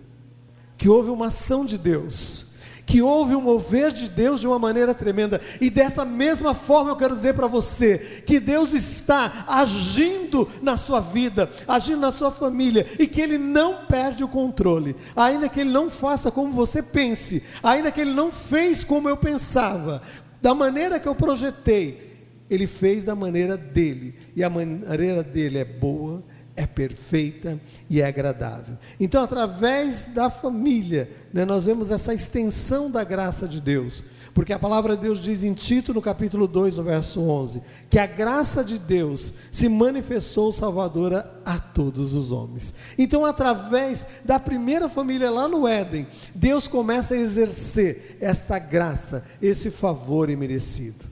que 0.78 0.88
houve 0.88 1.10
uma 1.10 1.26
ação 1.26 1.64
de 1.66 1.76
Deus 1.76 2.45
que 2.86 3.02
houve 3.02 3.34
um 3.34 3.42
mover 3.42 3.92
de 3.92 4.08
Deus 4.08 4.40
de 4.40 4.46
uma 4.46 4.60
maneira 4.60 4.94
tremenda. 4.94 5.40
E 5.60 5.68
dessa 5.68 6.04
mesma 6.04 6.54
forma 6.54 6.90
eu 6.90 6.96
quero 6.96 7.16
dizer 7.16 7.34
para 7.34 7.48
você 7.48 8.22
que 8.24 8.38
Deus 8.38 8.72
está 8.72 9.44
agindo 9.48 10.48
na 10.62 10.76
sua 10.76 11.00
vida, 11.00 11.50
agindo 11.66 11.98
na 11.98 12.12
sua 12.12 12.30
família 12.30 12.86
e 12.98 13.08
que 13.08 13.20
ele 13.20 13.36
não 13.36 13.86
perde 13.86 14.22
o 14.22 14.28
controle. 14.28 14.94
Ainda 15.16 15.48
que 15.48 15.60
ele 15.60 15.70
não 15.70 15.90
faça 15.90 16.30
como 16.30 16.52
você 16.52 16.80
pense, 16.80 17.42
ainda 17.62 17.90
que 17.90 18.00
ele 18.00 18.14
não 18.14 18.30
fez 18.30 18.84
como 18.84 19.08
eu 19.08 19.16
pensava, 19.16 20.00
da 20.40 20.54
maneira 20.54 21.00
que 21.00 21.08
eu 21.08 21.14
projetei, 21.14 22.06
ele 22.48 22.68
fez 22.68 23.02
da 23.02 23.16
maneira 23.16 23.56
dele. 23.56 24.14
E 24.36 24.44
a 24.44 24.48
maneira 24.48 25.24
dele 25.24 25.58
é 25.58 25.64
boa, 25.64 26.22
é 26.56 26.66
perfeita 26.66 27.60
e 27.88 28.00
é 28.00 28.06
agradável. 28.06 28.76
Então, 28.98 29.22
através 29.22 30.06
da 30.06 30.30
família, 30.30 31.10
né, 31.32 31.44
nós 31.44 31.66
vemos 31.66 31.90
essa 31.90 32.14
extensão 32.14 32.90
da 32.90 33.04
graça 33.04 33.46
de 33.46 33.60
Deus. 33.60 34.02
Porque 34.36 34.52
a 34.52 34.58
palavra 34.58 34.96
de 34.96 35.02
Deus 35.02 35.18
diz 35.18 35.42
em 35.42 35.54
Tito, 35.54 35.94
no 35.94 36.02
capítulo 36.02 36.46
2, 36.46 36.76
no 36.76 36.82
verso 36.82 37.22
11, 37.22 37.62
que 37.88 37.98
a 37.98 38.06
graça 38.06 38.62
de 38.62 38.78
Deus 38.78 39.32
se 39.50 39.66
manifestou 39.66 40.52
salvadora 40.52 41.40
a 41.42 41.58
todos 41.58 42.14
os 42.14 42.32
homens. 42.32 42.74
Então, 42.98 43.24
através 43.24 44.06
da 44.26 44.38
primeira 44.38 44.90
família 44.90 45.30
lá 45.30 45.48
no 45.48 45.66
Éden, 45.66 46.06
Deus 46.34 46.68
começa 46.68 47.14
a 47.14 47.18
exercer 47.18 48.18
esta 48.20 48.58
graça, 48.58 49.24
esse 49.40 49.70
favor 49.70 50.28
imerecido. 50.28 51.06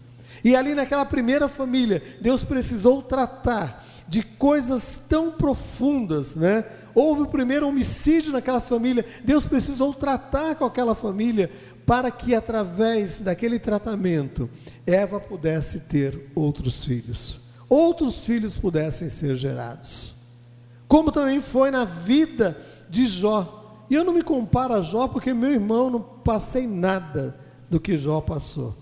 E 0.45 0.55
ali 0.55 0.74
naquela 0.74 1.07
primeira 1.07 1.49
família, 1.49 2.03
Deus 2.20 2.45
precisou 2.45 3.01
tratar 3.01 3.82
de 4.09 4.22
coisas 4.22 5.02
tão 5.09 5.30
profundas, 5.32 6.36
né? 6.36 6.64
Houve 6.94 7.22
o 7.22 7.26
primeiro 7.26 7.66
homicídio 7.66 8.32
naquela 8.32 8.61
família, 8.61 9.05
Deus 9.24 9.46
precisou 9.46 9.92
tratar 9.92 10.55
com 10.55 10.64
aquela 10.64 10.94
família 10.94 11.50
para 11.84 12.11
que 12.11 12.34
através 12.34 13.20
daquele 13.20 13.59
tratamento 13.59 14.48
Eva 14.86 15.18
pudesse 15.18 15.80
ter 15.80 16.30
outros 16.34 16.84
filhos, 16.84 17.40
outros 17.68 18.24
filhos 18.24 18.59
pudessem 18.59 19.09
ser 19.09 19.36
gerados. 19.36 20.14
Como 20.86 21.11
também 21.11 21.40
foi 21.40 21.70
na 21.70 21.84
vida 21.84 22.57
de 22.88 23.07
Jó. 23.07 23.84
E 23.90 23.94
eu 23.94 24.05
não 24.05 24.14
me 24.14 24.22
comparo 24.22 24.74
a 24.74 24.82
Jó 24.82 25.09
porque 25.09 25.34
meu 25.34 25.50
irmão 25.50 25.90
não 25.90 26.00
passei 26.00 26.66
nada 26.66 27.38
do 27.68 27.80
que 27.80 27.98
Jó 27.98 28.20
passou. 28.20 28.76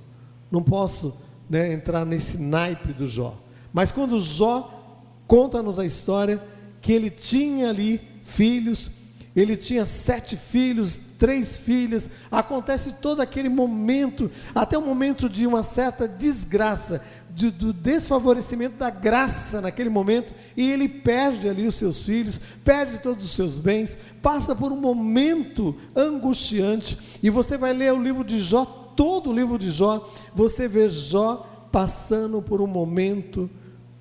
Não 0.50 0.62
posso 0.62 1.16
né, 1.48 1.72
entrar 1.72 2.04
nesse 2.04 2.38
naipe 2.38 2.92
do 2.92 3.08
Jó. 3.08 3.36
Mas 3.72 3.90
quando 3.90 4.20
Jó 4.20 4.81
conta-nos 5.26 5.78
a 5.78 5.84
história 5.84 6.42
que 6.80 6.92
ele 6.92 7.10
tinha 7.10 7.68
ali 7.68 8.00
filhos, 8.22 8.90
ele 9.34 9.56
tinha 9.56 9.86
sete 9.86 10.36
filhos, 10.36 11.00
três 11.18 11.56
filhas, 11.56 12.10
acontece 12.30 12.94
todo 12.94 13.22
aquele 13.22 13.48
momento, 13.48 14.30
até 14.54 14.76
o 14.76 14.82
momento 14.82 15.28
de 15.28 15.46
uma 15.46 15.62
certa 15.62 16.06
desgraça, 16.06 17.00
de, 17.30 17.50
do 17.50 17.72
desfavorecimento 17.72 18.76
da 18.76 18.90
graça 18.90 19.60
naquele 19.60 19.88
momento, 19.88 20.34
e 20.54 20.70
ele 20.70 20.86
perde 20.86 21.48
ali 21.48 21.66
os 21.66 21.76
seus 21.76 22.04
filhos, 22.04 22.38
perde 22.62 22.98
todos 22.98 23.24
os 23.24 23.30
seus 23.32 23.58
bens, 23.58 23.96
passa 24.20 24.54
por 24.54 24.70
um 24.70 24.80
momento 24.80 25.74
angustiante, 25.96 26.98
e 27.22 27.30
você 27.30 27.56
vai 27.56 27.72
ler 27.72 27.92
o 27.94 28.02
livro 28.02 28.24
de 28.24 28.38
Jó, 28.38 28.64
todo 28.94 29.30
o 29.30 29.32
livro 29.32 29.58
de 29.58 29.70
Jó, 29.70 30.10
você 30.34 30.68
vê 30.68 30.90
Jó 30.90 31.68
passando 31.72 32.42
por 32.42 32.60
um 32.60 32.66
momento 32.66 33.48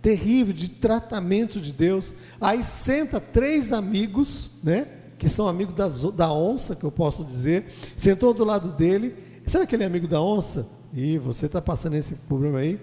terrível 0.02 0.54
de 0.54 0.70
tratamento 0.70 1.60
de 1.60 1.72
Deus. 1.72 2.14
Aí 2.40 2.64
senta 2.64 3.20
três 3.20 3.72
amigos, 3.72 4.52
né? 4.64 4.88
Que 5.18 5.30
são 5.30 5.48
amigos 5.48 5.76
das, 5.76 6.02
da 6.14 6.32
onça, 6.34 6.76
que 6.76 6.84
eu 6.84 6.92
posso 6.92 7.24
dizer. 7.24 7.66
Sentou 7.96 8.34
do 8.34 8.44
lado 8.44 8.72
dele. 8.72 9.16
Sabe 9.46 9.66
aquele 9.66 9.84
amigo 9.84 10.08
da 10.08 10.22
onça? 10.22 10.68
E 10.94 11.18
você 11.18 11.46
está 11.46 11.62
passando 11.62 11.96
esse 11.96 12.16
problema 12.16 12.60
aí? 12.60 12.80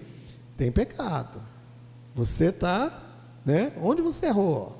Tem 0.57 0.71
pecado. 0.71 1.41
Você 2.15 2.45
está, 2.45 2.91
né? 3.45 3.73
Onde 3.81 4.01
você 4.01 4.27
errou? 4.27 4.77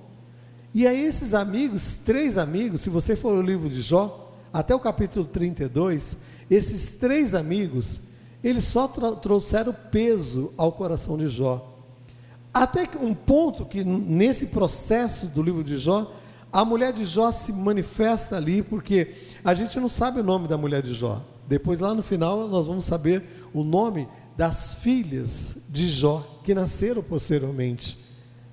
E 0.74 0.88
aí 0.88 1.04
esses 1.04 1.34
amigos, 1.34 1.96
três 2.06 2.38
amigos, 2.38 2.82
se 2.82 2.90
você 2.90 3.16
for 3.16 3.36
o 3.36 3.42
livro 3.42 3.70
de 3.70 3.82
Jó, 3.82 4.34
até 4.54 4.74
o 4.74 4.80
capítulo 4.80 5.26
32, 5.26 6.18
esses 6.50 6.96
três 6.96 7.34
amigos, 7.34 8.02
eles 8.44 8.66
só 8.66 8.88
trouxeram 8.88 9.76
peso 9.92 10.54
ao 10.58 10.72
coração 10.72 11.18
de 11.18 11.28
Jó. 11.28 11.79
Até 12.60 12.84
um 13.02 13.14
ponto 13.14 13.66
que 13.66 13.86
nesse 13.86 14.48
processo 14.48 15.28
do 15.28 15.42
livro 15.42 15.64
de 15.64 15.78
Jó, 15.78 16.14
a 16.52 16.66
mulher 16.66 16.92
de 16.92 17.06
Jó 17.06 17.32
se 17.32 17.54
manifesta 17.54 18.36
ali, 18.36 18.62
porque 18.62 19.16
a 19.46 19.54
gente 19.54 19.80
não 19.80 19.88
sabe 19.88 20.20
o 20.20 20.24
nome 20.26 20.46
da 20.46 20.58
mulher 20.58 20.82
de 20.82 20.94
Jó. 20.94 21.24
Depois, 21.48 21.80
lá 21.80 21.94
no 21.94 22.04
final, 22.04 22.50
nós 22.50 22.68
vamos 22.68 22.84
saber 22.84 23.24
o 23.54 23.64
nome 23.64 24.10
das 24.36 24.74
filhas 24.74 25.68
de 25.70 25.88
Jó, 25.88 26.42
que 26.44 26.54
nasceram 26.54 27.02
posteriormente, 27.02 27.98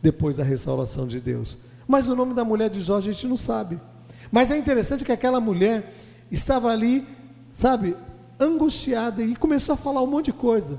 depois 0.01 0.37
da 0.37 0.45
restauração 0.45 1.09
de 1.09 1.19
Deus. 1.19 1.59
Mas 1.89 2.09
o 2.09 2.15
nome 2.15 2.33
da 2.33 2.45
mulher 2.45 2.71
de 2.71 2.81
Jó 2.83 2.99
a 2.99 3.01
gente 3.01 3.27
não 3.27 3.37
sabe. 3.37 3.81
Mas 4.31 4.53
é 4.53 4.57
interessante 4.57 5.05
que 5.05 5.11
aquela 5.11 5.41
mulher 5.41 5.93
estava 6.31 6.71
ali, 6.71 7.05
sabe, 7.51 7.97
angustiada 8.39 9.21
e 9.21 9.35
começou 9.35 9.73
a 9.73 9.77
falar 9.77 10.01
um 10.01 10.07
monte 10.07 10.27
de 10.27 10.33
coisa. 10.35 10.79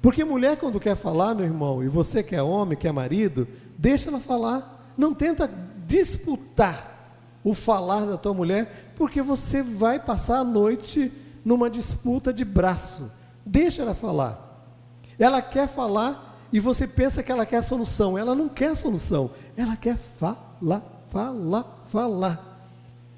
Porque 0.00 0.24
mulher, 0.24 0.56
quando 0.56 0.80
quer 0.80 0.96
falar, 0.96 1.34
meu 1.34 1.44
irmão, 1.44 1.82
e 1.82 1.88
você 1.88 2.22
que 2.22 2.36
é 2.36 2.42
homem, 2.42 2.76
que 2.76 2.86
é 2.86 2.92
marido, 2.92 3.48
deixa 3.76 4.08
ela 4.08 4.20
falar. 4.20 4.92
Não 4.96 5.12
tenta 5.12 5.50
disputar 5.86 6.96
o 7.42 7.54
falar 7.54 8.04
da 8.06 8.16
tua 8.16 8.34
mulher, 8.34 8.92
porque 8.96 9.22
você 9.22 9.62
vai 9.62 9.98
passar 9.98 10.38
a 10.38 10.44
noite 10.44 11.12
numa 11.44 11.70
disputa 11.70 12.32
de 12.32 12.44
braço. 12.44 13.10
Deixa 13.44 13.82
ela 13.82 13.94
falar. 13.94 14.74
Ela 15.18 15.40
quer 15.40 15.68
falar 15.68 16.46
e 16.52 16.58
você 16.58 16.86
pensa 16.86 17.22
que 17.22 17.30
ela 17.30 17.46
quer 17.46 17.62
solução. 17.62 18.18
Ela 18.18 18.34
não 18.34 18.48
quer 18.48 18.74
solução. 18.74 19.30
Ela 19.56 19.76
quer 19.76 19.96
falar, 19.96 20.82
falar, 21.08 21.84
falar. 21.86 22.70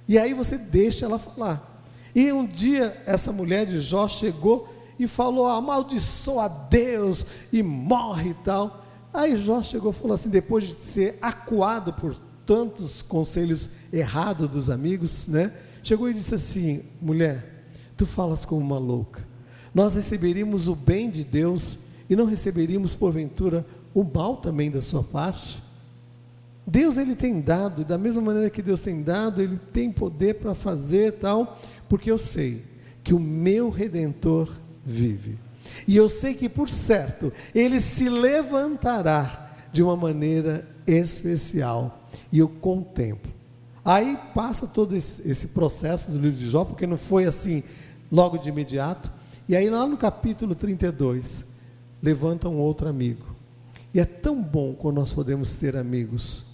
E 0.07 0.19
aí 0.19 0.35
você 0.35 0.59
deixa 0.59 1.07
ela 1.07 1.19
falar. 1.19 1.83
E 2.15 2.33
um 2.33 2.47
dia 2.47 3.01
essa 3.07 3.33
mulher 3.33 3.65
de 3.65 3.79
Jó 3.79 4.07
chegou 4.09 4.69
e 4.99 5.07
falou: 5.07 5.47
amaldiçoa 5.47 6.49
Deus 6.49 7.25
e 7.53 7.63
morre 7.63 8.31
e 8.31 8.35
tal. 8.35 8.85
Aí 9.13 9.37
Jó 9.37 9.63
chegou 9.63 9.91
e 9.91 9.95
falou 9.95 10.15
assim, 10.15 10.29
depois 10.29 10.67
de 10.67 10.75
ser 10.75 11.19
acuado 11.23 11.93
por 11.93 12.15
tantos 12.47 13.03
conselhos 13.03 13.71
errados 13.93 14.49
dos 14.49 14.71
amigos, 14.71 15.27
né? 15.29 15.53
Chegou 15.83 16.09
e 16.09 16.15
disse 16.15 16.35
assim: 16.35 16.83
mulher, 17.01 17.69
tu 17.97 18.07
falas 18.07 18.45
como 18.45 18.61
uma 18.61 18.79
louca. 18.79 19.27
nós 19.75 19.95
receberíamos 19.95 20.69
o 20.69 20.75
bem 20.75 21.11
de 21.11 21.25
Deus 21.25 21.79
e 22.09 22.17
não 22.17 22.25
receberíamos, 22.25 22.95
porventura, 22.95 23.67
o 23.95 24.03
mal 24.03 24.37
também 24.37 24.71
da 24.71 24.81
sua 24.81 25.03
parte? 25.03 25.63
Deus 26.67 26.99
ele 26.99 27.17
tem 27.17 27.41
dado, 27.41 27.85
da 27.85 27.97
mesma 27.97 28.21
maneira 28.21 28.51
que 28.51 28.61
Deus 28.61 28.83
tem 28.83 29.03
dado, 29.03 29.41
ele 29.41 29.59
tem 29.73 29.91
poder 29.91 30.35
para 30.35 30.55
fazer 30.55 31.13
tal, 31.13 31.59
porque 31.89 32.11
eu 32.11 32.19
sei 32.19 32.63
que 33.03 33.15
o 33.15 33.19
meu 33.19 33.71
redentor 33.71 34.51
vive. 34.89 35.39
E 35.87 35.97
eu 35.97 36.09
sei 36.09 36.35
que 36.35 36.49
por 36.49 36.69
certo 36.69 37.33
ele 37.55 37.81
se 37.81 38.09
levantará 38.09 39.57
de 39.71 39.83
uma 39.83 39.97
maneira 39.97 40.67
especial, 40.87 42.09
e 42.33 42.39
eu 42.39 42.49
contemplo. 42.49 43.31
Aí 43.85 44.19
passa 44.35 44.67
todo 44.67 44.97
esse, 44.97 45.49
processo 45.49 46.11
do 46.11 46.19
livro 46.19 46.39
de 46.39 46.49
Jó, 46.49 46.65
porque 46.65 46.87
não 46.87 46.99
foi 46.99 47.25
assim 47.25 47.63
logo 48.11 48.39
de 48.39 48.49
imediato. 48.49 49.11
E 49.49 49.57
aí 49.57 49.69
lá 49.71 49.87
no 49.87 49.97
capítulo 49.97 50.55
32, 50.55 51.45
levanta 52.03 52.49
um 52.49 52.59
outro 52.59 52.89
amigo. 52.89 53.25
E 53.95 54.01
é 54.01 54.05
tão 54.05 54.43
bom 54.43 54.75
quando 54.75 54.97
nós 54.97 55.13
podemos 55.13 55.55
ter 55.55 55.77
amigos 55.77 56.49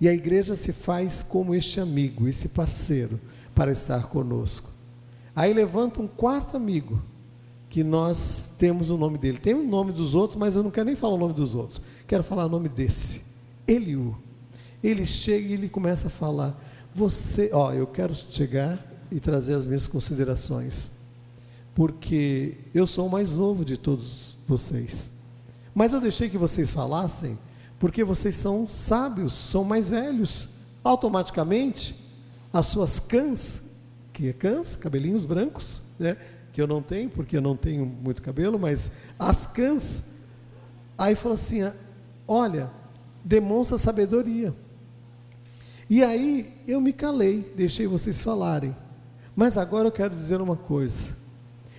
e 0.00 0.08
a 0.08 0.12
igreja 0.12 0.54
se 0.54 0.72
faz 0.72 1.22
como 1.22 1.54
este 1.54 1.80
amigo, 1.80 2.28
esse 2.28 2.50
parceiro, 2.50 3.18
para 3.54 3.72
estar 3.72 4.06
conosco. 4.06 4.70
Aí 5.34 5.52
levanta 5.52 6.00
um 6.00 6.06
quarto 6.06 6.56
amigo, 6.56 7.02
que 7.68 7.84
nós 7.84 8.54
temos 8.58 8.90
o 8.90 8.96
nome 8.96 9.18
dele. 9.18 9.38
Tem 9.38 9.54
o 9.54 9.62
nome 9.62 9.92
dos 9.92 10.14
outros, 10.14 10.38
mas 10.38 10.56
eu 10.56 10.62
não 10.62 10.70
quero 10.70 10.86
nem 10.86 10.96
falar 10.96 11.14
o 11.14 11.18
nome 11.18 11.34
dos 11.34 11.54
outros. 11.54 11.82
Quero 12.06 12.22
falar 12.22 12.46
o 12.46 12.48
nome 12.48 12.68
desse, 12.68 13.22
Eliú. 13.66 14.16
Ele 14.82 15.04
chega 15.04 15.48
e 15.48 15.52
ele 15.52 15.68
começa 15.68 16.06
a 16.08 16.10
falar: 16.10 16.58
Você, 16.94 17.50
ó, 17.52 17.72
eu 17.72 17.86
quero 17.86 18.14
chegar 18.14 18.84
e 19.10 19.20
trazer 19.20 19.54
as 19.54 19.66
minhas 19.66 19.86
considerações, 19.86 20.90
porque 21.74 22.56
eu 22.74 22.86
sou 22.86 23.06
o 23.06 23.10
mais 23.10 23.32
novo 23.32 23.64
de 23.64 23.76
todos 23.76 24.36
vocês. 24.46 25.10
Mas 25.74 25.92
eu 25.92 26.00
deixei 26.00 26.28
que 26.28 26.38
vocês 26.38 26.70
falassem 26.70 27.38
porque 27.78 28.02
vocês 28.02 28.36
são 28.36 28.66
sábios, 28.66 29.32
são 29.32 29.62
mais 29.62 29.90
velhos. 29.90 30.48
Automaticamente, 30.82 31.94
as 32.52 32.66
suas 32.66 32.98
cãs, 32.98 33.62
que 34.12 34.28
é 34.28 34.32
cãs, 34.32 34.74
cabelinhos 34.74 35.24
brancos, 35.24 35.82
né? 35.98 36.16
Que 36.52 36.60
eu 36.60 36.66
não 36.66 36.82
tenho, 36.82 37.10
porque 37.10 37.36
eu 37.36 37.42
não 37.42 37.56
tenho 37.56 37.86
muito 37.86 38.22
cabelo, 38.22 38.58
mas 38.58 38.90
as 39.18 39.46
cãs, 39.46 40.04
aí 40.96 41.14
falou 41.14 41.34
assim: 41.34 41.60
olha, 42.26 42.70
demonstra 43.24 43.78
sabedoria. 43.78 44.54
E 45.90 46.04
aí 46.04 46.52
eu 46.66 46.80
me 46.80 46.92
calei, 46.92 47.50
deixei 47.56 47.86
vocês 47.86 48.22
falarem. 48.22 48.76
Mas 49.34 49.56
agora 49.56 49.86
eu 49.86 49.92
quero 49.92 50.14
dizer 50.14 50.40
uma 50.40 50.56
coisa. 50.56 51.16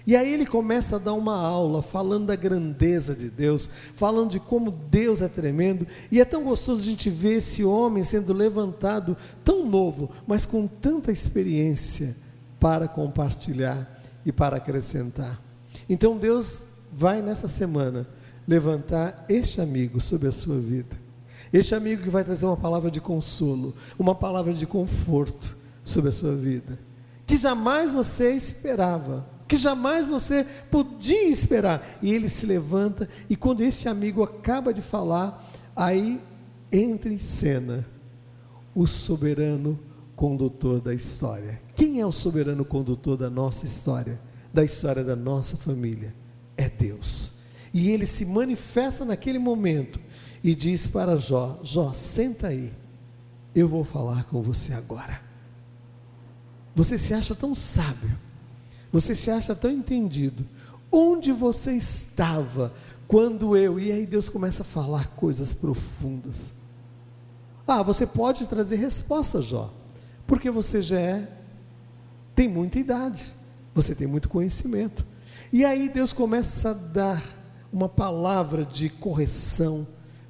E 0.08 0.16
aí 0.16 0.34
ele 0.34 0.46
começa 0.46 0.96
a 0.96 1.00
dar 1.00 1.14
uma 1.14 1.36
aula 1.36 1.84
falando 1.84 2.28
da 2.28 2.36
grandeza 2.36 3.14
de 3.14 3.30
Deus, 3.30 3.70
falando 3.96 4.32
de 4.32 4.40
como 4.40 4.72
Deus 4.72 5.22
é 5.22 5.28
tremendo, 5.28 5.86
e 6.12 6.20
é 6.20 6.26
tão 6.26 6.44
gostoso 6.44 6.82
a 6.82 6.86
gente 6.86 7.12
ver 7.12 7.38
esse 7.38 7.64
homem 7.64 8.02
sendo 8.02 8.34
levantado, 8.34 9.16
tão 9.44 9.68
novo, 9.68 10.10
mas 10.26 10.48
com 10.48 10.66
tanta 10.66 11.12
experiência 11.12 12.16
para 12.60 12.88
compartilhar 12.88 13.99
e 14.26 14.32
para 14.32 14.58
acrescentar. 14.58 15.42
Então 15.88 16.18
Deus 16.18 16.64
vai 16.92 17.22
nessa 17.22 17.48
semana 17.48 18.08
levantar 18.48 19.26
este 19.30 19.62
amigo 19.62 20.00
sobre 20.00 20.28
a 20.28 20.32
sua 20.32 20.60
vida. 20.60 20.98
Este 21.52 21.74
amigo 21.74 22.04
que 22.04 22.10
vai 22.10 22.24
trazer 22.24 22.46
uma 22.46 22.58
palavra 22.58 22.92
de 22.92 23.02
consolo, 23.02 23.76
uma 23.98 24.14
palavra 24.14 24.54
de 24.54 24.68
conforto 24.68 25.58
sobre 25.84 26.10
a 26.10 26.14
sua 26.14 26.36
vida, 26.36 26.80
que 27.26 27.38
jamais 27.38 27.92
você 27.92 28.34
esperava 28.34 29.26
que 29.50 29.56
jamais 29.56 30.08
você 30.08 30.46
podia 30.70 31.28
esperar. 31.28 31.84
E 32.04 32.14
ele 32.14 32.30
se 32.30 32.46
levanta, 32.46 33.10
e 33.28 33.36
quando 33.36 33.62
esse 33.62 33.90
amigo 33.90 34.22
acaba 34.22 34.72
de 34.72 34.82
falar, 34.82 35.44
aí 35.76 36.22
entra 36.72 37.12
em 37.12 37.18
cena 37.18 37.84
o 38.76 38.86
soberano 38.86 39.78
condutor 40.16 40.80
da 40.80 40.94
história. 40.94 41.60
Quem 41.80 42.02
é 42.02 42.06
o 42.06 42.12
soberano 42.12 42.66
condutor 42.66 43.16
da 43.16 43.30
nossa 43.30 43.66
história, 43.66 44.20
da 44.54 44.66
história 44.66 45.02
da 45.02 45.16
nossa 45.16 45.56
família? 45.56 46.14
É 46.58 46.68
Deus. 46.68 47.40
E 47.74 47.90
ele 47.90 48.06
se 48.06 48.26
manifesta 48.26 49.06
naquele 49.06 49.40
momento 49.40 49.98
e 50.44 50.54
diz 50.54 50.86
para 50.86 51.16
Jó: 51.16 51.58
Jó, 51.64 51.94
senta 51.94 52.48
aí, 52.48 52.74
eu 53.56 53.70
vou 53.70 53.86
falar 53.86 54.26
com 54.26 54.42
você 54.42 54.74
agora. 54.74 55.22
Você 56.76 56.98
se 56.98 57.14
acha 57.14 57.34
tão 57.34 57.56
sábio 57.56 58.20
você 58.92 59.14
se 59.14 59.30
acha 59.30 59.56
tão 59.56 59.72
entendido. 59.72 60.46
Onde 60.92 61.32
você 61.32 61.74
estava 61.74 62.74
quando 63.08 63.56
eu. 63.56 63.80
E 63.80 63.92
aí 63.92 64.06
Deus 64.06 64.28
começa 64.28 64.64
a 64.64 64.66
falar 64.66 65.08
coisas 65.10 65.54
profundas. 65.54 66.54
Ah, 67.68 67.84
você 67.84 68.08
pode 68.08 68.50
trazer 68.50 68.78
resposta, 68.78 69.42
Jó, 69.44 69.72
porque 70.26 70.50
você 70.50 70.82
já 70.82 71.00
é, 71.00 71.28
tem 72.40 72.48
muita 72.48 72.80
idade, 72.80 73.36
você 73.76 73.94
tem 73.94 74.08
muito 74.08 74.30
conhecimento. 74.30 75.06
E 75.52 75.66
aí 75.66 75.90
Deus 75.90 76.14
começa 76.14 76.70
a 76.70 76.74
dar 76.74 77.22
uma 77.70 77.90
palavra 77.90 78.64
de 78.64 78.90
correção, 78.90 79.86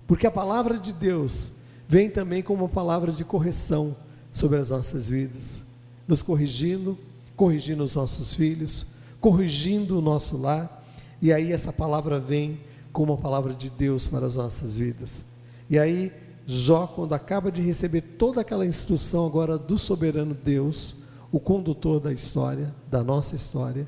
porque 0.07 0.25
a 0.25 0.31
palavra 0.31 0.79
de 0.79 0.91
Deus 0.91 1.51
vem 1.87 2.09
também 2.09 2.41
como 2.41 2.63
uma 2.63 2.69
palavra 2.69 3.11
de 3.11 3.23
correção 3.23 3.95
sobre 4.31 4.57
as 4.57 4.71
nossas 4.71 5.07
vidas, 5.07 5.61
nos 6.07 6.23
corrigindo, 6.23 6.97
corrigindo 7.35 7.83
os 7.83 7.93
nossos 7.93 8.33
filhos, 8.33 8.95
corrigindo 9.21 9.99
o 9.99 10.01
nosso 10.01 10.35
lar, 10.35 10.83
e 11.21 11.31
aí 11.31 11.51
essa 11.51 11.71
palavra 11.71 12.19
vem 12.19 12.59
como 12.91 13.13
uma 13.13 13.21
palavra 13.21 13.53
de 13.53 13.69
Deus 13.69 14.07
para 14.07 14.25
as 14.25 14.35
nossas 14.35 14.75
vidas. 14.75 15.23
E 15.69 15.77
aí, 15.77 16.11
Jó, 16.47 16.87
quando 16.87 17.13
acaba 17.13 17.51
de 17.51 17.61
receber 17.61 18.01
toda 18.01 18.41
aquela 18.41 18.65
instrução 18.65 19.27
agora 19.27 19.59
do 19.59 19.77
soberano 19.77 20.33
Deus, 20.33 20.95
o 21.31 21.39
condutor 21.39 21.99
da 21.99 22.11
história, 22.11 22.73
da 22.89 23.03
nossa 23.03 23.35
história, 23.35 23.87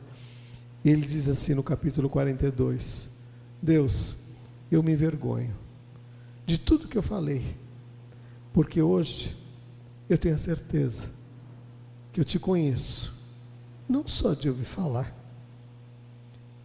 ele 0.84 1.06
diz 1.06 1.28
assim 1.28 1.54
no 1.54 1.64
capítulo 1.64 2.10
42: 2.10 3.10
Deus, 3.62 4.16
eu 4.72 4.82
me 4.82 4.92
envergonho 4.92 5.56
de 6.46 6.58
tudo 6.58 6.88
que 6.88 6.98
eu 6.98 7.04
falei, 7.04 7.56
porque 8.54 8.82
hoje 8.82 9.38
eu 10.10 10.18
tenho 10.18 10.36
a 10.36 10.38
certeza 10.38 11.12
que 12.12 12.20
eu 12.20 12.26
te 12.26 12.38
conheço 12.38 13.22
não 13.88 14.08
só 14.08 14.34
de 14.34 14.50
ouvir 14.50 14.66
falar, 14.66 15.14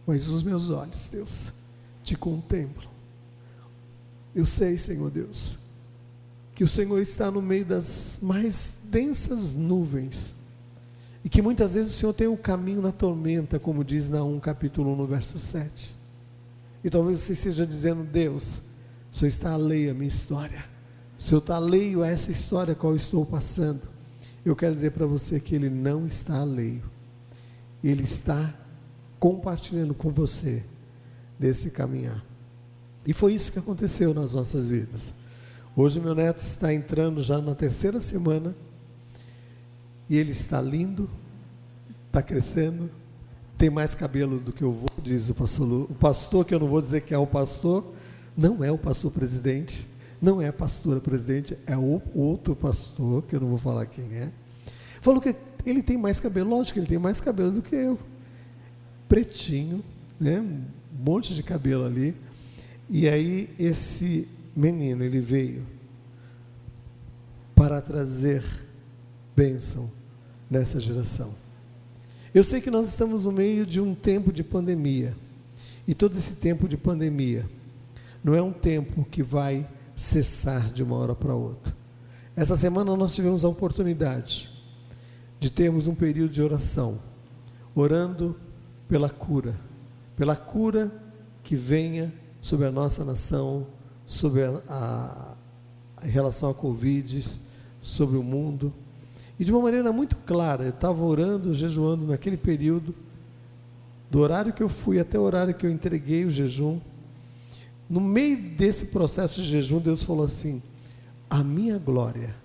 mas 0.05 0.29
os 0.29 0.41
meus 0.41 0.69
olhos, 0.69 1.09
Deus, 1.09 1.51
te 2.03 2.15
contemplam. 2.15 2.89
Eu 4.33 4.45
sei, 4.45 4.77
Senhor 4.77 5.11
Deus, 5.11 5.59
que 6.55 6.63
o 6.63 6.67
Senhor 6.67 6.99
está 6.99 7.29
no 7.29 7.41
meio 7.41 7.65
das 7.65 8.19
mais 8.21 8.83
densas 8.89 9.53
nuvens 9.53 10.36
e 11.27 11.29
que 11.29 11.41
muitas 11.41 11.73
vezes 11.73 11.93
o 11.93 11.97
Senhor 11.97 12.13
tem 12.13 12.25
um 12.25 12.37
caminho 12.37 12.81
na 12.81 12.93
tormenta, 12.93 13.59
como 13.59 13.83
diz 13.83 14.07
na 14.07 14.23
1 14.23 14.39
capítulo 14.39 14.93
1, 14.93 14.95
no 14.95 15.05
verso 15.05 15.37
7. 15.37 15.93
E 16.81 16.89
talvez 16.89 17.19
você 17.19 17.33
esteja 17.33 17.67
dizendo, 17.67 18.05
Deus, 18.05 18.61
o 19.11 19.17
Senhor 19.17 19.27
está 19.27 19.51
alheio 19.51 19.91
à 19.91 19.93
minha 19.93 20.07
história. 20.07 20.63
O 21.19 21.21
Senhor 21.21 21.39
está 21.39 21.57
alheio 21.57 22.01
a 22.01 22.07
essa 22.07 22.31
história 22.31 22.71
a 22.71 22.75
qual 22.77 22.93
eu 22.93 22.95
estou 22.95 23.25
passando. 23.25 23.81
Eu 24.45 24.55
quero 24.55 24.73
dizer 24.73 24.91
para 24.91 25.05
você 25.05 25.37
que 25.37 25.53
Ele 25.53 25.69
não 25.69 26.05
está 26.05 26.39
alheio. 26.39 26.89
Ele 27.83 28.03
está 28.03 28.53
compartilhando 29.19 29.93
com 29.93 30.09
você 30.09 30.63
desse 31.37 31.71
caminhar. 31.71 32.23
E 33.05 33.11
foi 33.11 33.33
isso 33.33 33.51
que 33.51 33.59
aconteceu 33.59 34.13
nas 34.13 34.33
nossas 34.33 34.69
vidas. 34.69 35.13
Hoje 35.75 35.99
meu 35.99 36.15
neto 36.15 36.39
está 36.39 36.73
entrando 36.73 37.21
já 37.21 37.41
na 37.41 37.53
terceira 37.53 37.99
semana 37.99 38.55
e 40.09 40.17
ele 40.17 40.31
está 40.31 40.61
lindo, 40.61 41.09
está 42.07 42.21
crescendo, 42.21 42.89
tem 43.57 43.69
mais 43.69 43.95
cabelo 43.95 44.39
do 44.39 44.51
que 44.51 44.63
eu 44.63 44.71
vou, 44.71 44.89
diz 45.01 45.29
o 45.29 45.35
pastor 45.35 45.67
Lu. 45.67 45.83
O 45.89 45.95
pastor, 45.95 46.45
que 46.45 46.53
eu 46.53 46.59
não 46.59 46.67
vou 46.67 46.81
dizer 46.81 47.01
que 47.01 47.13
é 47.13 47.17
o 47.17 47.25
pastor, 47.25 47.93
não 48.35 48.63
é 48.63 48.71
o 48.71 48.77
pastor 48.77 49.11
presidente, 49.11 49.87
não 50.21 50.41
é 50.41 50.47
a 50.47 50.53
pastora 50.53 50.99
presidente, 50.99 51.57
é 51.65 51.75
o 51.75 52.01
outro 52.13 52.55
pastor, 52.55 53.23
que 53.23 53.35
eu 53.35 53.39
não 53.39 53.49
vou 53.49 53.57
falar 53.57 53.85
quem 53.85 54.05
é. 54.13 54.31
Falou 55.01 55.21
que 55.21 55.35
ele 55.65 55.81
tem 55.81 55.97
mais 55.97 56.19
cabelo, 56.19 56.51
lógico 56.51 56.75
que 56.75 56.79
ele 56.79 56.87
tem 56.87 56.99
mais 56.99 57.19
cabelo 57.19 57.51
do 57.51 57.61
que 57.61 57.75
eu. 57.75 57.99
Pretinho, 59.09 59.83
né? 60.19 60.39
um 60.39 60.63
monte 61.03 61.33
de 61.33 61.43
cabelo 61.43 61.85
ali. 61.85 62.15
E 62.89 63.07
aí 63.07 63.49
esse 63.59 64.27
menino, 64.55 65.03
ele 65.03 65.19
veio 65.19 65.65
para 67.55 67.81
trazer 67.81 68.43
bênção 69.37 69.91
nessa 70.49 70.79
geração. 70.79 71.35
Eu 72.33 72.43
sei 72.43 72.59
que 72.59 72.71
nós 72.71 72.87
estamos 72.87 73.23
no 73.23 73.31
meio 73.31 73.67
de 73.67 73.79
um 73.79 73.93
tempo 73.93 74.33
de 74.33 74.43
pandemia. 74.43 75.15
E 75.87 75.93
todo 75.93 76.17
esse 76.17 76.37
tempo 76.37 76.67
de 76.67 76.75
pandemia 76.75 77.47
não 78.23 78.33
é 78.33 78.41
um 78.41 78.51
tempo 78.51 79.05
que 79.05 79.21
vai 79.21 79.69
cessar 79.95 80.73
de 80.73 80.81
uma 80.81 80.95
hora 80.95 81.13
para 81.13 81.35
outra. 81.35 81.71
Essa 82.35 82.55
semana 82.55 82.95
nós 82.97 83.13
tivemos 83.13 83.45
a 83.45 83.47
oportunidade 83.47 84.49
de 85.39 85.51
termos 85.51 85.87
um 85.87 85.93
período 85.93 86.31
de 86.31 86.41
oração, 86.41 86.99
orando 87.75 88.35
pela 88.89 89.09
cura, 89.09 89.55
pela 90.15 90.35
cura 90.35 90.91
que 91.43 91.55
venha 91.55 92.11
sobre 92.41 92.65
a 92.65 92.71
nossa 92.71 93.05
nação, 93.05 93.67
sobre 94.03 94.43
a, 94.43 94.61
a, 94.67 95.35
a 95.97 96.05
relação 96.05 96.49
à 96.49 96.55
Covid, 96.55 97.23
sobre 97.79 98.17
o 98.17 98.23
mundo. 98.23 98.73
E 99.39 99.45
de 99.45 99.51
uma 99.51 99.61
maneira 99.61 99.91
muito 99.91 100.15
clara, 100.15 100.63
eu 100.63 100.69
estava 100.69 101.03
orando, 101.03 101.53
jejuando 101.53 102.07
naquele 102.07 102.37
período, 102.37 102.95
do 104.09 104.19
horário 104.19 104.53
que 104.53 104.63
eu 104.63 104.69
fui 104.69 104.99
até 104.99 105.19
o 105.19 105.21
horário 105.21 105.53
que 105.53 105.65
eu 105.65 105.69
entreguei 105.71 106.25
o 106.25 106.31
jejum. 106.31 106.79
No 107.89 108.01
meio 108.01 108.37
desse 108.37 108.87
processo 108.87 109.41
de 109.41 109.47
jejum, 109.47 109.79
Deus 109.79 110.03
falou 110.03 110.25
assim: 110.25 110.61
A 111.29 111.43
minha 111.43 111.77
glória 111.77 112.35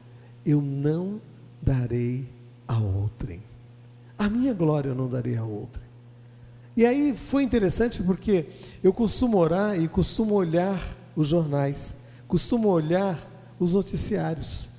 eu 0.45 0.61
não 0.61 1.20
darei 1.61 2.28
a 2.66 2.78
outrem. 2.78 3.43
A 4.18 4.28
minha 4.28 4.53
glória 4.53 4.90
eu 4.90 4.95
não 4.95 5.09
darei 5.09 5.36
a 5.36 5.45
outrem. 5.45 5.82
E 6.76 6.86
aí 6.86 7.14
foi 7.14 7.43
interessante 7.43 8.03
porque 8.03 8.47
eu 8.82 8.93
costumo 8.93 9.36
orar 9.36 9.80
e 9.80 9.88
costumo 9.88 10.34
olhar 10.34 10.80
os 11.14 11.28
jornais, 11.28 11.97
costumo 12.26 12.68
olhar 12.68 13.18
os 13.59 13.74
noticiários. 13.74 14.71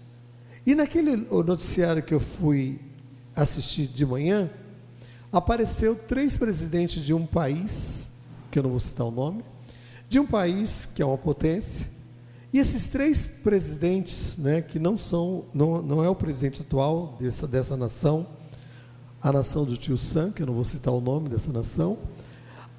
E 0.65 0.73
naquele 0.73 1.15
noticiário 1.15 2.01
que 2.01 2.13
eu 2.13 2.19
fui 2.19 2.79
assistir 3.35 3.87
de 3.87 4.05
manhã, 4.05 4.49
apareceu 5.31 5.95
três 5.95 6.37
presidentes 6.37 7.03
de 7.03 7.13
um 7.13 7.25
país, 7.25 8.11
que 8.49 8.59
eu 8.59 8.63
não 8.63 8.69
vou 8.69 8.79
citar 8.79 9.05
o 9.05 9.11
nome, 9.11 9.43
de 10.07 10.19
um 10.19 10.25
país 10.25 10.85
que 10.85 11.01
é 11.01 11.05
uma 11.05 11.17
potência, 11.17 11.87
e 12.53 12.59
esses 12.59 12.85
três 12.85 13.25
presidentes, 13.25 14.37
né, 14.37 14.61
que 14.61 14.77
não 14.77 14.95
são, 14.95 15.45
não, 15.53 15.81
não 15.81 16.03
é 16.03 16.07
o 16.07 16.13
presidente 16.13 16.61
atual 16.61 17.17
dessa, 17.19 17.47
dessa 17.47 17.75
nação, 17.75 18.27
a 19.19 19.31
nação 19.31 19.65
do 19.65 19.75
tio 19.75 19.97
Sam, 19.97 20.31
que 20.31 20.43
eu 20.43 20.45
não 20.45 20.53
vou 20.53 20.63
citar 20.63 20.93
o 20.93 21.01
nome 21.01 21.29
dessa 21.29 21.51
nação, 21.51 21.97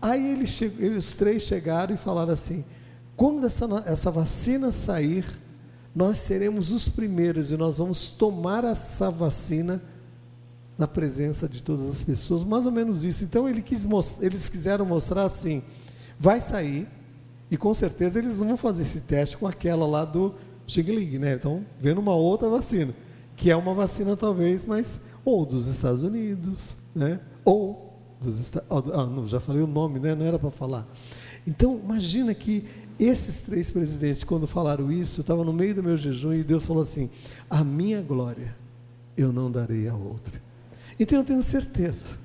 aí 0.01 0.30
eles, 0.30 0.62
eles 0.62 1.12
três 1.14 1.43
chegaram 1.43 1.93
e 1.93 1.99
falaram 1.99 2.32
assim, 2.32 2.64
quando 3.16 3.47
essa, 3.47 3.66
essa 3.85 4.11
vacina 4.12 4.70
sair, 4.70 5.26
nós 5.95 6.18
seremos 6.18 6.72
os 6.72 6.88
primeiros 6.88 7.51
e 7.51 7.57
nós 7.57 7.78
vamos 7.78 8.07
tomar 8.07 8.64
essa 8.64 9.11
vacina 9.11 9.80
na 10.76 10.88
presença 10.88 11.49
de 11.49 11.62
todas 11.62 11.88
as 11.88 12.03
pessoas, 12.03 12.42
mais 12.42 12.66
ou 12.66 12.72
menos 12.72 13.05
isso. 13.05 13.22
Então 13.24 13.49
ele 13.49 13.62
quis, 13.62 13.86
eles 14.20 14.49
quiseram 14.49 14.84
mostrar 14.84 15.22
assim: 15.22 15.62
vai 16.18 16.40
sair, 16.40 16.88
e 17.51 17.57
com 17.57 17.72
certeza 17.72 18.18
eles 18.18 18.38
não 18.38 18.49
vão 18.49 18.57
fazer 18.57 18.82
esse 18.82 19.03
teste 19.03 19.36
com 19.36 19.47
aquela 19.47 19.86
lá 19.86 20.05
do 20.05 20.34
Xiglig, 20.66 21.18
né? 21.18 21.34
Então, 21.34 21.64
vendo 21.78 21.99
uma 21.99 22.14
outra 22.14 22.49
vacina, 22.49 22.92
que 23.36 23.51
é 23.51 23.57
uma 23.57 23.74
vacina 23.74 24.16
talvez, 24.16 24.66
mas 24.66 25.01
ou 25.24 25.47
dos 25.47 25.68
Estados 25.68 26.03
Unidos, 26.03 26.76
né? 26.95 27.20
Ou 27.45 27.93
dos 28.20 28.56
ah, 28.56 29.26
já 29.26 29.40
falei 29.40 29.62
o 29.62 29.66
nome, 29.66 29.98
né? 29.98 30.14
Não 30.14 30.24
era 30.24 30.38
para 30.38 30.50
falar. 30.50 30.86
Então, 31.46 31.78
imagina 31.82 32.34
que 32.34 32.64
esses 32.98 33.42
três 33.42 33.70
presidentes, 33.70 34.24
quando 34.24 34.46
falaram 34.46 34.90
isso, 34.90 35.20
eu 35.20 35.22
estava 35.22 35.44
no 35.44 35.52
meio 35.52 35.74
do 35.74 35.82
meu 35.82 35.96
jejum 35.96 36.32
e 36.32 36.44
Deus 36.44 36.64
falou 36.64 36.82
assim: 36.82 37.10
A 37.50 37.64
minha 37.64 38.00
glória 38.00 38.56
eu 39.16 39.32
não 39.32 39.50
darei 39.50 39.88
a 39.88 39.94
outra. 39.94 40.42
Então 40.98 41.18
eu 41.18 41.24
tenho 41.24 41.42
certeza 41.42 42.18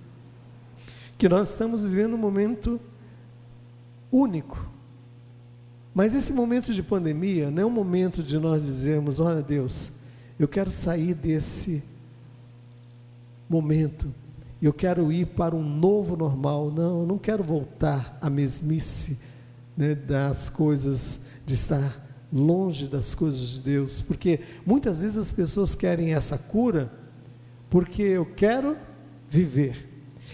que 1.18 1.28
nós 1.28 1.50
estamos 1.50 1.86
vivendo 1.86 2.14
um 2.14 2.18
momento 2.18 2.80
único. 4.12 4.70
Mas 5.94 6.14
esse 6.14 6.32
momento 6.32 6.74
de 6.74 6.84
pandemia 6.84 7.50
não 7.52 7.64
é 7.64 7.66
um 7.66 7.72
momento 7.72 8.24
de 8.24 8.38
nós 8.38 8.64
dizermos: 8.64 9.20
Olha, 9.20 9.42
Deus, 9.42 9.92
eu 10.38 10.48
quero 10.48 10.70
sair 10.70 11.14
desse 11.14 11.84
momento, 13.50 14.14
eu 14.66 14.74
quero 14.74 15.12
ir 15.12 15.28
para 15.28 15.56
um 15.56 15.64
novo 15.64 16.18
normal. 16.18 16.72
Não, 16.72 17.02
eu 17.02 17.08
não 17.08 17.18
quero 17.18 17.44
voltar 17.44 18.18
à 18.22 18.30
mesmice 18.30 19.20
né, 19.76 19.96
das 19.96 20.50
coisas, 20.50 21.22
de 21.46 21.54
estar 21.54 22.08
longe 22.32 22.88
das 22.88 23.16
coisas 23.16 23.50
de 23.50 23.62
Deus, 23.62 24.02
porque 24.02 24.42
muitas 24.66 25.02
vezes 25.02 25.18
as 25.18 25.32
pessoas 25.32 25.74
querem 25.74 26.14
essa 26.14 26.38
cura 26.38 26.92
porque 27.70 28.04
eu 28.04 28.26
quero 28.26 28.78
viver, 29.30 29.88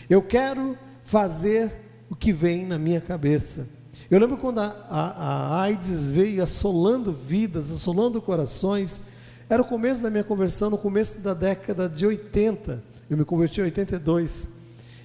eu 0.10 0.22
quero 0.22 0.78
fazer 1.04 1.72
o 2.10 2.16
que 2.16 2.34
vem 2.34 2.66
na 2.66 2.78
minha 2.78 3.02
cabeça. 3.02 3.68
Eu 4.10 4.20
lembro 4.20 4.38
quando 4.38 4.60
a, 4.60 4.68
a, 4.90 5.58
a 5.58 5.62
AIDS 5.64 6.06
veio 6.06 6.44
assolando 6.44 7.12
vidas, 7.12 7.72
assolando 7.72 8.22
corações, 8.22 9.02
era 9.50 9.62
o 9.62 9.66
começo 9.66 10.02
da 10.02 10.10
minha 10.10 10.24
conversão, 10.24 10.70
no 10.70 10.78
começo 10.78 11.22
da 11.22 11.34
década 11.34 11.88
de 11.88 12.06
80. 12.06 12.95
Eu 13.10 13.18
me 13.18 13.26
converti 13.26 13.62
em 13.62 13.66
82. 13.66 14.48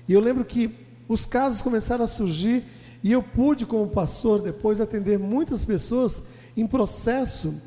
E 0.09 0.13
eu 0.13 0.21
lembro 0.21 0.45
que 0.45 0.75
os 1.09 1.27
casos 1.27 1.61
começaram 1.63 2.05
a 2.05 2.09
surgir 2.09 2.65
e 3.03 3.13
eu 3.13 3.23
pude, 3.23 3.65
como 3.65 3.89
pastor, 3.89 4.43
depois 4.43 4.81
atender 4.81 5.19
muitas 5.19 5.65
pessoas 5.65 6.25
em 6.57 6.67
processo 6.67 7.61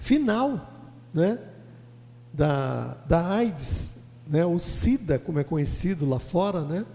final 0.00 0.90
né, 1.12 1.38
da, 2.32 2.94
da 3.06 3.34
AIDS, 3.34 3.94
né, 4.26 4.44
o 4.44 4.58
SIDA, 4.58 5.18
como 5.18 5.38
é 5.38 5.44
conhecido 5.44 6.08
lá 6.08 6.18
fora. 6.18 6.62
Né, 6.62 6.86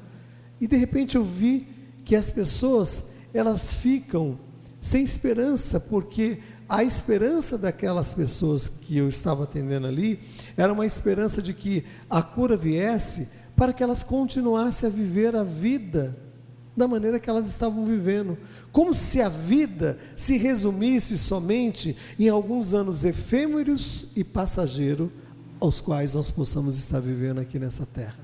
e 0.59 0.67
de 0.67 0.75
repente 0.75 1.15
eu 1.15 1.23
vi 1.23 1.67
que 2.03 2.15
as 2.15 2.29
pessoas 2.29 3.17
elas 3.33 3.73
ficam 3.73 4.39
sem 4.81 5.03
esperança, 5.03 5.79
porque 5.79 6.39
a 6.69 6.83
esperança 6.83 7.57
daquelas 7.57 8.13
pessoas 8.13 8.67
que 8.67 8.97
eu 8.97 9.07
estava 9.07 9.43
atendendo 9.43 9.87
ali 9.87 10.19
era 10.55 10.73
uma 10.73 10.85
esperança 10.85 11.41
de 11.41 11.53
que 11.53 11.85
a 12.09 12.21
cura 12.21 12.57
viesse 12.57 13.29
para 13.55 13.71
que 13.71 13.81
elas 13.81 14.03
continuassem 14.03 14.87
a 14.87 14.91
viver 14.91 15.35
a 15.35 15.43
vida 15.43 16.15
da 16.75 16.87
maneira 16.87 17.19
que 17.19 17.29
elas 17.29 17.47
estavam 17.47 17.85
vivendo. 17.85 18.37
Como 18.71 18.93
se 18.93 19.21
a 19.21 19.29
vida 19.29 19.97
se 20.15 20.37
resumisse 20.37 21.17
somente 21.17 21.97
em 22.19 22.29
alguns 22.29 22.73
anos 22.73 23.03
efêmeros 23.03 24.09
e 24.15 24.23
passageiros 24.23 25.09
aos 25.59 25.81
quais 25.81 26.13
nós 26.13 26.29
possamos 26.29 26.77
estar 26.77 26.99
vivendo 26.99 27.39
aqui 27.39 27.57
nessa 27.57 27.85
terra. 27.85 28.19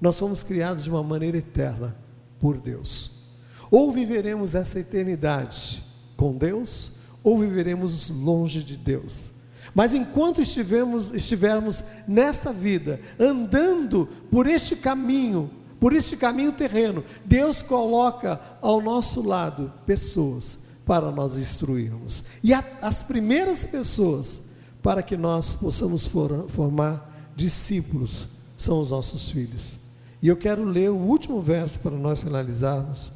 Nós 0.00 0.18
fomos 0.18 0.42
criados 0.42 0.82
de 0.82 0.90
uma 0.90 1.02
maneira 1.02 1.36
eterna 1.36 1.96
por 2.40 2.58
Deus. 2.58 3.22
Ou 3.70 3.92
viveremos 3.92 4.56
essa 4.56 4.80
eternidade 4.80 5.84
com 6.16 6.36
Deus, 6.36 7.01
ou 7.22 7.38
viveremos 7.38 8.10
longe 8.10 8.62
de 8.62 8.76
Deus. 8.76 9.30
Mas 9.74 9.94
enquanto 9.94 10.42
estivermos, 10.42 11.10
estivermos 11.10 11.84
nesta 12.06 12.52
vida, 12.52 13.00
andando 13.18 14.06
por 14.30 14.46
este 14.46 14.76
caminho, 14.76 15.50
por 15.80 15.94
este 15.94 16.16
caminho 16.16 16.52
terreno, 16.52 17.02
Deus 17.24 17.62
coloca 17.62 18.40
ao 18.60 18.80
nosso 18.82 19.22
lado 19.22 19.72
pessoas 19.86 20.58
para 20.84 21.10
nós 21.10 21.38
instruirmos. 21.38 22.24
E 22.42 22.52
a, 22.52 22.62
as 22.82 23.02
primeiras 23.02 23.64
pessoas 23.64 24.52
para 24.82 25.02
que 25.02 25.16
nós 25.16 25.54
possamos 25.54 26.06
for, 26.06 26.48
formar 26.50 27.32
discípulos 27.36 28.28
são 28.56 28.80
os 28.80 28.90
nossos 28.90 29.30
filhos. 29.30 29.78
E 30.20 30.28
eu 30.28 30.36
quero 30.36 30.64
ler 30.64 30.90
o 30.90 30.96
último 30.96 31.40
verso 31.40 31.80
para 31.80 31.96
nós 31.96 32.20
finalizarmos. 32.20 33.10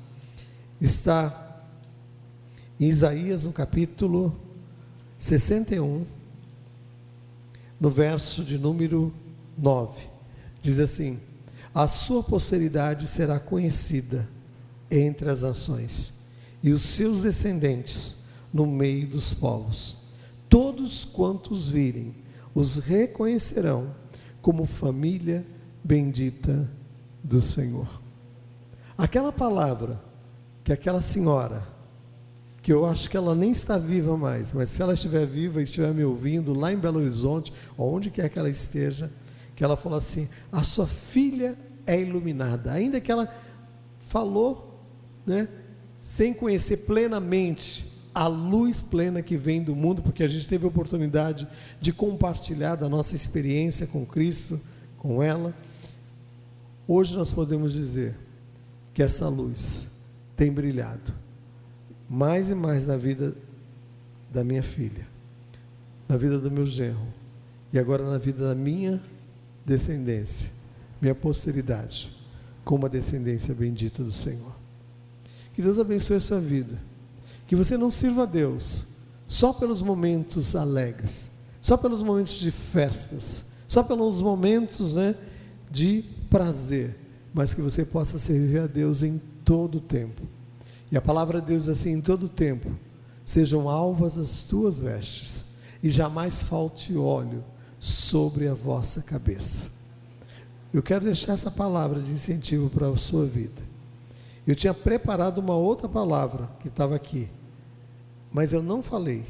Está 0.80 1.45
em 2.78 2.86
Isaías, 2.86 3.44
no 3.44 3.52
capítulo 3.52 4.34
61, 5.18 6.04
no 7.80 7.90
verso 7.90 8.44
de 8.44 8.58
número 8.58 9.12
9. 9.56 10.08
Diz 10.60 10.78
assim: 10.78 11.20
a 11.78 11.86
sua 11.86 12.22
posteridade 12.22 13.06
será 13.06 13.38
conhecida 13.38 14.26
entre 14.90 15.28
as 15.28 15.42
nações, 15.42 16.14
e 16.62 16.72
os 16.72 16.80
seus 16.80 17.20
descendentes 17.20 18.16
no 18.50 18.66
meio 18.66 19.06
dos 19.06 19.34
povos. 19.34 19.98
Todos 20.48 21.04
quantos 21.04 21.68
virem, 21.68 22.14
os 22.54 22.78
reconhecerão 22.78 23.94
como 24.40 24.64
família 24.64 25.46
bendita 25.84 26.66
do 27.22 27.42
Senhor. 27.42 28.00
Aquela 28.96 29.30
palavra 29.30 30.00
que 30.64 30.72
aquela 30.72 31.02
senhora, 31.02 31.62
que 32.66 32.72
eu 32.72 32.84
acho 32.84 33.08
que 33.08 33.16
ela 33.16 33.32
nem 33.32 33.52
está 33.52 33.78
viva 33.78 34.16
mais, 34.16 34.52
mas 34.52 34.68
se 34.70 34.82
ela 34.82 34.94
estiver 34.94 35.24
viva 35.24 35.60
e 35.60 35.64
estiver 35.64 35.94
me 35.94 36.02
ouvindo 36.02 36.52
lá 36.52 36.72
em 36.72 36.76
Belo 36.76 36.98
Horizonte, 36.98 37.52
onde 37.78 38.10
quer 38.10 38.28
que 38.28 38.40
ela 38.40 38.50
esteja, 38.50 39.08
que 39.54 39.62
ela 39.62 39.76
falou 39.76 39.96
assim: 39.96 40.28
a 40.50 40.64
sua 40.64 40.84
filha 40.84 41.56
é 41.86 42.00
iluminada, 42.00 42.72
ainda 42.72 43.00
que 43.00 43.12
ela 43.12 43.32
falou, 44.00 44.82
né, 45.24 45.46
sem 46.00 46.34
conhecer 46.34 46.78
plenamente 46.78 47.86
a 48.12 48.26
luz 48.26 48.82
plena 48.82 49.22
que 49.22 49.36
vem 49.36 49.62
do 49.62 49.76
mundo, 49.76 50.02
porque 50.02 50.24
a 50.24 50.28
gente 50.28 50.48
teve 50.48 50.64
a 50.64 50.68
oportunidade 50.68 51.46
de 51.80 51.92
compartilhar 51.92 52.74
da 52.74 52.88
nossa 52.88 53.14
experiência 53.14 53.86
com 53.86 54.04
Cristo, 54.04 54.60
com 54.98 55.22
ela. 55.22 55.54
Hoje 56.88 57.16
nós 57.16 57.30
podemos 57.30 57.74
dizer 57.74 58.18
que 58.92 59.04
essa 59.04 59.28
luz 59.28 59.86
tem 60.34 60.50
brilhado 60.50 61.25
mais 62.08 62.50
e 62.50 62.54
mais 62.54 62.86
na 62.86 62.96
vida 62.96 63.34
da 64.32 64.44
minha 64.44 64.62
filha, 64.62 65.06
na 66.08 66.16
vida 66.16 66.38
do 66.38 66.50
meu 66.50 66.66
genro 66.66 67.06
e 67.72 67.78
agora 67.78 68.08
na 68.08 68.18
vida 68.18 68.48
da 68.48 68.54
minha 68.54 69.02
descendência 69.64 70.56
minha 71.00 71.14
posteridade, 71.14 72.10
como 72.64 72.86
a 72.86 72.88
descendência 72.88 73.54
bendita 73.54 74.02
do 74.02 74.12
Senhor. 74.12 74.54
Que 75.54 75.62
Deus 75.62 75.78
abençoe 75.78 76.16
a 76.16 76.20
sua 76.20 76.40
vida. 76.40 76.80
Que 77.46 77.56
você 77.56 77.76
não 77.76 77.90
sirva 77.90 78.24
a 78.24 78.26
Deus 78.26 78.86
só 79.26 79.52
pelos 79.52 79.82
momentos 79.82 80.56
alegres, 80.56 81.28
só 81.60 81.76
pelos 81.76 82.02
momentos 82.02 82.34
de 82.34 82.50
festas, 82.50 83.44
só 83.68 83.82
pelos 83.82 84.20
momentos 84.20 84.94
né, 84.94 85.14
de 85.70 86.04
prazer, 86.28 86.96
mas 87.32 87.54
que 87.54 87.60
você 87.60 87.84
possa 87.84 88.18
servir 88.18 88.60
a 88.60 88.66
Deus 88.66 89.02
em 89.02 89.20
todo 89.44 89.78
o 89.78 89.80
tempo. 89.80 90.22
E 90.90 90.96
a 90.96 91.02
palavra 91.02 91.40
de 91.40 91.48
Deus 91.48 91.68
assim: 91.68 91.92
em 91.92 92.00
todo 92.00 92.28
tempo, 92.28 92.70
sejam 93.24 93.68
alvas 93.68 94.18
as 94.18 94.42
tuas 94.42 94.78
vestes, 94.78 95.44
e 95.82 95.90
jamais 95.90 96.42
falte 96.42 96.96
óleo 96.96 97.44
sobre 97.78 98.48
a 98.48 98.54
vossa 98.54 99.02
cabeça. 99.02 99.70
Eu 100.72 100.82
quero 100.82 101.04
deixar 101.04 101.32
essa 101.32 101.50
palavra 101.50 102.00
de 102.00 102.12
incentivo 102.12 102.68
para 102.68 102.88
a 102.88 102.96
sua 102.96 103.26
vida. 103.26 103.62
Eu 104.46 104.54
tinha 104.54 104.72
preparado 104.72 105.38
uma 105.38 105.56
outra 105.56 105.88
palavra 105.88 106.48
que 106.60 106.68
estava 106.68 106.94
aqui, 106.94 107.28
mas 108.32 108.52
eu 108.52 108.62
não 108.62 108.82
falei, 108.82 109.24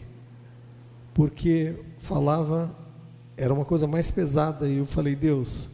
porque 1.14 1.74
falava, 1.98 2.74
era 3.36 3.52
uma 3.52 3.64
coisa 3.64 3.86
mais 3.86 4.10
pesada, 4.10 4.68
e 4.68 4.76
eu 4.76 4.84
falei, 4.84 5.16
Deus, 5.16 5.68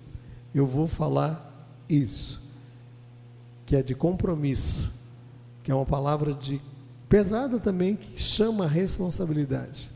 eu 0.54 0.66
vou 0.66 0.86
falar 0.86 1.68
isso, 1.88 2.40
que 3.66 3.74
é 3.74 3.82
de 3.82 3.94
compromisso, 3.94 5.01
que 5.62 5.70
é 5.70 5.74
uma 5.74 5.86
palavra 5.86 6.34
de 6.34 6.60
pesada 7.08 7.58
também, 7.58 7.94
que 7.96 8.20
chama 8.20 8.64
a 8.64 8.68
responsabilidade. 8.68 9.90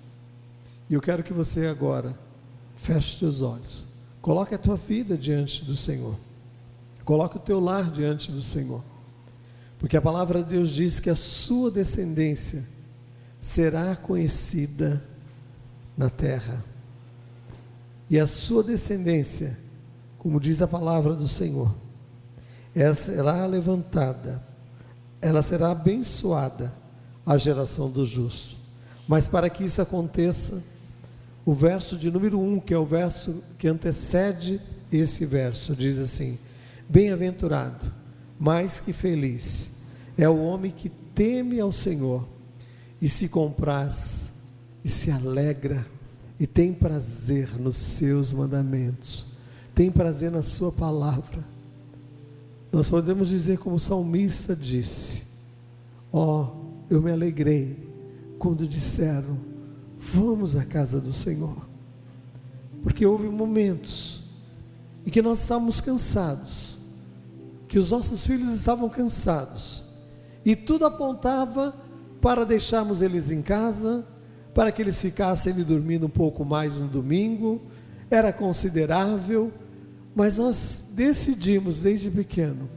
E 0.89 0.95
eu 0.95 1.01
quero 1.01 1.23
que 1.23 1.33
você 1.33 1.67
agora 1.67 2.17
feche 2.77 3.13
os 3.13 3.19
seus 3.19 3.43
olhos, 3.43 3.87
coloque 4.21 4.55
a 4.55 4.59
tua 4.59 4.77
vida 4.77 5.17
diante 5.17 5.65
do 5.65 5.75
Senhor, 5.75 6.15
coloque 7.05 7.37
o 7.37 7.41
teu 7.41 7.59
lar 7.59 7.91
diante 7.91 8.31
do 8.31 8.43
Senhor, 8.43 8.85
porque 9.79 9.97
a 9.97 10.03
palavra 10.03 10.43
de 10.43 10.51
Deus 10.51 10.71
diz 10.71 11.01
que 11.01 11.11
a 11.11 11.17
sua 11.17 11.71
descendência 11.71 12.65
será 13.41 13.95
conhecida 13.97 15.03
na 15.97 16.11
terra. 16.11 16.65
E 18.09 18.19
a 18.19 18.27
sua 18.27 18.63
descendência, 18.63 19.59
como 20.19 20.41
diz 20.41 20.63
a 20.63 20.69
palavra 20.69 21.15
do 21.15 21.27
Senhor, 21.27 21.75
ela 22.75 22.95
será 22.95 23.47
levantada, 23.47 24.46
ela 25.21 25.43
será 25.43 25.71
abençoada 25.71 26.73
a 27.25 27.37
geração 27.37 27.91
do 27.91 28.07
justo. 28.07 28.57
Mas 29.09 29.27
para 29.27 29.49
que 29.49 29.65
isso 29.65 29.81
aconteça, 29.81 30.63
o 31.45 31.55
verso 31.55 31.97
de 31.97 32.11
número 32.11 32.39
1, 32.41 32.55
um, 32.55 32.61
que 32.61 32.75
é 32.75 32.79
o 32.79 32.87
verso 32.87 33.43
que 33.59 33.69
antecede 33.69 34.61
esse 34.91 35.25
verso, 35.25 35.75
diz 35.75 35.99
assim: 35.99 36.39
Bem-aventurado, 36.89 37.93
mais 38.39 38.81
que 38.81 38.93
feliz, 38.93 39.77
é 40.19 40.29
o 40.29 40.43
homem 40.43 40.73
que 40.73 40.89
teme 40.89 41.61
ao 41.61 41.73
Senhor 41.73 42.27
e 43.01 43.09
se 43.09 43.29
compraz 43.29 44.33
e 44.85 44.89
se 44.89 45.11
alegra 45.11 45.87
e 46.39 46.47
tem 46.47 46.73
prazer 46.73 47.59
nos 47.59 47.77
seus 47.77 48.33
mandamentos, 48.33 49.27
tem 49.75 49.91
prazer 49.91 50.31
na 50.31 50.43
sua 50.43 50.71
palavra. 50.71 51.56
Nós 52.73 52.91
podemos 52.91 53.29
dizer 53.29 53.59
como 53.59 53.77
o 53.77 53.79
salmista 53.79 54.55
disse: 54.55 55.27
Ó, 56.13 56.43
oh, 56.43 56.67
eu 56.91 57.01
me 57.01 57.11
alegrei 57.11 57.77
quando 58.39 58.67
disseram: 58.67 59.39
Vamos 59.99 60.57
à 60.57 60.65
casa 60.65 61.01
do 61.01 61.13
Senhor. 61.13 61.67
Porque 62.83 63.07
houve 63.07 63.29
momentos 63.29 64.23
em 65.05 65.11
que 65.11 65.23
nós 65.23 65.41
estávamos 65.41 65.81
cansados, 65.81 66.79
que 67.69 67.79
os 67.79 67.91
nossos 67.91 68.27
filhos 68.27 68.53
estavam 68.53 68.89
cansados, 68.89 69.85
e 70.45 70.55
tudo 70.55 70.87
apontava 70.87 71.75
para 72.21 72.45
deixarmos 72.45 73.03
eles 73.03 73.31
em 73.31 73.43
casa, 73.43 74.05
para 74.55 74.73
que 74.73 74.83
eles 74.83 75.01
ficassem 75.01 75.53
dormindo 75.63 76.07
um 76.07 76.11
pouco 76.11 76.45
mais 76.45 76.81
no 76.81 76.89
domingo, 76.89 77.61
era 78.11 78.33
considerável, 78.33 79.53
mas 80.17 80.39
nós 80.39 80.87
decidimos 80.95 81.81
desde 81.81 82.11
pequeno, 82.11 82.71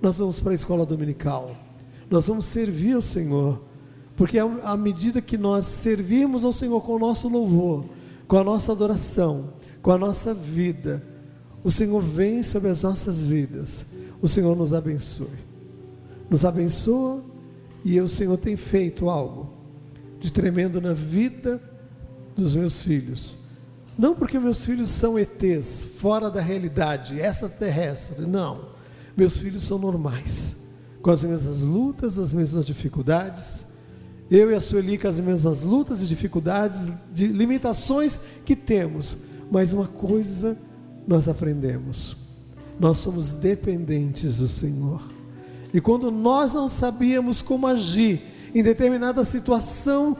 nós 0.00 0.18
vamos 0.18 0.38
para 0.40 0.52
a 0.52 0.54
escola 0.54 0.84
dominical, 0.84 1.56
nós 2.10 2.26
vamos 2.26 2.44
servir 2.44 2.92
ao 2.92 3.00
Senhor, 3.00 3.62
porque 4.14 4.38
à 4.38 4.76
medida 4.76 5.22
que 5.22 5.38
nós 5.38 5.64
servimos 5.64 6.44
ao 6.44 6.52
Senhor 6.52 6.82
com 6.82 6.96
o 6.96 6.98
nosso 6.98 7.30
louvor, 7.30 7.86
com 8.28 8.36
a 8.36 8.44
nossa 8.44 8.72
adoração, 8.72 9.54
com 9.80 9.90
a 9.90 9.96
nossa 9.96 10.34
vida, 10.34 11.02
o 11.64 11.70
Senhor 11.70 12.02
vem 12.02 12.42
sobre 12.42 12.68
as 12.68 12.82
nossas 12.82 13.26
vidas, 13.26 13.86
o 14.20 14.28
Senhor 14.28 14.54
nos 14.54 14.74
abençoe, 14.74 15.38
nos 16.28 16.44
abençoa 16.44 17.24
e 17.82 17.98
o 17.98 18.06
Senhor 18.06 18.36
tem 18.36 18.54
feito 18.54 19.08
algo 19.08 19.48
de 20.20 20.30
tremendo 20.30 20.78
na 20.78 20.92
vida 20.92 21.58
dos 22.36 22.54
meus 22.54 22.82
filhos. 22.82 23.45
Não 23.98 24.14
porque 24.14 24.38
meus 24.38 24.64
filhos 24.64 24.90
são 24.90 25.18
ETs, 25.18 25.84
fora 25.98 26.30
da 26.30 26.40
realidade, 26.40 27.20
essa 27.20 27.48
terrestre, 27.48 28.26
não. 28.26 28.76
Meus 29.16 29.38
filhos 29.38 29.64
são 29.64 29.78
normais, 29.78 30.56
com 31.00 31.10
as 31.10 31.24
mesmas 31.24 31.62
lutas, 31.62 32.18
as 32.18 32.32
mesmas 32.32 32.66
dificuldades. 32.66 33.64
Eu 34.30 34.50
e 34.50 34.54
a 34.54 34.60
Sueli 34.60 34.98
com 34.98 35.08
as 35.08 35.18
mesmas 35.18 35.62
lutas 35.62 36.02
e 36.02 36.06
dificuldades, 36.06 36.90
de 37.12 37.26
limitações 37.28 38.20
que 38.44 38.54
temos. 38.54 39.16
Mas 39.50 39.72
uma 39.72 39.86
coisa 39.86 40.58
nós 41.06 41.28
aprendemos: 41.28 42.16
nós 42.78 42.98
somos 42.98 43.30
dependentes 43.30 44.38
do 44.38 44.48
Senhor. 44.48 45.00
E 45.72 45.80
quando 45.80 46.10
nós 46.10 46.52
não 46.52 46.68
sabíamos 46.68 47.40
como 47.40 47.66
agir 47.66 48.20
em 48.54 48.62
determinada 48.62 49.24
situação 49.24 50.16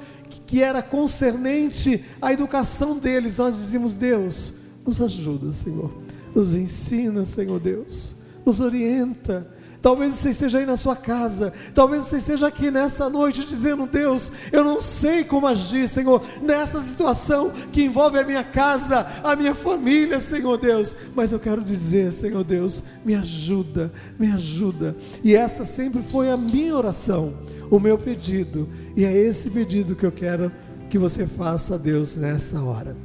que 0.47 0.63
era 0.63 0.83
concernente 0.83 2.05
à 2.21 2.33
educação 2.33 2.99
deles, 2.99 3.37
nós 3.37 3.57
dizíamos: 3.57 3.95
Deus, 3.95 4.53
nos 4.87 5.01
ajuda, 5.01 5.53
Senhor, 5.53 5.93
nos 6.35 6.55
ensina, 6.55 7.25
Senhor 7.25 7.59
Deus, 7.59 8.15
nos 8.45 8.61
orienta. 8.61 9.57
Talvez 9.87 10.15
você 10.15 10.31
esteja 10.31 10.59
aí 10.59 10.67
na 10.67 10.77
sua 10.77 10.97
casa, 10.97 11.53
talvez 11.73 12.05
você 12.05 12.17
esteja 12.17 12.49
aqui 12.49 12.73
nessa 12.73 13.09
noite 13.09 13.45
dizendo: 13.45 13.87
Deus, 13.87 14.33
eu 14.51 14.65
não 14.65 14.81
sei 14.81 15.23
como 15.23 15.47
agir, 15.47 15.89
Senhor, 15.89 16.21
nessa 16.43 16.83
situação 16.83 17.53
que 17.73 17.85
envolve 17.85 18.19
a 18.19 18.25
minha 18.25 18.43
casa, 18.43 19.07
a 19.23 19.37
minha 19.37 19.55
família, 19.55 20.19
Senhor 20.19 20.57
Deus. 20.57 20.95
Mas 21.15 21.31
eu 21.31 21.39
quero 21.39 21.63
dizer, 21.63 22.13
Senhor 22.13 22.43
Deus, 22.43 22.83
me 23.05 23.15
ajuda, 23.15 23.93
me 24.19 24.33
ajuda. 24.33 24.97
E 25.23 25.37
essa 25.37 25.65
sempre 25.65 26.03
foi 26.03 26.31
a 26.33 26.37
minha 26.37 26.75
oração, 26.75 27.33
o 27.71 27.79
meu 27.79 27.99
pedido, 27.99 28.69
e 28.97 29.05
é 29.05 29.13
esse 29.13 29.51
pedido 29.51 29.97
que 29.97 30.07
eu 30.07 30.13
quero 30.13 30.51
que 30.89 30.99
você 30.99 31.27
faça 31.27 31.75
a 31.75 31.79
Deus 31.79 32.17
nessa 32.17 32.61
hora. 32.63 32.97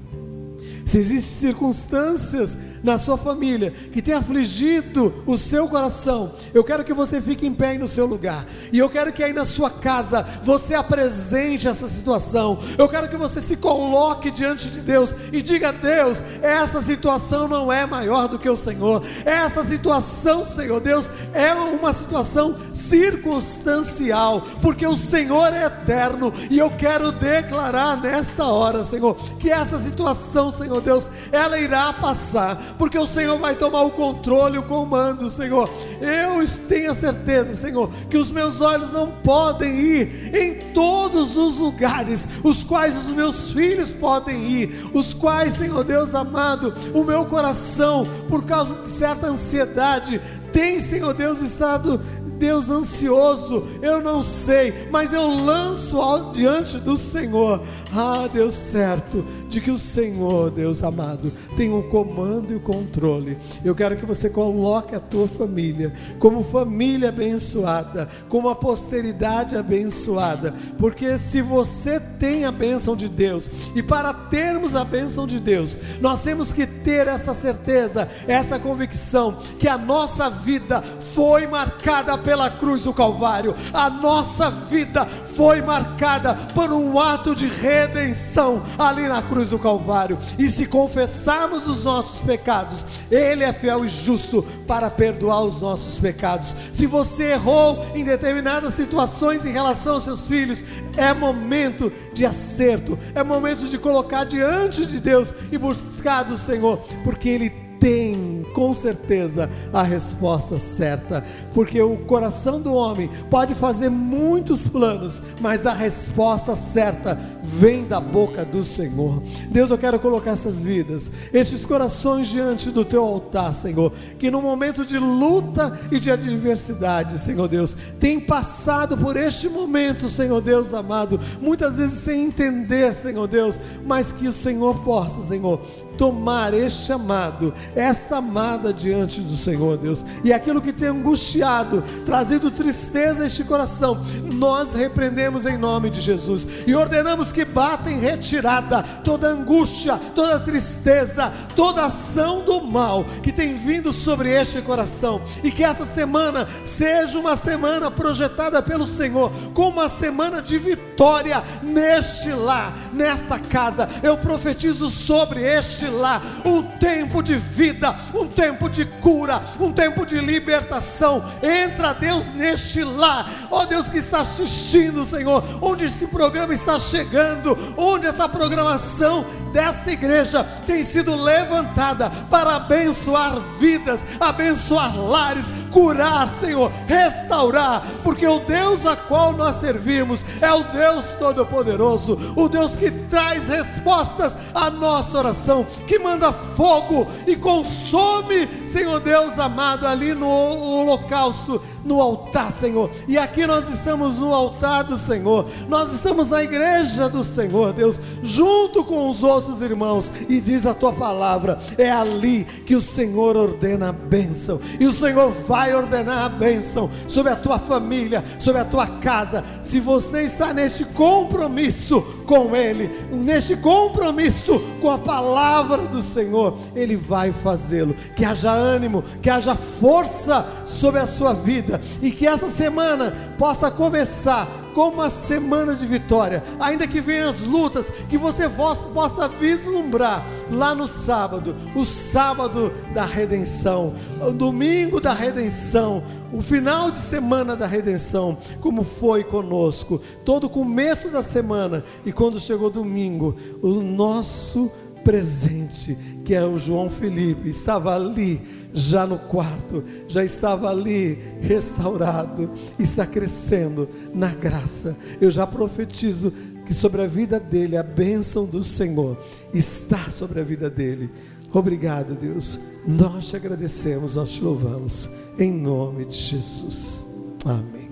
Se 0.86 0.98
existem 0.98 1.50
circunstâncias 1.50 2.58
na 2.84 2.98
sua 2.98 3.18
família 3.18 3.72
que 3.92 4.02
tem 4.02 4.14
afligido 4.14 5.14
o 5.26 5.38
seu 5.38 5.68
coração, 5.68 6.34
eu 6.54 6.64
quero 6.64 6.84
que 6.84 6.94
você 6.94 7.22
fique 7.22 7.46
em 7.46 7.54
pé 7.54 7.70
aí 7.70 7.78
no 7.78 7.88
seu 7.88 8.06
lugar. 8.06 8.46
E 8.72 8.80
eu 8.80 8.90
quero 8.90 9.12
que 9.14 9.24
aí 9.24 9.34
na 9.34 9.46
sua 9.46 9.70
casa 9.70 10.26
você 10.44 10.74
apresente 10.74 11.68
essa 11.68 11.88
situação. 11.88 12.58
Eu 12.78 12.90
quero 12.90 13.10
que 13.10 13.18
você 13.18 13.42
se 13.42 13.56
coloque 13.56 14.32
diante 14.32 14.70
de 14.70 14.82
Deus 14.82 15.14
e 15.32 15.42
diga: 15.42 15.72
Deus, 15.72 16.24
essa 16.42 16.82
situação 16.82 17.48
não 17.48 17.72
é 17.72 17.86
maior 17.86 18.28
do 18.28 18.40
que 18.40 18.50
o 18.50 18.56
Senhor. 18.56 19.04
Essa 19.26 19.64
situação, 19.64 20.44
Senhor 20.44 20.80
Deus, 20.80 21.10
é 21.34 21.54
uma 21.54 21.94
situação 21.94 22.56
circunstancial, 22.74 24.42
porque 24.62 24.86
o 24.86 24.98
Senhor 24.98 25.54
é 25.54 25.66
eterno 25.66 26.34
e 26.50 26.58
eu 26.58 26.72
quero 26.72 27.12
declarar 27.12 27.98
nesta 27.98 28.46
hora, 28.46 28.84
Senhor, 28.84 29.16
que 29.38 29.50
essa 29.50 29.80
situação, 29.80 30.52
Senhor 30.52 30.82
Deus, 30.82 31.10
ela 31.32 31.60
irá 31.60 31.94
passar 31.94 32.58
porque 32.78 32.98
o 32.98 33.08
Senhor 33.08 33.38
vai 33.40 33.56
tomar 33.56 33.82
o 33.82 33.92
controle, 33.92 34.58
o 34.58 34.64
comando, 34.64 35.30
Senhor. 35.30 35.70
Eu 36.02 36.46
tenho 36.68 36.92
a 36.92 36.96
certeza, 36.96 37.54
Senhor, 37.54 37.90
que 38.10 38.18
os 38.18 38.32
meus 38.32 38.62
olhos 38.62 38.92
não 38.92 39.12
podem 39.12 39.72
ir 39.74 40.36
em 40.36 40.74
todos 40.74 41.38
os 41.38 41.58
lugares, 41.58 42.28
os 42.44 42.64
quais 42.64 42.98
os 42.98 43.12
meus 43.12 43.52
filhos 43.52 43.94
podem 43.94 44.38
ir, 44.38 44.90
os 44.94 45.14
quais, 45.14 45.56
Senhor 45.56 45.84
Deus 45.84 46.16
amado, 46.16 46.74
o 46.94 47.04
meu 47.04 47.26
coração, 47.26 48.08
por 48.30 48.44
causa 48.44 48.78
de 48.78 48.88
certa 48.88 49.28
ansiedade, 49.28 50.22
tem, 50.52 50.80
Senhor 50.82 51.14
Deus, 51.14 51.42
estado 51.42 52.02
Deus 52.42 52.72
ansioso, 52.72 53.64
eu 53.84 54.02
não 54.02 54.24
sei, 54.24 54.90
mas 54.90 55.14
eu 55.14 55.28
lanço 55.28 56.02
diante 56.34 56.80
do 56.80 56.98
Senhor. 56.98 57.62
Ah, 57.96 58.28
Deus 58.32 58.54
certo, 58.54 59.24
de 59.48 59.62
que 59.62 59.70
o 59.70 59.78
Senhor, 59.78 60.50
Deus 60.50 60.82
amado, 60.82 61.32
tem 61.56 61.72
o 61.72 61.84
comando 61.84 62.52
e 62.52 62.56
o 62.56 62.60
controle. 62.60 63.38
Eu 63.64 63.76
quero 63.76 63.96
que 63.96 64.08
você 64.08 64.28
coloque 64.28 64.96
a 64.96 65.00
tua 65.00 65.28
família 65.28 65.94
como 66.18 66.44
família 66.44 67.10
abençoada, 67.10 68.08
como 68.28 68.50
a 68.50 68.56
posteridade 68.56 69.56
abençoada, 69.56 70.56
porque 70.80 71.20
se 71.20 71.44
você 71.44 72.00
tem 72.00 72.46
a 72.46 72.52
bênção 72.52 72.96
de 72.96 73.08
Deus, 73.08 73.52
e 73.76 73.84
para 73.84 74.14
termos 74.14 74.74
a 74.74 74.84
bênção 74.84 75.28
de 75.28 75.40
Deus, 75.40 75.78
nós 76.00 76.24
temos 76.24 76.52
que 76.52 76.66
ter 76.66 77.08
essa 77.08 77.36
certeza, 77.36 78.08
essa 78.28 78.58
convicção 78.58 79.38
que 79.60 79.68
a 79.68 79.78
nossa 79.78 80.28
vida 80.28 80.82
foi 80.82 81.46
marcada 81.46 82.18
pelo 82.18 82.31
pela 82.32 82.50
cruz 82.50 82.84
do 82.84 82.94
Calvário. 82.94 83.54
A 83.74 83.90
nossa 83.90 84.50
vida 84.50 85.06
foi 85.06 85.62
marcada 85.62 86.34
por 86.56 86.72
um 86.72 86.98
ato 86.98 87.36
de 87.36 87.46
redenção 87.46 88.64
ali 88.80 89.06
na 89.06 89.22
cruz 89.22 89.50
do 89.50 89.60
Calvário. 89.60 90.18
E 90.40 90.48
se 90.48 90.66
confessarmos 90.66 91.68
os 91.68 91.84
nossos 91.84 92.24
pecados, 92.24 92.86
Ele 93.12 93.44
é 93.44 93.52
fiel 93.52 93.84
e 93.84 93.90
justo 93.90 94.42
para 94.66 94.90
perdoar 94.90 95.42
os 95.42 95.60
nossos 95.60 96.00
pecados. 96.00 96.56
Se 96.72 96.86
você 96.86 97.34
errou 97.34 97.86
em 97.94 98.06
determinadas 98.06 98.76
situações 98.76 99.46
em 99.46 99.52
relação 99.52 99.96
aos 99.96 100.06
seus 100.06 100.26
filhos, 100.26 100.64
é 100.96 101.14
momento 101.14 101.92
de 102.14 102.26
acerto, 102.26 102.98
é 103.14 103.26
momento 103.26 103.68
de 103.68 103.78
colocar 103.78 104.24
diante 104.24 104.86
de 104.86 105.02
Deus 105.02 105.34
e 105.52 105.58
buscar 105.58 106.24
do 106.24 106.38
Senhor, 106.38 106.78
porque 107.04 107.28
Ele 107.28 107.50
tem 107.78 108.31
com 108.54 108.74
certeza 108.74 109.50
a 109.74 109.84
resposta 109.84 110.58
certa, 110.58 111.24
porque 111.54 111.82
o 111.82 111.98
coração 111.98 112.62
do 112.62 112.74
homem 112.74 113.10
pode 113.30 113.56
fazer 113.56 113.90
muitos 113.90 114.68
planos, 114.68 115.22
mas 115.40 115.66
a 115.66 115.74
resposta 115.74 116.56
certa 116.56 117.20
vem 117.44 117.86
da 117.86 118.00
boca 118.00 118.46
do 118.46 118.64
Senhor. 118.64 119.22
Deus, 119.50 119.72
eu 119.72 119.78
quero 119.78 120.00
colocar 120.00 120.32
essas 120.32 120.62
vidas, 120.62 121.12
estes 121.34 121.66
corações 121.66 122.28
diante 122.28 122.70
do 122.70 122.86
teu 122.86 123.04
altar, 123.04 123.54
Senhor, 123.54 123.92
que 124.20 124.32
no 124.32 124.42
momento 124.42 124.86
de 124.86 124.98
luta 124.98 125.80
e 125.92 126.00
de 126.00 126.12
adversidade, 126.12 127.20
Senhor 127.20 127.48
Deus, 127.48 127.76
tem 128.00 128.20
passado 128.20 128.98
por 128.98 129.18
este 129.18 129.50
momento, 129.50 130.10
Senhor 130.10 130.42
Deus 130.42 130.74
amado, 130.74 131.20
muitas 131.42 131.78
vezes 131.78 132.00
sem 132.00 132.26
entender, 132.26 132.94
Senhor 132.94 133.28
Deus, 133.28 133.60
mas 133.86 134.12
que 134.12 134.28
o 134.28 134.34
Senhor 134.34 134.84
possa, 134.84 135.22
Senhor, 135.22 135.60
tomar 136.02 136.52
este 136.56 136.92
amado, 136.92 137.54
esta 137.76 138.18
amada 138.18 138.74
diante 138.74 139.22
do 139.22 139.38
Senhor, 139.38 139.78
Deus, 139.78 140.04
e 140.24 140.34
aquilo 140.34 140.60
que 140.60 140.74
tem 140.74 140.88
angustiado, 140.88 141.84
trazido 142.04 142.50
tristeza 142.50 143.22
a 143.22 143.28
este 143.28 143.44
coração, 143.44 144.04
nós 144.34 144.74
repreendemos 144.74 145.46
em 145.46 145.60
nome 145.60 145.92
de 145.92 146.02
Jesus. 146.02 146.48
E 146.66 146.74
ordenamos 146.74 147.32
que 147.32 147.46
bata 147.46 147.92
em 147.92 148.00
retirada 148.00 148.82
toda 149.04 149.28
angústia, 149.28 149.96
toda 150.16 150.40
tristeza, 150.40 151.32
toda 151.56 151.86
ação 151.86 152.44
do 152.44 152.62
mal 152.62 153.06
que 153.22 153.32
tem 153.32 153.54
vindo 153.54 153.94
sobre 153.94 154.32
este 154.32 154.60
coração, 154.64 155.22
e 155.44 155.52
que 155.52 155.64
essa 155.64 155.86
semana 155.86 156.48
seja 156.64 157.20
uma 157.20 157.36
semana 157.36 157.92
projetada 157.92 158.60
pelo 158.60 158.88
Senhor, 158.88 159.32
como 159.54 159.80
uma 159.80 159.88
semana 159.88 160.42
de 160.42 160.58
vitória 160.58 161.44
neste 161.62 162.32
lar, 162.32 162.76
nesta 162.92 163.38
casa. 163.38 163.88
Eu 164.02 164.18
profetizo 164.18 164.90
sobre 164.90 165.42
este 165.44 165.91
lá 165.92 166.22
um 166.46 166.64
tempo 166.64 167.22
de 167.22 167.36
vida, 167.36 167.96
um 168.14 168.26
tempo 168.26 168.70
de 168.70 168.86
cura, 168.86 169.42
um 169.60 169.72
tempo 169.72 170.06
de 170.06 170.20
libertação. 170.20 171.24
Entra, 171.44 171.94
Deus, 171.94 172.34
neste 172.34 172.84
lá, 172.84 173.26
ó 173.52 173.66
Deus 173.66 173.90
que 173.90 173.98
está 173.98 174.22
assistindo, 174.22 175.06
Senhor, 175.06 175.44
onde 175.62 175.86
esse 175.86 176.08
programa 176.08 176.54
está 176.54 176.80
chegando, 176.80 177.58
onde 177.78 178.08
essa 178.08 178.28
programação 178.28 179.26
dessa 179.52 179.92
igreja 179.92 180.44
tem 180.66 180.84
sido 180.84 181.16
levantada 181.16 182.10
para 182.30 182.56
abençoar 182.56 183.40
vidas, 183.60 184.06
abençoar 184.20 184.98
lares, 184.98 185.46
curar, 185.72 186.28
Senhor, 186.28 186.72
restaurar, 186.88 187.84
porque 188.04 188.28
o 188.28 188.40
Deus 188.40 188.86
a 188.86 188.96
qual 188.96 189.34
nós 189.34 189.56
servimos 189.58 190.24
é 190.42 190.52
o 190.54 190.64
Deus 190.64 191.06
Todo-Poderoso, 191.20 192.34
o 192.36 192.48
Deus 192.48 192.76
que 192.76 192.92
traz 192.92 193.48
respostas 193.48 194.38
à 194.54 194.70
nossa 194.70 195.18
oração, 195.18 195.66
que 195.88 196.00
manda 196.00 196.32
fogo 196.32 197.08
e 197.26 197.36
consome, 197.36 198.48
Senhor 198.66 199.00
Deus 199.00 199.40
amado, 199.40 199.88
ali 199.88 200.14
no 200.14 200.28
holocausto, 200.28 201.62
no 201.84 202.02
altar, 202.02 202.52
Senhor. 202.52 202.90
E 203.08 203.18
aqui 203.18 203.48
nós 203.48 203.70
estamos 203.70 204.20
no 204.20 204.34
altar 204.34 204.84
do 204.84 204.98
Senhor, 204.98 205.46
nós 205.68 205.92
estamos 205.94 206.30
na 206.30 206.44
igreja 206.44 207.10
do 207.10 207.24
Senhor, 207.24 207.74
Deus, 207.74 208.00
junto 208.22 208.84
com 208.84 209.10
os 209.10 209.24
outros 209.24 209.41
irmãos, 209.62 210.12
e 210.30 210.40
diz 210.40 210.66
a 210.66 210.74
tua 210.74 210.94
palavra: 210.94 211.60
é 211.78 211.90
ali 211.90 212.44
que 212.44 212.76
o 212.76 212.82
Senhor 212.82 213.36
ordena 213.36 213.90
a 213.90 213.94
bênção, 213.94 214.60
e 214.80 214.86
o 214.86 214.94
Senhor 214.94 215.32
vai 215.48 215.74
ordenar 215.74 216.26
a 216.26 216.30
bênção 216.30 216.90
sobre 217.08 217.32
a 217.32 217.36
tua 217.36 217.60
família, 217.60 218.24
sobre 218.40 218.62
a 218.62 218.66
tua 218.66 218.88
casa. 219.00 219.44
Se 219.62 219.80
você 219.80 220.24
está 220.24 220.54
neste 220.54 220.86
compromisso 220.86 222.04
com 222.32 222.56
Ele, 222.56 222.90
neste 223.12 223.58
compromisso 223.58 224.58
com 224.80 224.90
a 224.90 224.98
palavra 224.98 225.80
do 225.80 226.02
Senhor, 226.02 226.58
Ele 226.74 226.96
vai 226.96 227.34
fazê-lo. 227.34 227.94
Que 228.16 228.24
haja 228.24 228.54
ânimo, 228.54 229.04
que 229.22 229.30
haja 229.30 229.54
força 229.54 230.48
sobre 230.66 231.02
a 231.02 231.06
sua 231.06 231.34
vida. 231.34 231.82
E 232.02 232.10
que 232.10 232.26
essa 232.26 232.48
semana 232.48 233.14
possa 233.38 233.70
começar 233.70 234.48
como 234.74 234.94
uma 234.94 235.10
semana 235.10 235.76
de 235.76 235.86
vitória, 235.86 236.42
ainda 236.58 236.88
que 236.88 237.02
venham 237.02 237.30
as 237.30 237.44
lutas, 237.44 237.92
que 238.10 238.18
você 238.18 238.50
possa 238.94 239.28
vislumbrar 239.28 240.26
lá 240.50 240.74
no 240.74 240.88
sábado, 240.88 241.54
o 241.76 241.84
sábado 241.84 242.72
da 242.94 243.04
redenção, 243.04 243.94
o 244.26 244.32
domingo 244.32 245.02
da 245.02 245.12
redenção, 245.12 246.02
o 246.32 246.42
final 246.42 246.90
de 246.92 247.00
semana 247.00 247.56
da 247.56 247.68
redenção, 247.68 248.38
como 248.62 248.84
foi 248.84 249.24
conosco, 249.24 250.02
todo 250.24 250.46
o 250.46 250.50
começo 250.50 251.10
da 251.10 251.24
semana 251.24 251.84
e 252.06 252.12
quando 252.12 252.40
chegou 252.40 252.70
domingo, 252.70 253.36
o 253.62 253.82
nosso 253.82 254.72
presente, 255.04 255.98
que 256.24 256.34
é 256.34 256.46
o 256.46 256.58
João 256.58 256.90
Felipe, 256.90 257.50
estava 257.50 257.96
ali, 257.96 258.42
já 258.74 259.06
no 259.06 259.18
quarto, 259.18 259.84
já 260.08 260.24
estava 260.24 260.70
ali 260.70 261.18
restaurado, 261.42 262.52
está 262.80 263.06
crescendo 263.06 263.90
na 264.14 264.30
graça. 264.30 264.96
Eu 265.20 265.32
já 265.32 265.46
profetizo 265.46 266.32
que 266.66 266.74
sobre 266.74 267.02
a 267.02 267.08
vida 267.08 267.40
dele, 267.40 267.76
a 267.76 267.84
bênção 267.84 268.46
do 268.46 268.64
Senhor 268.64 269.18
está 269.54 270.10
sobre 270.10 270.40
a 270.40 270.44
vida 270.44 270.70
dele. 270.70 271.10
Obrigado, 271.54 272.16
Deus. 272.16 272.60
Nós 272.88 273.30
te 273.30 273.36
agradecemos, 273.36 274.16
nós 274.16 274.32
te 274.32 274.42
louvamos, 274.42 275.10
em 275.38 275.52
nome 275.52 276.06
de 276.06 276.16
Jesus. 276.16 277.06
Amém. 277.46 277.92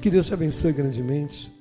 Que 0.00 0.10
Deus 0.10 0.26
te 0.26 0.34
abençoe 0.34 0.72
grandemente. 0.72 1.57